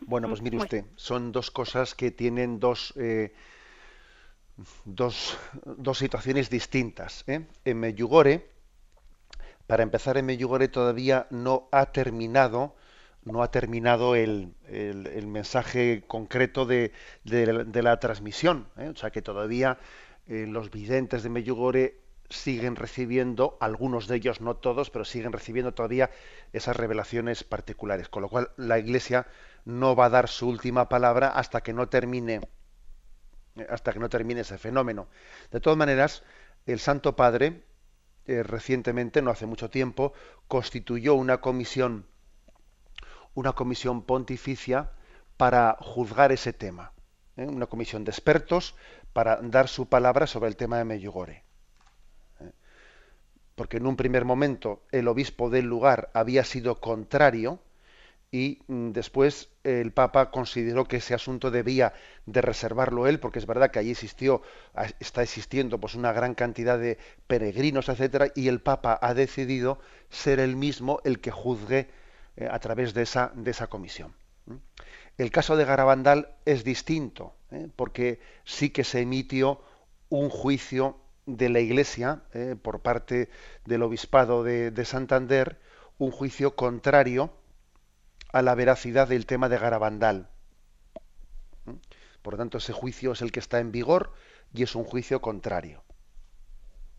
Bueno, 0.00 0.28
pues 0.28 0.40
mire 0.40 0.56
usted, 0.56 0.84
son 0.96 1.30
dos 1.30 1.50
cosas 1.50 1.94
que 1.94 2.10
tienen 2.10 2.58
dos, 2.58 2.94
eh, 2.96 3.32
dos, 4.84 5.38
dos, 5.64 5.98
situaciones 5.98 6.48
distintas. 6.48 7.24
¿eh? 7.28 7.46
En 7.64 7.80
Meyugore, 7.80 8.48
para 9.66 9.82
empezar, 9.82 10.16
en 10.16 10.26
Meyugore 10.26 10.68
todavía 10.68 11.26
no 11.30 11.68
ha 11.72 11.86
terminado 11.86 12.74
no 13.22 13.42
ha 13.42 13.50
terminado 13.50 14.14
el, 14.14 14.54
el, 14.66 15.26
mensaje 15.26 16.04
concreto 16.06 16.64
de, 16.64 16.90
de, 17.22 17.82
la 17.82 18.00
transmisión. 18.00 18.66
¿eh? 18.78 18.88
O 18.88 18.96
sea 18.96 19.10
que 19.10 19.20
todavía 19.20 19.76
los 20.26 20.70
videntes 20.70 21.22
de 21.22 21.28
Meyugore 21.28 21.99
siguen 22.30 22.76
recibiendo, 22.76 23.58
algunos 23.60 24.06
de 24.06 24.16
ellos, 24.16 24.40
no 24.40 24.56
todos, 24.56 24.90
pero 24.90 25.04
siguen 25.04 25.32
recibiendo 25.32 25.74
todavía 25.74 26.10
esas 26.52 26.76
revelaciones 26.76 27.44
particulares. 27.44 28.08
Con 28.08 28.22
lo 28.22 28.28
cual 28.28 28.50
la 28.56 28.78
Iglesia 28.78 29.26
no 29.64 29.94
va 29.96 30.06
a 30.06 30.10
dar 30.10 30.28
su 30.28 30.48
última 30.48 30.88
palabra 30.88 31.28
hasta 31.28 31.60
que 31.62 31.72
no 31.72 31.88
termine 31.88 32.40
hasta 33.68 33.92
que 33.92 33.98
no 33.98 34.08
termine 34.08 34.40
ese 34.40 34.56
fenómeno. 34.56 35.08
De 35.50 35.60
todas 35.60 35.76
maneras, 35.76 36.22
el 36.66 36.78
Santo 36.78 37.16
Padre 37.16 37.64
eh, 38.26 38.42
recientemente, 38.42 39.22
no 39.22 39.30
hace 39.30 39.44
mucho 39.44 39.68
tiempo, 39.68 40.14
constituyó 40.46 41.14
una 41.14 41.40
comisión, 41.40 42.06
una 43.34 43.52
comisión 43.52 44.02
pontificia 44.02 44.92
para 45.36 45.76
juzgar 45.80 46.32
ese 46.32 46.52
tema, 46.52 46.92
¿eh? 47.36 47.44
una 47.44 47.66
comisión 47.66 48.04
de 48.04 48.12
expertos 48.12 48.76
para 49.12 49.40
dar 49.42 49.68
su 49.68 49.88
palabra 49.88 50.26
sobre 50.26 50.48
el 50.48 50.56
tema 50.56 50.78
de 50.78 50.84
Meyugore 50.84 51.49
porque 53.60 53.76
en 53.76 53.86
un 53.86 53.96
primer 53.96 54.24
momento 54.24 54.80
el 54.90 55.06
obispo 55.06 55.50
del 55.50 55.66
lugar 55.66 56.08
había 56.14 56.44
sido 56.44 56.80
contrario 56.80 57.60
y 58.32 58.62
mm, 58.68 58.92
después 58.92 59.50
el 59.64 59.92
Papa 59.92 60.30
consideró 60.30 60.86
que 60.86 60.96
ese 60.96 61.12
asunto 61.12 61.50
debía 61.50 61.92
de 62.24 62.40
reservarlo 62.40 63.06
él, 63.06 63.20
porque 63.20 63.38
es 63.38 63.44
verdad 63.44 63.70
que 63.70 63.78
allí 63.78 63.90
existió, 63.90 64.40
está 64.98 65.22
existiendo 65.22 65.78
pues 65.78 65.94
una 65.94 66.10
gran 66.14 66.34
cantidad 66.34 66.78
de 66.78 66.96
peregrinos, 67.26 67.90
etcétera, 67.90 68.28
y 68.34 68.48
el 68.48 68.62
Papa 68.62 68.98
ha 69.02 69.12
decidido 69.12 69.78
ser 70.08 70.40
él 70.40 70.56
mismo 70.56 71.02
el 71.04 71.20
que 71.20 71.30
juzgue 71.30 71.90
eh, 72.38 72.48
a 72.50 72.58
través 72.60 72.94
de 72.94 73.02
esa, 73.02 73.30
de 73.34 73.50
esa 73.50 73.66
comisión. 73.66 74.14
El 75.18 75.30
caso 75.30 75.58
de 75.58 75.66
Garabandal 75.66 76.34
es 76.46 76.64
distinto, 76.64 77.34
¿eh? 77.50 77.68
porque 77.76 78.20
sí 78.44 78.70
que 78.70 78.84
se 78.84 79.00
emitió 79.02 79.60
un 80.08 80.30
juicio 80.30 80.96
de 81.26 81.48
la 81.48 81.60
Iglesia, 81.60 82.22
eh, 82.32 82.56
por 82.60 82.80
parte 82.80 83.28
del 83.64 83.82
Obispado 83.82 84.42
de, 84.42 84.84
Santander, 84.84 85.58
un 85.98 86.10
juicio 86.10 86.56
contrario 86.56 87.32
a 88.32 88.42
la 88.42 88.54
veracidad 88.54 89.08
del 89.08 89.26
tema 89.26 89.48
de 89.48 89.58
Garabandal. 89.58 90.28
¿Mm? 91.66 91.74
Por 92.22 92.34
lo 92.34 92.38
tanto, 92.38 92.58
ese 92.58 92.72
juicio 92.72 93.12
es 93.12 93.22
el 93.22 93.32
que 93.32 93.40
está 93.40 93.60
en 93.60 93.72
vigor 93.72 94.12
y 94.52 94.62
es 94.62 94.74
un 94.74 94.84
juicio 94.84 95.20
contrario. 95.20 95.82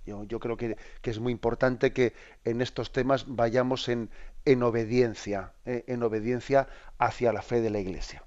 Yo, 0.03 0.39
creo 0.39 0.57
que, 0.57 0.77
es 1.03 1.19
muy 1.19 1.31
importante 1.31 1.93
que 1.93 2.13
en 2.43 2.61
estos 2.61 2.91
temas 2.91 3.25
vayamos 3.27 3.87
en, 3.87 4.09
en 4.45 4.63
obediencia, 4.63 5.53
eh, 5.65 5.83
en 5.87 6.01
obediencia 6.01 6.67
hacia 6.97 7.31
la 7.31 7.43
fe 7.43 7.61
de 7.61 7.69
la 7.69 7.79
Iglesia 7.79 8.23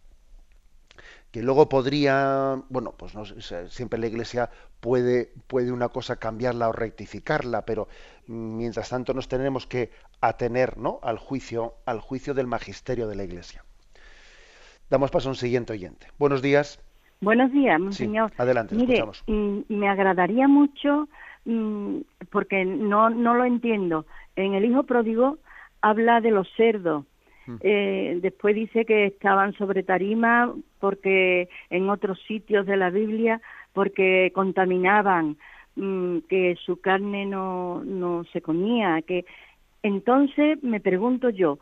que 1.35 1.43
luego 1.43 1.69
podría, 1.69 2.63
bueno, 2.69 2.95
pues 2.97 3.13
no, 3.17 3.25
siempre 3.69 3.99
la 3.99 4.07
Iglesia 4.07 4.51
puede, 4.85 5.31
puede 5.47 5.73
una 5.73 5.89
cosa 5.89 6.17
cambiarla 6.17 6.69
o 6.69 6.73
rectificarla, 6.73 7.65
pero 7.65 7.89
mientras 8.27 8.91
tanto 8.91 9.15
nos 9.15 9.29
tenemos 9.29 9.67
que 9.67 9.91
atener 10.21 10.77
¿no? 10.77 10.99
al 11.03 11.17
juicio, 11.17 11.73
al 11.87 12.01
juicio 12.01 12.35
del 12.35 12.47
magisterio 12.47 13.09
de 13.09 13.17
la 13.17 13.25
Iglesia. 13.25 13.65
Damos 14.91 15.11
paso 15.11 15.31
a 15.31 15.33
un 15.33 15.37
siguiente 15.37 15.73
oyente. 15.73 16.09
Buenos 16.19 16.43
días. 16.43 16.79
Buenos 17.23 17.51
días, 17.51 17.81
señor. 17.97 18.31
adelante, 18.37 18.75
Mire, 18.75 19.03
mm, 19.27 19.61
me 19.69 19.89
agradaría 19.89 20.49
mucho, 20.49 21.09
mm, 21.47 22.01
porque 22.31 22.67
no, 22.67 23.09
no 23.09 23.37
lo 23.37 23.47
entiendo. 23.47 24.05
En 24.37 24.53
el 24.53 24.67
Hijo 24.67 24.83
Pródigo 24.83 25.39
habla 25.81 26.21
de 26.21 26.31
los 26.31 26.47
cerdos 26.59 27.07
eh, 27.61 28.19
después 28.23 28.55
dice 28.55 28.85
que 28.85 29.07
estaban 29.07 29.53
sobre 29.55 29.83
tarima 29.83 30.53
porque 30.81 31.49
en 31.71 31.91
otros 31.91 32.19
sitios 32.27 32.67
de 32.67 32.77
la 32.77 32.91
Biblia 32.91 33.41
porque 33.75 34.33
contaminaban, 34.35 35.37
mm, 35.77 36.19
que 36.29 36.57
su 36.65 36.81
carne 36.81 37.27
no, 37.27 37.85
no 37.85 38.25
se 38.33 38.41
comía, 38.41 39.03
que 39.03 39.27
entonces 39.83 40.63
me 40.63 40.81
pregunto 40.81 41.29
yo, 41.29 41.59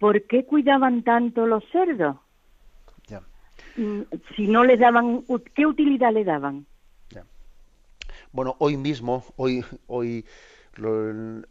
¿por 0.00 0.22
qué 0.22 0.44
cuidaban 0.44 1.04
tanto 1.04 1.46
los 1.46 1.62
cerdos? 1.70 2.16
Mm, 3.76 4.02
si 4.34 4.48
no 4.48 4.64
les 4.64 4.80
daban, 4.80 5.22
¿qué 5.54 5.66
utilidad 5.66 6.12
le 6.12 6.24
daban? 6.24 6.66
Bueno, 8.32 8.56
hoy 8.58 8.76
mismo, 8.76 9.24
hoy, 9.36 9.64
hoy, 9.86 10.26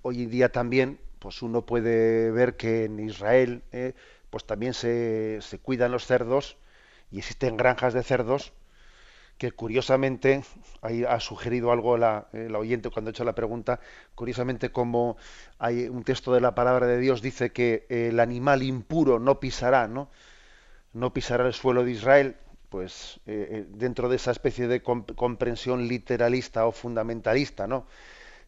hoy 0.01 0.25
día 0.27 0.51
también 0.51 0.99
pues 1.19 1.41
uno 1.41 1.65
puede 1.65 2.29
ver 2.29 2.57
que 2.57 2.85
en 2.85 2.99
Israel 2.99 3.63
eh, 3.71 3.93
pues 4.29 4.45
también 4.45 4.75
se, 4.75 5.39
se, 5.41 5.57
cuidan 5.57 5.91
los 5.91 6.05
cerdos 6.05 6.57
y 7.09 7.17
existen 7.17 7.57
granjas 7.57 7.95
de 7.95 8.03
cerdos 8.03 8.53
que 9.37 9.51
curiosamente, 9.51 10.43
ahí 10.81 11.03
ha 11.03 11.19
sugerido 11.19 11.71
algo 11.71 11.97
la, 11.97 12.27
eh, 12.33 12.49
oyente 12.55 12.89
cuando 12.89 13.09
ha 13.09 13.11
hecho 13.11 13.25
la 13.25 13.35
pregunta, 13.35 13.79
curiosamente 14.15 14.71
como 14.71 15.17
hay 15.59 15.89
un 15.89 16.03
texto 16.03 16.33
de 16.33 16.41
la 16.41 16.55
palabra 16.55 16.87
de 16.87 16.99
Dios 16.99 17.21
dice 17.21 17.51
que 17.51 17.85
el 17.89 18.19
animal 18.19 18.63
impuro 18.63 19.19
no 19.19 19.39
pisará, 19.39 19.87
¿no? 19.87 20.09
no 20.93 21.13
pisará 21.13 21.45
el 21.45 21.53
suelo 21.53 21.83
de 21.83 21.91
Israel, 21.91 22.37
pues 22.69 23.19
eh, 23.25 23.47
eh, 23.51 23.65
dentro 23.69 24.09
de 24.09 24.15
esa 24.15 24.31
especie 24.31 24.67
de 24.67 24.81
comprensión 24.81 25.87
literalista 25.87 26.65
o 26.65 26.71
fundamentalista, 26.71 27.67
¿no? 27.67 27.85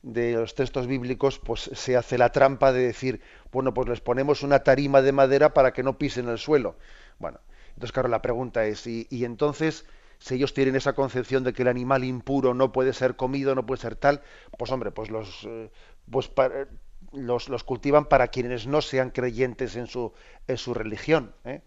de 0.01 0.33
los 0.33 0.55
textos 0.55 0.87
bíblicos, 0.87 1.39
pues 1.39 1.69
se 1.73 1.97
hace 1.97 2.17
la 2.17 2.31
trampa 2.31 2.71
de 2.71 2.81
decir, 2.81 3.21
bueno, 3.51 3.73
pues 3.73 3.89
les 3.89 3.99
ponemos 3.99 4.43
una 4.43 4.59
tarima 4.59 5.01
de 5.01 5.11
madera 5.11 5.53
para 5.53 5.73
que 5.73 5.83
no 5.83 5.97
pisen 5.97 6.29
el 6.29 6.37
suelo. 6.37 6.77
Bueno, 7.19 7.39
entonces 7.69 7.91
claro, 7.91 8.09
la 8.09 8.21
pregunta 8.21 8.65
es, 8.65 8.87
¿y, 8.87 9.07
entonces 9.09 9.85
si 10.19 10.35
ellos 10.35 10.53
tienen 10.53 10.75
esa 10.75 10.93
concepción 10.93 11.43
de 11.43 11.53
que 11.53 11.61
el 11.61 11.67
animal 11.67 12.03
impuro 12.03 12.53
no 12.53 12.71
puede 12.71 12.93
ser 12.93 13.15
comido, 13.15 13.55
no 13.55 13.65
puede 13.65 13.81
ser 13.81 13.95
tal, 13.95 14.21
pues 14.57 14.71
hombre, 14.71 14.91
pues 14.91 15.09
los, 15.09 15.43
eh, 15.45 15.69
pues 16.09 16.31
los, 17.13 17.49
los, 17.49 17.63
cultivan 17.63 18.05
para 18.05 18.27
quienes 18.27 18.67
no 18.67 18.81
sean 18.81 19.11
creyentes 19.11 19.75
en 19.75 19.87
su, 19.87 20.13
en 20.47 20.57
su 20.57 20.73
religión. 20.73 21.33
¿eh? 21.45 21.61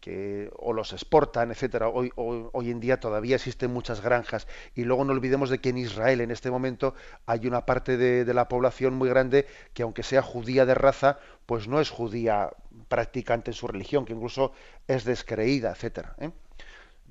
que 0.00 0.50
o 0.56 0.72
los 0.72 0.92
exportan, 0.92 1.50
etcétera. 1.50 1.88
Hoy, 1.88 2.12
hoy, 2.16 2.70
en 2.70 2.80
día 2.80 3.00
todavía 3.00 3.36
existen 3.36 3.72
muchas 3.72 4.00
granjas 4.00 4.46
y 4.74 4.84
luego 4.84 5.04
no 5.04 5.12
olvidemos 5.12 5.50
de 5.50 5.60
que 5.60 5.70
en 5.70 5.78
Israel 5.78 6.20
en 6.20 6.30
este 6.30 6.50
momento 6.50 6.94
hay 7.26 7.46
una 7.46 7.66
parte 7.66 7.96
de, 7.96 8.32
la 8.34 8.48
población 8.48 8.94
muy 8.94 9.08
grande 9.08 9.46
que 9.72 9.82
aunque 9.82 10.02
sea 10.02 10.22
judía 10.22 10.66
de 10.66 10.74
raza, 10.74 11.18
pues 11.46 11.68
no 11.68 11.80
es 11.80 11.90
judía 11.90 12.50
practicante 12.88 13.50
en 13.50 13.54
su 13.54 13.66
religión, 13.66 14.04
que 14.04 14.12
incluso 14.12 14.52
es 14.86 15.04
descreída, 15.04 15.72
etcétera. 15.72 16.14
¿eh? 16.18 16.30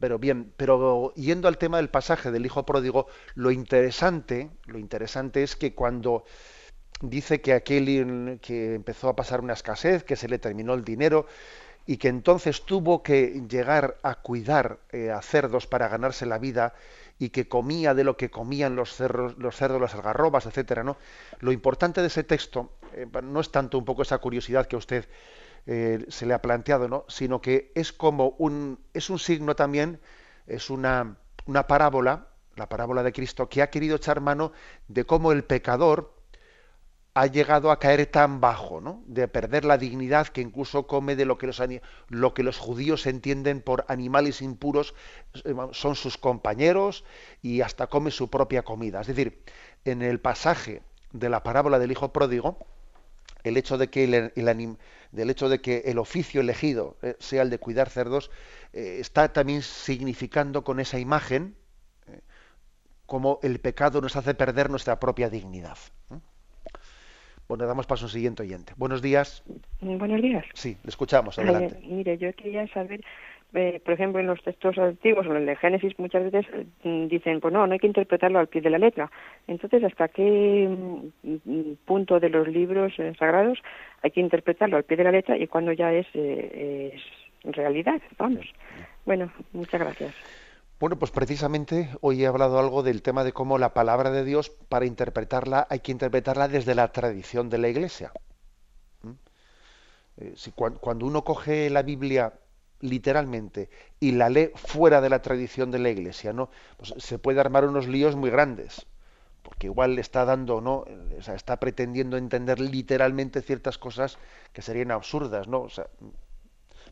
Pero 0.04 0.20
bien, 0.20 0.52
pero 0.58 1.14
yendo 1.14 1.48
al 1.48 1.58
tema 1.58 1.78
del 1.78 1.90
pasaje 1.90 2.30
del 2.30 2.46
hijo 2.46 2.66
pródigo, 2.66 3.08
lo 3.36 3.52
interesante, 3.52 4.50
lo 4.66 4.78
interesante 4.78 5.44
es 5.44 5.56
que 5.56 5.74
cuando 5.74 6.26
dice 7.00 7.40
que 7.40 7.54
aquel 7.54 8.38
que 8.42 8.76
empezó 8.76 9.08
a 9.08 9.16
pasar 9.16 9.40
una 9.40 9.54
escasez, 9.54 10.04
que 10.04 10.18
se 10.18 10.28
le 10.28 10.40
terminó 10.40 10.74
el 10.74 10.84
dinero, 10.84 11.26
y 11.86 11.96
que 11.96 12.10
entonces 12.10 12.64
tuvo 12.66 13.02
que 13.02 13.44
llegar 13.48 13.96
a 14.04 14.16
cuidar 14.16 14.80
eh, 14.92 15.10
a 15.10 15.22
cerdos 15.22 15.68
para 15.68 15.88
ganarse 15.88 16.26
la 16.26 16.38
vida 16.38 16.74
y 17.18 17.30
que 17.30 17.48
comía 17.48 17.94
de 17.94 18.04
lo 18.04 18.18
que 18.18 18.30
comían 18.30 18.76
los 18.76 18.94
cerdos, 18.94 19.38
los 19.38 19.56
cerdos, 19.56 19.80
las 19.80 19.96
algarrobas, 19.96 20.46
etcétera, 20.46 20.84
¿no? 20.84 20.98
Lo 21.40 21.54
importante 21.54 22.02
de 22.02 22.08
ese 22.08 22.26
texto 22.26 22.74
eh, 22.92 23.08
no 23.24 23.40
es 23.40 23.52
tanto 23.52 23.78
un 23.78 23.86
poco 23.86 24.02
esa 24.02 24.18
curiosidad 24.18 24.68
que 24.68 24.76
usted 24.76 25.06
eh, 25.66 26.06
se 26.10 26.26
le 26.26 26.34
ha 26.34 26.42
planteado, 26.42 26.88
¿no? 26.88 27.06
Sino 27.08 27.42
que 27.42 27.72
es 27.76 27.94
como 27.94 28.36
un 28.38 28.80
es 28.94 29.10
un 29.10 29.20
signo 29.20 29.56
también, 29.56 30.00
es 30.48 30.70
una 30.70 31.18
una 31.46 31.68
parábola, 31.68 32.28
la 32.56 32.70
parábola 32.70 33.04
de 33.04 33.14
Cristo 33.14 33.50
que 33.50 33.62
ha 33.62 33.70
querido 33.70 33.98
echar 33.98 34.22
mano 34.22 34.52
de 34.88 35.06
cómo 35.06 35.32
el 35.32 35.44
pecador 35.44 36.14
ha 37.16 37.28
llegado 37.28 37.70
a 37.70 37.80
caer 37.80 38.08
tan 38.08 38.42
bajo, 38.42 38.82
¿no? 38.82 39.04
de 39.06 39.28
perder 39.28 39.66
la 39.66 39.78
dignidad 39.78 40.28
que 40.28 40.42
incluso 40.42 40.88
come 40.88 41.16
de 41.16 41.26
lo 41.26 41.38
que 41.38 41.46
los, 41.46 41.62
lo 42.08 42.34
que 42.34 42.44
los 42.44 42.58
judíos 42.58 43.06
entienden 43.06 43.62
por 43.62 43.86
animales 43.88 44.42
impuros, 44.42 44.96
eh, 45.46 45.54
son 45.72 45.96
sus 45.96 46.18
compañeros 46.18 47.06
y 47.42 47.62
hasta 47.62 47.88
come 47.88 48.10
su 48.10 48.30
propia 48.30 48.64
comida. 48.64 49.02
Es 49.02 49.08
decir, 49.08 49.44
en 49.86 50.02
el 50.02 50.20
pasaje 50.20 50.82
de 51.12 51.30
la 51.30 51.44
parábola 51.44 51.78
del 51.78 51.92
hijo 51.92 52.12
pródigo, 52.12 52.58
el 53.44 53.58
hecho 53.58 53.78
de 53.78 53.90
que 53.90 54.04
el, 54.04 54.78
del 55.12 55.30
hecho 55.30 55.50
de 55.50 55.62
que 55.62 55.84
el 55.86 55.98
oficio 55.98 56.42
elegido 56.42 56.98
eh, 57.02 57.16
sea 57.20 57.42
el 57.42 57.50
de 57.50 57.60
cuidar 57.60 57.90
cerdos, 57.90 58.32
eh, 58.74 58.98
está 59.00 59.32
también 59.34 59.62
significando 59.62 60.64
con 60.64 60.80
esa 60.80 61.00
imagen 61.00 61.56
como 63.06 63.40
el 63.44 63.60
pecado 63.60 64.02
nos 64.02 64.16
hace 64.16 64.34
perder 64.34 64.70
nuestra 64.70 65.00
propia 65.00 65.30
dignidad. 65.30 65.78
Bueno, 67.48 67.66
damos 67.68 67.86
paso 67.86 68.06
a 68.06 68.08
un 68.08 68.12
siguiente 68.12 68.42
oyente. 68.42 68.74
Buenos 68.78 69.02
días. 69.02 69.44
Buenos 69.82 70.22
días. 70.22 70.46
Sí, 70.54 70.78
le 70.82 70.90
escuchamos, 70.90 71.38
adelante. 71.38 71.78
mire, 71.84 72.18
yo 72.18 72.34
quería 72.34 72.66
saber, 72.70 73.04
eh, 73.54 73.82
por 73.86 73.94
ejemplo, 73.94 74.20
en 74.20 74.28
los 74.28 74.42
textos 74.42 74.78
antiguos 74.80 75.28
en 75.28 75.36
el 75.36 75.46
de 75.46 75.56
Génesis 75.56 75.98
muchas 76.00 76.32
veces 76.32 76.46
mm, 76.84 77.08
dicen, 77.08 77.40
pues 77.40 77.54
no, 77.54 77.68
no 77.68 77.74
hay 77.74 77.80
que 77.80 77.88
interpretarlo 77.88 78.40
al 78.40 78.48
pie 78.48 78.62
de 78.62 78.72
la 78.72 78.80
letra. 78.80 79.12
Entonces, 79.48 79.84
¿hasta 79.84 80.08
qué 80.08 80.68
mm, 81.24 81.74
punto 81.86 82.20
de 82.20 82.30
los 82.30 82.48
libros 82.48 82.94
eh, 82.98 83.14
sagrados 83.18 83.60
hay 84.02 84.12
que 84.12 84.22
interpretarlo 84.22 84.78
al 84.78 84.84
pie 84.84 84.98
de 84.98 85.04
la 85.04 85.12
letra 85.12 85.38
y 85.38 85.48
cuándo 85.48 85.72
ya 85.72 85.94
es, 85.94 86.08
eh, 86.16 86.96
es 87.44 87.56
realidad? 87.56 88.02
Vamos. 88.18 88.46
Bueno, 89.06 89.32
muchas 89.52 89.82
gracias. 89.82 90.16
Bueno, 90.80 90.98
pues 90.98 91.12
precisamente 91.12 91.90
hoy 92.02 92.24
he 92.24 92.28
hablado 92.28 92.58
algo 92.60 92.82
del 92.82 93.04
tema 93.04 93.24
de 93.24 93.34
cómo 93.34 93.60
la 93.60 93.74
palabra 93.74 94.10
de 94.10 94.24
Dios, 94.26 94.50
para 94.50 94.86
interpretarla, 94.86 95.68
hay 95.70 95.80
que 95.80 95.92
interpretarla 95.92 96.48
desde 96.48 96.74
la 96.74 96.92
tradición 96.92 97.50
de 97.50 97.58
la 97.60 97.70
Iglesia. 97.70 98.12
¿Mm? 99.04 99.12
Si, 100.36 100.52
cuando 100.52 101.06
uno 101.06 101.24
coge 101.24 101.70
la 101.70 101.84
Biblia 101.84 102.34
literalmente 102.84 103.70
y 104.00 104.12
la 104.12 104.30
lee 104.30 104.52
fuera 104.56 105.02
de 105.02 105.10
la 105.10 105.22
tradición 105.22 105.72
de 105.72 105.80
la 105.80 105.90
Iglesia, 105.90 106.34
¿no? 106.34 106.50
Pues 106.78 106.94
se 106.98 107.18
puede 107.18 107.40
armar 107.40 107.66
unos 107.66 107.88
líos 107.88 108.16
muy 108.16 108.30
grandes, 108.30 108.86
porque 109.42 109.68
igual 109.68 109.96
le 109.96 110.02
está 110.02 110.26
dando, 110.26 110.62
¿no? 110.62 110.86
O 111.18 111.22
sea, 111.22 111.36
está 111.36 111.60
pretendiendo 111.60 112.18
entender 112.18 112.60
literalmente 112.60 113.42
ciertas 113.42 113.78
cosas 113.78 114.18
que 114.52 114.62
serían 114.62 114.92
absurdas, 114.92 115.48
¿no? 115.48 115.68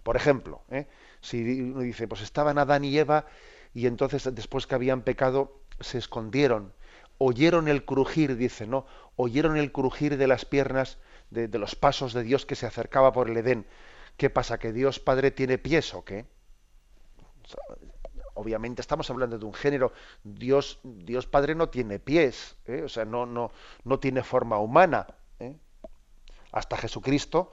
Por 0.03 0.15
ejemplo, 0.15 0.61
¿eh? 0.71 0.87
si 1.19 1.61
uno 1.61 1.81
dice, 1.81 2.07
pues 2.07 2.21
estaban 2.21 2.57
Adán 2.57 2.85
y 2.85 2.97
Eva 2.97 3.25
y 3.73 3.85
entonces 3.85 4.33
después 4.33 4.65
que 4.67 4.75
habían 4.75 5.01
pecado 5.01 5.59
se 5.79 5.97
escondieron, 5.97 6.73
oyeron 7.17 7.67
el 7.67 7.85
crujir, 7.85 8.37
dice, 8.37 8.65
¿no? 8.65 8.85
Oyeron 9.15 9.57
el 9.57 9.71
crujir 9.71 10.17
de 10.17 10.27
las 10.27 10.45
piernas, 10.45 10.97
de, 11.29 11.47
los 11.59 11.75
pasos 11.75 12.13
de 12.13 12.23
Dios 12.23 12.45
que 12.45 12.55
se 12.55 12.65
acercaba 12.65 13.11
por 13.13 13.29
el 13.29 13.37
Edén. 13.37 13.65
¿Qué 14.18 14.30
pasa? 14.30 14.59
¿Que 14.59 14.72
Dios 14.72 14.99
Padre 14.99 15.32
tiene 15.32 15.57
pies 15.57 15.93
o 15.93 16.03
qué? 16.03 16.26
obviamente 18.34 18.82
estamos 18.82 19.09
hablando 19.09 19.38
de 19.38 19.45
un 19.45 19.53
género. 19.53 19.93
Dios, 20.24 20.80
Dios 20.84 21.28
Padre 21.28 21.55
no 21.55 21.70
tiene 21.70 21.99
pies, 21.99 22.57
¿eh? 22.66 22.82
o 22.84 22.89
sea, 22.89 23.05
no, 23.05 23.26
no, 23.26 23.51
no 23.84 23.99
tiene 23.99 24.24
forma 24.24 24.57
humana. 24.57 25.07
¿eh? 25.39 25.55
Hasta 26.51 26.78
Jesucristo, 26.78 27.51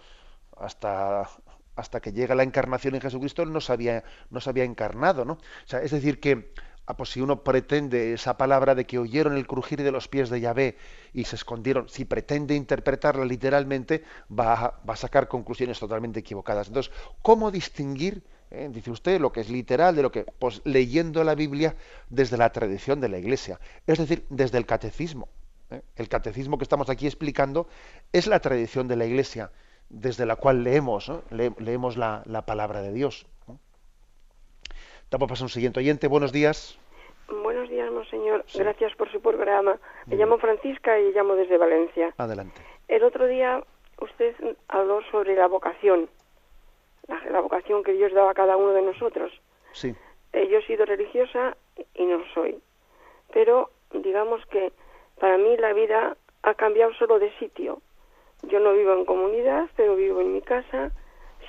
hasta, 0.57 1.29
hasta 1.77 2.01
que 2.01 2.13
llega 2.13 2.35
la 2.35 2.43
encarnación 2.43 2.95
en 2.95 3.01
Jesucristo, 3.01 3.45
no 3.45 3.61
se 3.61 3.73
había, 3.73 4.05
no 4.31 4.41
se 4.41 4.51
había 4.51 4.65
encarnado, 4.65 5.25
¿no? 5.25 5.35
O 5.35 5.67
sea, 5.67 5.83
es 5.83 5.91
decir, 5.91 6.21
que 6.21 6.53
ah, 6.89 6.97
pues 6.97 7.11
si 7.11 7.21
uno 7.21 7.43
pretende 7.45 8.13
esa 8.13 8.37
palabra 8.37 8.75
de 8.75 8.87
que 8.87 8.99
oyeron 8.99 9.37
el 9.37 9.47
crujir 9.47 9.83
de 9.83 9.91
los 9.91 10.09
pies 10.09 10.31
de 10.31 10.41
Yahvé 10.41 10.77
y 11.13 11.25
se 11.25 11.37
escondieron, 11.37 11.89
si 11.89 12.05
pretende 12.05 12.55
interpretarla 12.55 13.25
literalmente, 13.25 14.03
va 14.29 14.81
a, 14.87 14.97
sacar 14.97 15.29
conclusiones 15.29 15.79
totalmente 15.79 16.21
equivocadas. 16.21 16.69
Entonces, 16.69 16.93
¿cómo 17.23 17.51
distinguir, 17.51 18.23
eh, 18.51 18.69
dice 18.73 18.91
usted, 18.91 19.21
lo 19.21 19.33
que 19.33 19.41
es 19.41 19.51
literal 19.51 19.95
de 19.95 20.03
lo 20.03 20.11
que, 20.11 20.25
pues 20.25 20.63
leyendo 20.65 21.23
la 21.25 21.35
Biblia 21.35 21.77
desde 22.09 22.37
la 22.37 22.51
tradición 22.51 23.01
de 23.01 23.09
la 23.09 23.19
Iglesia, 23.19 23.61
es 23.87 23.99
decir, 23.99 24.25
desde 24.31 24.59
el 24.59 24.67
catecismo? 24.67 25.29
¿eh? 25.71 25.83
El 25.97 26.09
catecismo 26.09 26.59
que 26.59 26.65
estamos 26.65 26.89
aquí 26.91 27.07
explicando 27.07 27.69
es 28.13 28.27
la 28.27 28.41
tradición 28.41 28.89
de 28.89 28.97
la 28.97 29.05
Iglesia 29.05 29.53
desde 29.91 30.27
la 30.27 30.37
cual 30.37 30.65
leemos, 30.65 31.11
leemos 31.31 31.97
la, 31.97 32.45
palabra 32.47 32.83
de 32.83 32.93
Dios. 32.93 33.27
Damos 35.11 35.29
paso 35.29 35.45
a 35.45 35.47
un 35.47 35.51
siguiente 35.51 35.81
oyente. 35.81 36.07
Buenos 36.07 36.33
días. 36.33 36.79
Buenos 37.43 37.71
días, 37.71 37.91
monseñor. 37.91 38.45
Gracias 38.55 38.95
por 38.95 39.11
su 39.11 39.23
programa. 39.23 39.79
Me 40.07 40.17
llamo 40.17 40.37
Francisca 40.37 40.99
y 41.01 41.13
llamo 41.13 41.35
desde 41.35 41.57
Valencia. 41.57 42.13
Adelante. 42.19 42.61
El 42.89 43.03
otro 43.05 43.27
día 43.27 43.63
usted 44.03 44.35
habló 44.69 45.01
sobre 45.11 45.35
la 45.35 45.47
vocación, 45.47 46.11
la, 47.07 47.41
vocación 47.41 47.85
que 47.85 47.93
Dios 47.93 48.13
daba 48.13 48.33
a 48.33 48.35
cada 48.35 48.59
uno 48.59 48.73
de 48.73 48.83
nosotros. 48.83 49.33
Sí. 49.73 49.95
Eh, 50.35 50.47
yo 50.51 50.59
he 50.59 50.67
sido 50.67 50.85
religiosa 50.85 51.57
y 51.95 52.05
no 52.05 52.21
soy. 52.35 52.59
Pero 53.33 53.71
digamos 53.93 54.45
que 54.47 54.73
para 55.19 55.39
mí 55.39 55.57
la 55.57 55.73
vida 55.73 56.19
ha 56.43 56.55
cambiado 56.55 56.93
solo 56.95 57.19
de 57.19 57.33
sitio. 57.39 57.81
Yo 58.43 58.61
no 58.61 58.75
vivo 58.75 58.93
en 58.93 59.07
comunidad, 59.07 59.71
pero 59.75 59.97
vivo 59.97 60.21
en 60.21 60.35
mi 60.35 60.43
casa, 60.43 60.93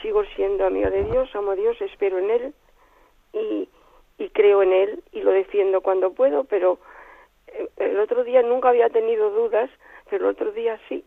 sigo 0.01 0.23
siendo 0.35 0.65
amiga 0.65 0.89
de 0.89 1.03
Dios, 1.03 1.29
amo 1.35 1.51
a 1.51 1.55
Dios, 1.55 1.75
espero 1.81 2.19
en 2.19 2.29
Él 2.29 2.53
y, 3.33 3.69
y 4.17 4.29
creo 4.29 4.63
en 4.63 4.73
Él 4.73 5.03
y 5.11 5.21
lo 5.21 5.31
defiendo 5.31 5.81
cuando 5.81 6.13
puedo, 6.13 6.43
pero 6.45 6.79
eh, 7.47 7.69
el 7.77 7.99
otro 7.99 8.23
día 8.23 8.41
nunca 8.41 8.69
había 8.69 8.89
tenido 8.89 9.29
dudas, 9.31 9.69
pero 10.09 10.25
el 10.25 10.35
otro 10.35 10.51
día 10.51 10.79
sí, 10.87 11.03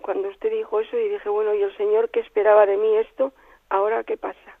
cuando 0.00 0.28
usted 0.28 0.50
dijo 0.50 0.80
eso 0.80 0.96
y 0.98 1.08
dije, 1.08 1.28
bueno, 1.28 1.54
¿y 1.54 1.62
el 1.62 1.76
Señor 1.76 2.10
qué 2.10 2.20
esperaba 2.20 2.66
de 2.66 2.76
mí 2.76 2.96
esto? 2.96 3.32
¿Ahora 3.68 4.04
qué 4.04 4.16
pasa? 4.16 4.58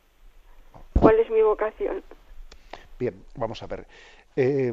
¿Cuál 1.00 1.20
es 1.20 1.30
mi 1.30 1.42
vocación? 1.42 2.02
Bien, 2.98 3.14
vamos 3.36 3.62
a 3.62 3.66
ver. 3.66 3.86
Eh, 4.34 4.72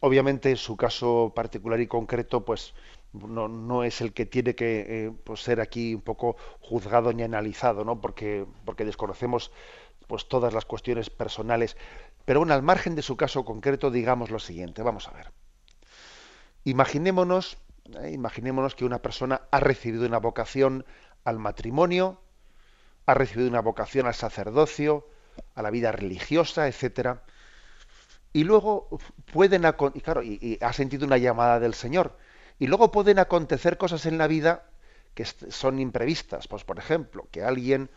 obviamente, 0.00 0.54
su 0.56 0.76
caso 0.76 1.32
particular 1.34 1.80
y 1.80 1.86
concreto, 1.86 2.44
pues 2.44 2.74
no, 3.12 3.48
no 3.48 3.82
es 3.84 4.00
el 4.00 4.12
que 4.12 4.26
tiene 4.26 4.54
que 4.54 4.80
eh, 4.88 5.12
pues 5.24 5.40
ser 5.40 5.60
aquí 5.60 5.94
un 5.94 6.00
poco 6.00 6.36
juzgado 6.60 7.12
ni 7.12 7.22
analizado, 7.22 7.84
¿no? 7.84 8.00
Porque, 8.00 8.46
porque 8.64 8.84
desconocemos 8.84 9.52
pues 10.10 10.26
todas 10.26 10.52
las 10.52 10.64
cuestiones 10.64 11.08
personales. 11.08 11.76
Pero 12.24 12.40
bueno, 12.40 12.52
al 12.52 12.64
margen 12.64 12.96
de 12.96 13.02
su 13.02 13.16
caso 13.16 13.44
concreto, 13.44 13.92
digamos 13.92 14.30
lo 14.30 14.40
siguiente, 14.40 14.82
vamos 14.82 15.06
a 15.06 15.12
ver. 15.12 15.30
Imaginémonos, 16.64 17.58
eh, 18.00 18.10
imaginémonos 18.10 18.74
que 18.74 18.84
una 18.84 19.00
persona 19.00 19.42
ha 19.52 19.60
recibido 19.60 20.04
una 20.04 20.18
vocación 20.18 20.84
al 21.22 21.38
matrimonio, 21.38 22.20
ha 23.06 23.14
recibido 23.14 23.48
una 23.48 23.60
vocación 23.60 24.08
al 24.08 24.14
sacerdocio, 24.14 25.06
a 25.54 25.62
la 25.62 25.70
vida 25.70 25.92
religiosa, 25.92 26.66
etcétera. 26.66 27.22
Y 28.32 28.42
luego 28.42 28.88
pueden 29.32 29.62
y 29.94 30.00
claro, 30.00 30.24
y, 30.24 30.58
ha 30.60 30.72
sentido 30.72 31.06
una 31.06 31.18
llamada 31.18 31.60
del 31.60 31.74
Señor. 31.74 32.18
Y 32.58 32.66
luego 32.66 32.90
pueden 32.90 33.20
acontecer 33.20 33.78
cosas 33.78 34.06
en 34.06 34.18
la 34.18 34.26
vida 34.26 34.64
que 35.14 35.24
son 35.24 35.78
imprevistas. 35.78 36.48
Pues 36.48 36.64
por 36.64 36.80
ejemplo, 36.80 37.28
que 37.30 37.44
alguien 37.44 37.90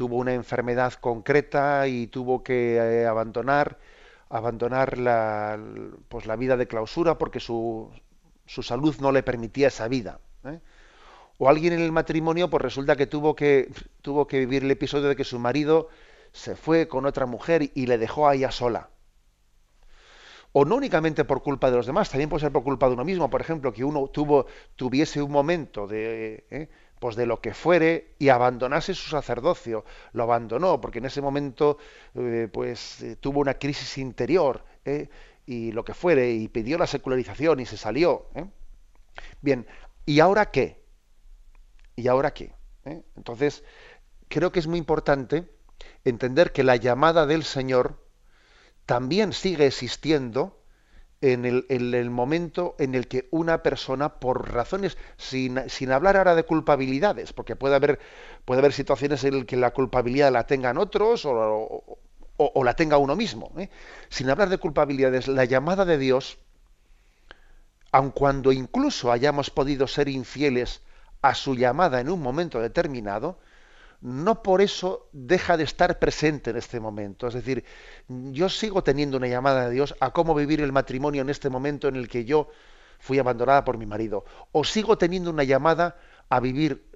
tuvo 0.00 0.16
una 0.16 0.32
enfermedad 0.32 0.94
concreta 0.94 1.86
y 1.86 2.06
tuvo 2.06 2.42
que 2.42 2.76
eh, 2.76 3.06
abandonar 3.06 3.76
abandonar 4.30 4.96
la, 4.96 5.60
pues 6.08 6.24
la 6.24 6.36
vida 6.36 6.56
de 6.56 6.66
clausura 6.66 7.18
porque 7.18 7.38
su, 7.38 7.90
su 8.46 8.62
salud 8.62 8.96
no 8.98 9.12
le 9.12 9.22
permitía 9.22 9.68
esa 9.68 9.88
vida. 9.88 10.20
¿eh? 10.44 10.60
O 11.36 11.50
alguien 11.50 11.74
en 11.74 11.80
el 11.80 11.92
matrimonio, 11.92 12.48
pues 12.48 12.62
resulta 12.62 12.96
que 12.96 13.06
tuvo 13.06 13.36
que 13.36 13.70
tuvo 14.00 14.26
que 14.26 14.38
vivir 14.38 14.64
el 14.64 14.70
episodio 14.70 15.06
de 15.06 15.16
que 15.16 15.24
su 15.24 15.38
marido 15.38 15.88
se 16.32 16.56
fue 16.56 16.88
con 16.88 17.04
otra 17.04 17.26
mujer 17.26 17.70
y 17.74 17.84
le 17.84 17.98
dejó 17.98 18.26
a 18.26 18.34
ella 18.34 18.50
sola. 18.50 18.88
O 20.52 20.64
no 20.64 20.76
únicamente 20.76 21.26
por 21.26 21.42
culpa 21.42 21.70
de 21.70 21.76
los 21.76 21.84
demás, 21.84 22.08
también 22.08 22.30
puede 22.30 22.40
ser 22.40 22.52
por 22.52 22.64
culpa 22.64 22.86
de 22.86 22.94
uno 22.94 23.04
mismo. 23.04 23.28
Por 23.28 23.42
ejemplo, 23.42 23.70
que 23.74 23.84
uno 23.84 24.08
tuvo, 24.08 24.46
tuviese 24.76 25.20
un 25.20 25.30
momento 25.30 25.86
de, 25.86 26.46
¿eh? 26.50 26.70
Pues 27.00 27.16
de 27.16 27.26
lo 27.26 27.40
que 27.40 27.54
fuere 27.54 28.14
y 28.18 28.28
abandonase 28.28 28.94
su 28.94 29.08
sacerdocio. 29.08 29.84
Lo 30.12 30.22
abandonó 30.22 30.80
porque 30.80 30.98
en 30.98 31.06
ese 31.06 31.20
momento 31.20 31.78
eh, 32.14 32.48
pues 32.52 33.02
eh, 33.02 33.16
tuvo 33.16 33.40
una 33.40 33.54
crisis 33.54 33.98
interior 33.98 34.64
y 35.46 35.72
lo 35.72 35.84
que 35.84 35.94
fuere 35.94 36.32
y 36.32 36.48
pidió 36.48 36.78
la 36.78 36.86
secularización 36.86 37.60
y 37.60 37.66
se 37.66 37.76
salió. 37.76 38.28
Bien, 39.40 39.66
¿y 40.04 40.20
ahora 40.20 40.50
qué? 40.50 40.84
¿Y 41.96 42.08
ahora 42.08 42.32
qué? 42.34 42.54
Entonces, 43.16 43.64
creo 44.28 44.52
que 44.52 44.58
es 44.58 44.66
muy 44.66 44.78
importante 44.78 45.48
entender 46.04 46.52
que 46.52 46.64
la 46.64 46.76
llamada 46.76 47.26
del 47.26 47.44
Señor 47.44 48.04
también 48.84 49.32
sigue 49.32 49.66
existiendo 49.66 50.59
en 51.22 51.44
el, 51.44 52.10
momento 52.10 52.76
en 52.78 52.94
el 52.94 53.06
que 53.06 53.28
una 53.30 53.62
persona, 53.62 54.20
por 54.20 54.52
razones, 54.52 54.96
sin, 55.18 55.68
sin, 55.68 55.92
hablar 55.92 56.16
ahora 56.16 56.34
de 56.34 56.44
culpabilidades, 56.44 57.32
porque 57.32 57.56
puede 57.56 57.74
haber, 57.74 57.98
puede 58.46 58.60
haber 58.60 58.72
situaciones 58.72 59.22
en 59.24 59.36
las 59.36 59.44
que 59.44 59.56
la 59.56 59.72
culpabilidad 59.72 60.32
la 60.32 60.46
tengan 60.46 60.78
otros 60.78 61.26
o, 61.26 61.98
o, 62.36 62.64
la 62.64 62.74
tenga 62.74 62.96
uno 62.96 63.16
mismo, 63.16 63.52
¿eh? 63.58 63.68
sin 64.08 64.30
hablar 64.30 64.48
de 64.48 64.56
culpabilidades, 64.56 65.28
la 65.28 65.44
llamada 65.44 65.84
de 65.84 65.98
Dios, 65.98 66.38
aun 67.92 68.10
cuando 68.12 68.50
incluso 68.50 69.12
hayamos 69.12 69.50
podido 69.50 69.86
ser 69.86 70.08
infieles 70.08 70.80
a 71.20 71.34
su 71.34 71.54
llamada 71.54 72.00
en 72.00 72.08
un 72.08 72.22
momento 72.22 72.60
determinado, 72.60 73.38
no 74.00 74.42
por 74.42 74.60
eso 74.62 75.08
deja 75.12 75.56
de 75.56 75.64
estar 75.64 75.98
presente 75.98 76.50
en 76.50 76.56
este 76.56 76.80
momento. 76.80 77.26
Es 77.26 77.34
decir, 77.34 77.64
yo 78.08 78.48
sigo 78.48 78.82
teniendo 78.82 79.16
una 79.16 79.28
llamada 79.28 79.66
de 79.66 79.74
Dios 79.74 79.94
a 80.00 80.12
cómo 80.12 80.34
vivir 80.34 80.60
el 80.60 80.72
matrimonio 80.72 81.22
en 81.22 81.30
este 81.30 81.50
momento 81.50 81.88
en 81.88 81.96
el 81.96 82.08
que 82.08 82.24
yo 82.24 82.48
fui 82.98 83.18
abandonada 83.18 83.64
por 83.64 83.78
mi 83.78 83.86
marido. 83.86 84.24
O 84.52 84.64
sigo 84.64 84.96
teniendo 84.98 85.30
una 85.30 85.44
llamada 85.44 85.96
a 86.28 86.40
vivir 86.40 86.89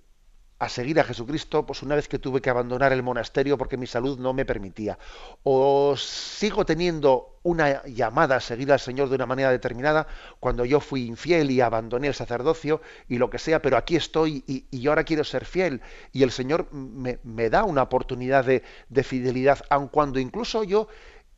a 0.65 0.69
seguir 0.69 0.99
a 0.99 1.05
Jesucristo, 1.05 1.67
pues 1.67 1.83
una 1.83 1.95
vez 1.95 2.09
que 2.09 2.19
tuve 2.19 2.41
que 2.41 2.51
abandonar 2.51 2.93
el 2.93 3.03
monasterio 3.03 3.59
porque 3.59 3.77
mi 3.77 3.87
salud 3.87 4.19
no 4.19 4.33
me 4.33 4.45
permitía. 4.45 4.99
O 5.43 5.95
sigo 5.97 6.65
teniendo 6.65 7.39
una 7.43 7.85
llamada 7.85 8.37
a 8.37 8.41
seguir 8.41 8.73
al 8.73 8.81
Señor 8.81 9.11
de 9.11 9.17
una 9.17 9.27
manera 9.27 9.51
determinada 9.51 10.07
cuando 10.41 10.65
yo 10.65 10.81
fui 10.81 11.07
infiel 11.07 11.51
y 11.51 11.61
abandoné 11.61 12.09
el 12.09 12.15
sacerdocio 12.15 12.81
y 13.09 13.19
lo 13.19 13.29
que 13.29 13.39
sea, 13.39 13.61
pero 13.61 13.77
aquí 13.77 13.97
estoy 13.97 14.43
y, 14.47 14.81
yo 14.81 14.91
ahora 14.91 15.05
quiero 15.05 15.25
ser 15.25 15.45
fiel. 15.45 15.83
Y 16.13 16.23
el 16.23 16.31
Señor 16.31 16.73
me, 16.73 17.51
da 17.51 17.65
una 17.65 17.83
oportunidad 17.83 18.45
de, 18.45 19.03
fidelidad, 19.03 19.61
aun 19.71 19.89
cuando 19.89 20.19
incluso 20.19 20.65
yo... 20.65 20.89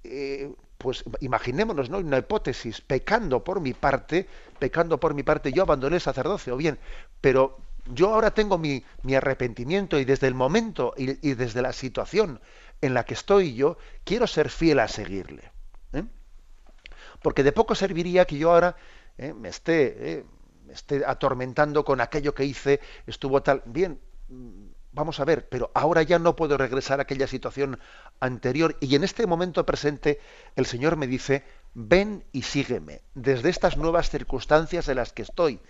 Eh, 0.05 0.53
pues 0.79 1.05
imaginémonos, 1.20 1.89
¿no? 1.89 1.99
Una 1.99 2.18
hipótesis, 2.18 2.83
pecando 2.83 3.43
por 3.43 3.61
mi 3.61 3.72
parte, 3.72 4.29
pecando 4.59 5.01
por 5.01 5.14
mi 5.14 5.22
parte, 5.22 5.51
yo 5.51 5.62
abandoné 5.62 5.97
el 5.97 6.03
sacerdocio, 6.03 6.55
bien, 6.55 6.79
pero 7.22 7.57
yo 7.93 8.12
ahora 8.12 8.32
tengo 8.32 8.59
mi, 8.59 8.84
arrepentimiento 9.14 9.99
y 9.99 10.05
desde 10.05 10.26
el 10.26 10.34
momento 10.34 10.95
y, 10.97 11.34
desde 11.34 11.62
la 11.62 11.72
situación 11.72 12.41
en 12.80 12.95
la 12.95 13.05
que 13.05 13.14
estoy 13.14 13.55
yo, 13.55 13.78
quiero 14.05 14.26
ser 14.26 14.51
fiel 14.51 14.80
a 14.80 14.89
seguirle. 14.89 15.51
¿eh? 15.93 16.05
Porque 17.22 17.43
de 17.43 17.53
poco 17.53 17.74
serviría 17.74 18.24
que 18.26 18.39
yo 18.39 18.53
ahora 18.53 18.76
¿eh? 19.18 19.32
me, 19.32 19.49
esté, 19.49 20.12
¿eh? 20.12 20.24
me 20.66 20.72
esté 20.72 21.05
atormentando 21.07 21.84
con 21.84 22.01
aquello 22.01 22.34
que 22.34 22.45
hice, 22.45 22.80
estuvo 23.07 23.43
tal. 23.43 23.62
Bien, 23.66 23.99
vamos 24.93 25.20
a 25.20 25.24
ver, 25.24 25.49
pero 25.49 25.70
ahora 25.74 26.03
ya 26.03 26.18
no 26.18 26.37
puedo 26.37 26.57
regresar 26.59 26.99
a 26.99 27.03
aquella 27.03 27.26
situación 27.26 27.78
anterior 28.20 28.76
y 28.80 28.95
en 28.95 29.05
este 29.05 29.26
momento 29.26 29.64
presente 29.64 30.20
el 30.57 30.66
Señor 30.66 30.97
me 30.97 31.07
dice, 31.07 31.45
ven 31.74 32.24
y 32.32 32.43
sígueme, 32.43 33.03
desde 33.14 33.51
estas 33.51 33.76
nuevas 33.76 34.11
circunstancias 34.11 34.89
en 34.89 34.97
las 34.97 35.12
que 35.12 35.22
estoy 35.22 35.61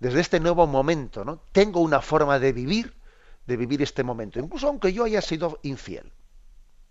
desde 0.00 0.20
este 0.20 0.40
nuevo 0.40 0.66
momento, 0.66 1.24
¿no? 1.24 1.40
Tengo 1.52 1.80
una 1.80 2.00
forma 2.00 2.38
de 2.38 2.52
vivir, 2.52 2.94
de 3.46 3.56
vivir 3.56 3.82
este 3.82 4.02
momento, 4.02 4.38
incluso 4.38 4.68
aunque 4.68 4.92
yo 4.92 5.04
haya 5.04 5.22
sido 5.22 5.58
infiel. 5.62 6.12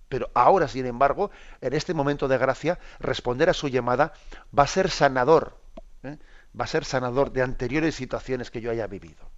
Pero 0.10 0.30
ahora, 0.34 0.68
sin 0.68 0.86
embargo, 0.86 1.32
en 1.62 1.74
este 1.74 1.94
momento 1.94 2.28
de 2.28 2.38
gracia, 2.38 2.80
responder 3.00 3.50
a 3.50 3.54
su 3.54 3.68
llamada 3.68 4.14
va 4.58 4.64
a 4.64 4.68
ser 4.68 4.90
sanador, 4.90 5.58
¿eh? 6.04 6.18
va 6.60 6.66
a 6.66 6.68
ser 6.68 6.86
sanador 6.86 7.32
de 7.32 7.42
anteriores 7.42 7.96
situaciones 7.96 8.52
que 8.52 8.62
yo 8.62 8.72
haya 8.72 8.88
vivido. 8.88 9.30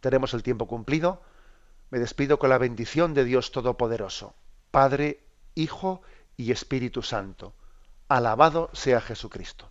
Tenemos 0.00 0.34
el 0.34 0.42
tiempo 0.42 0.66
cumplido. 0.66 1.22
Me 1.90 1.98
despido 1.98 2.38
con 2.38 2.50
la 2.50 2.58
bendición 2.58 3.14
de 3.14 3.24
Dios 3.24 3.50
Todopoderoso, 3.50 4.34
Padre, 4.70 5.20
Hijo 5.54 6.02
y 6.36 6.52
Espíritu 6.52 7.02
Santo. 7.02 7.54
Alabado 8.08 8.70
sea 8.72 9.00
Jesucristo. 9.00 9.70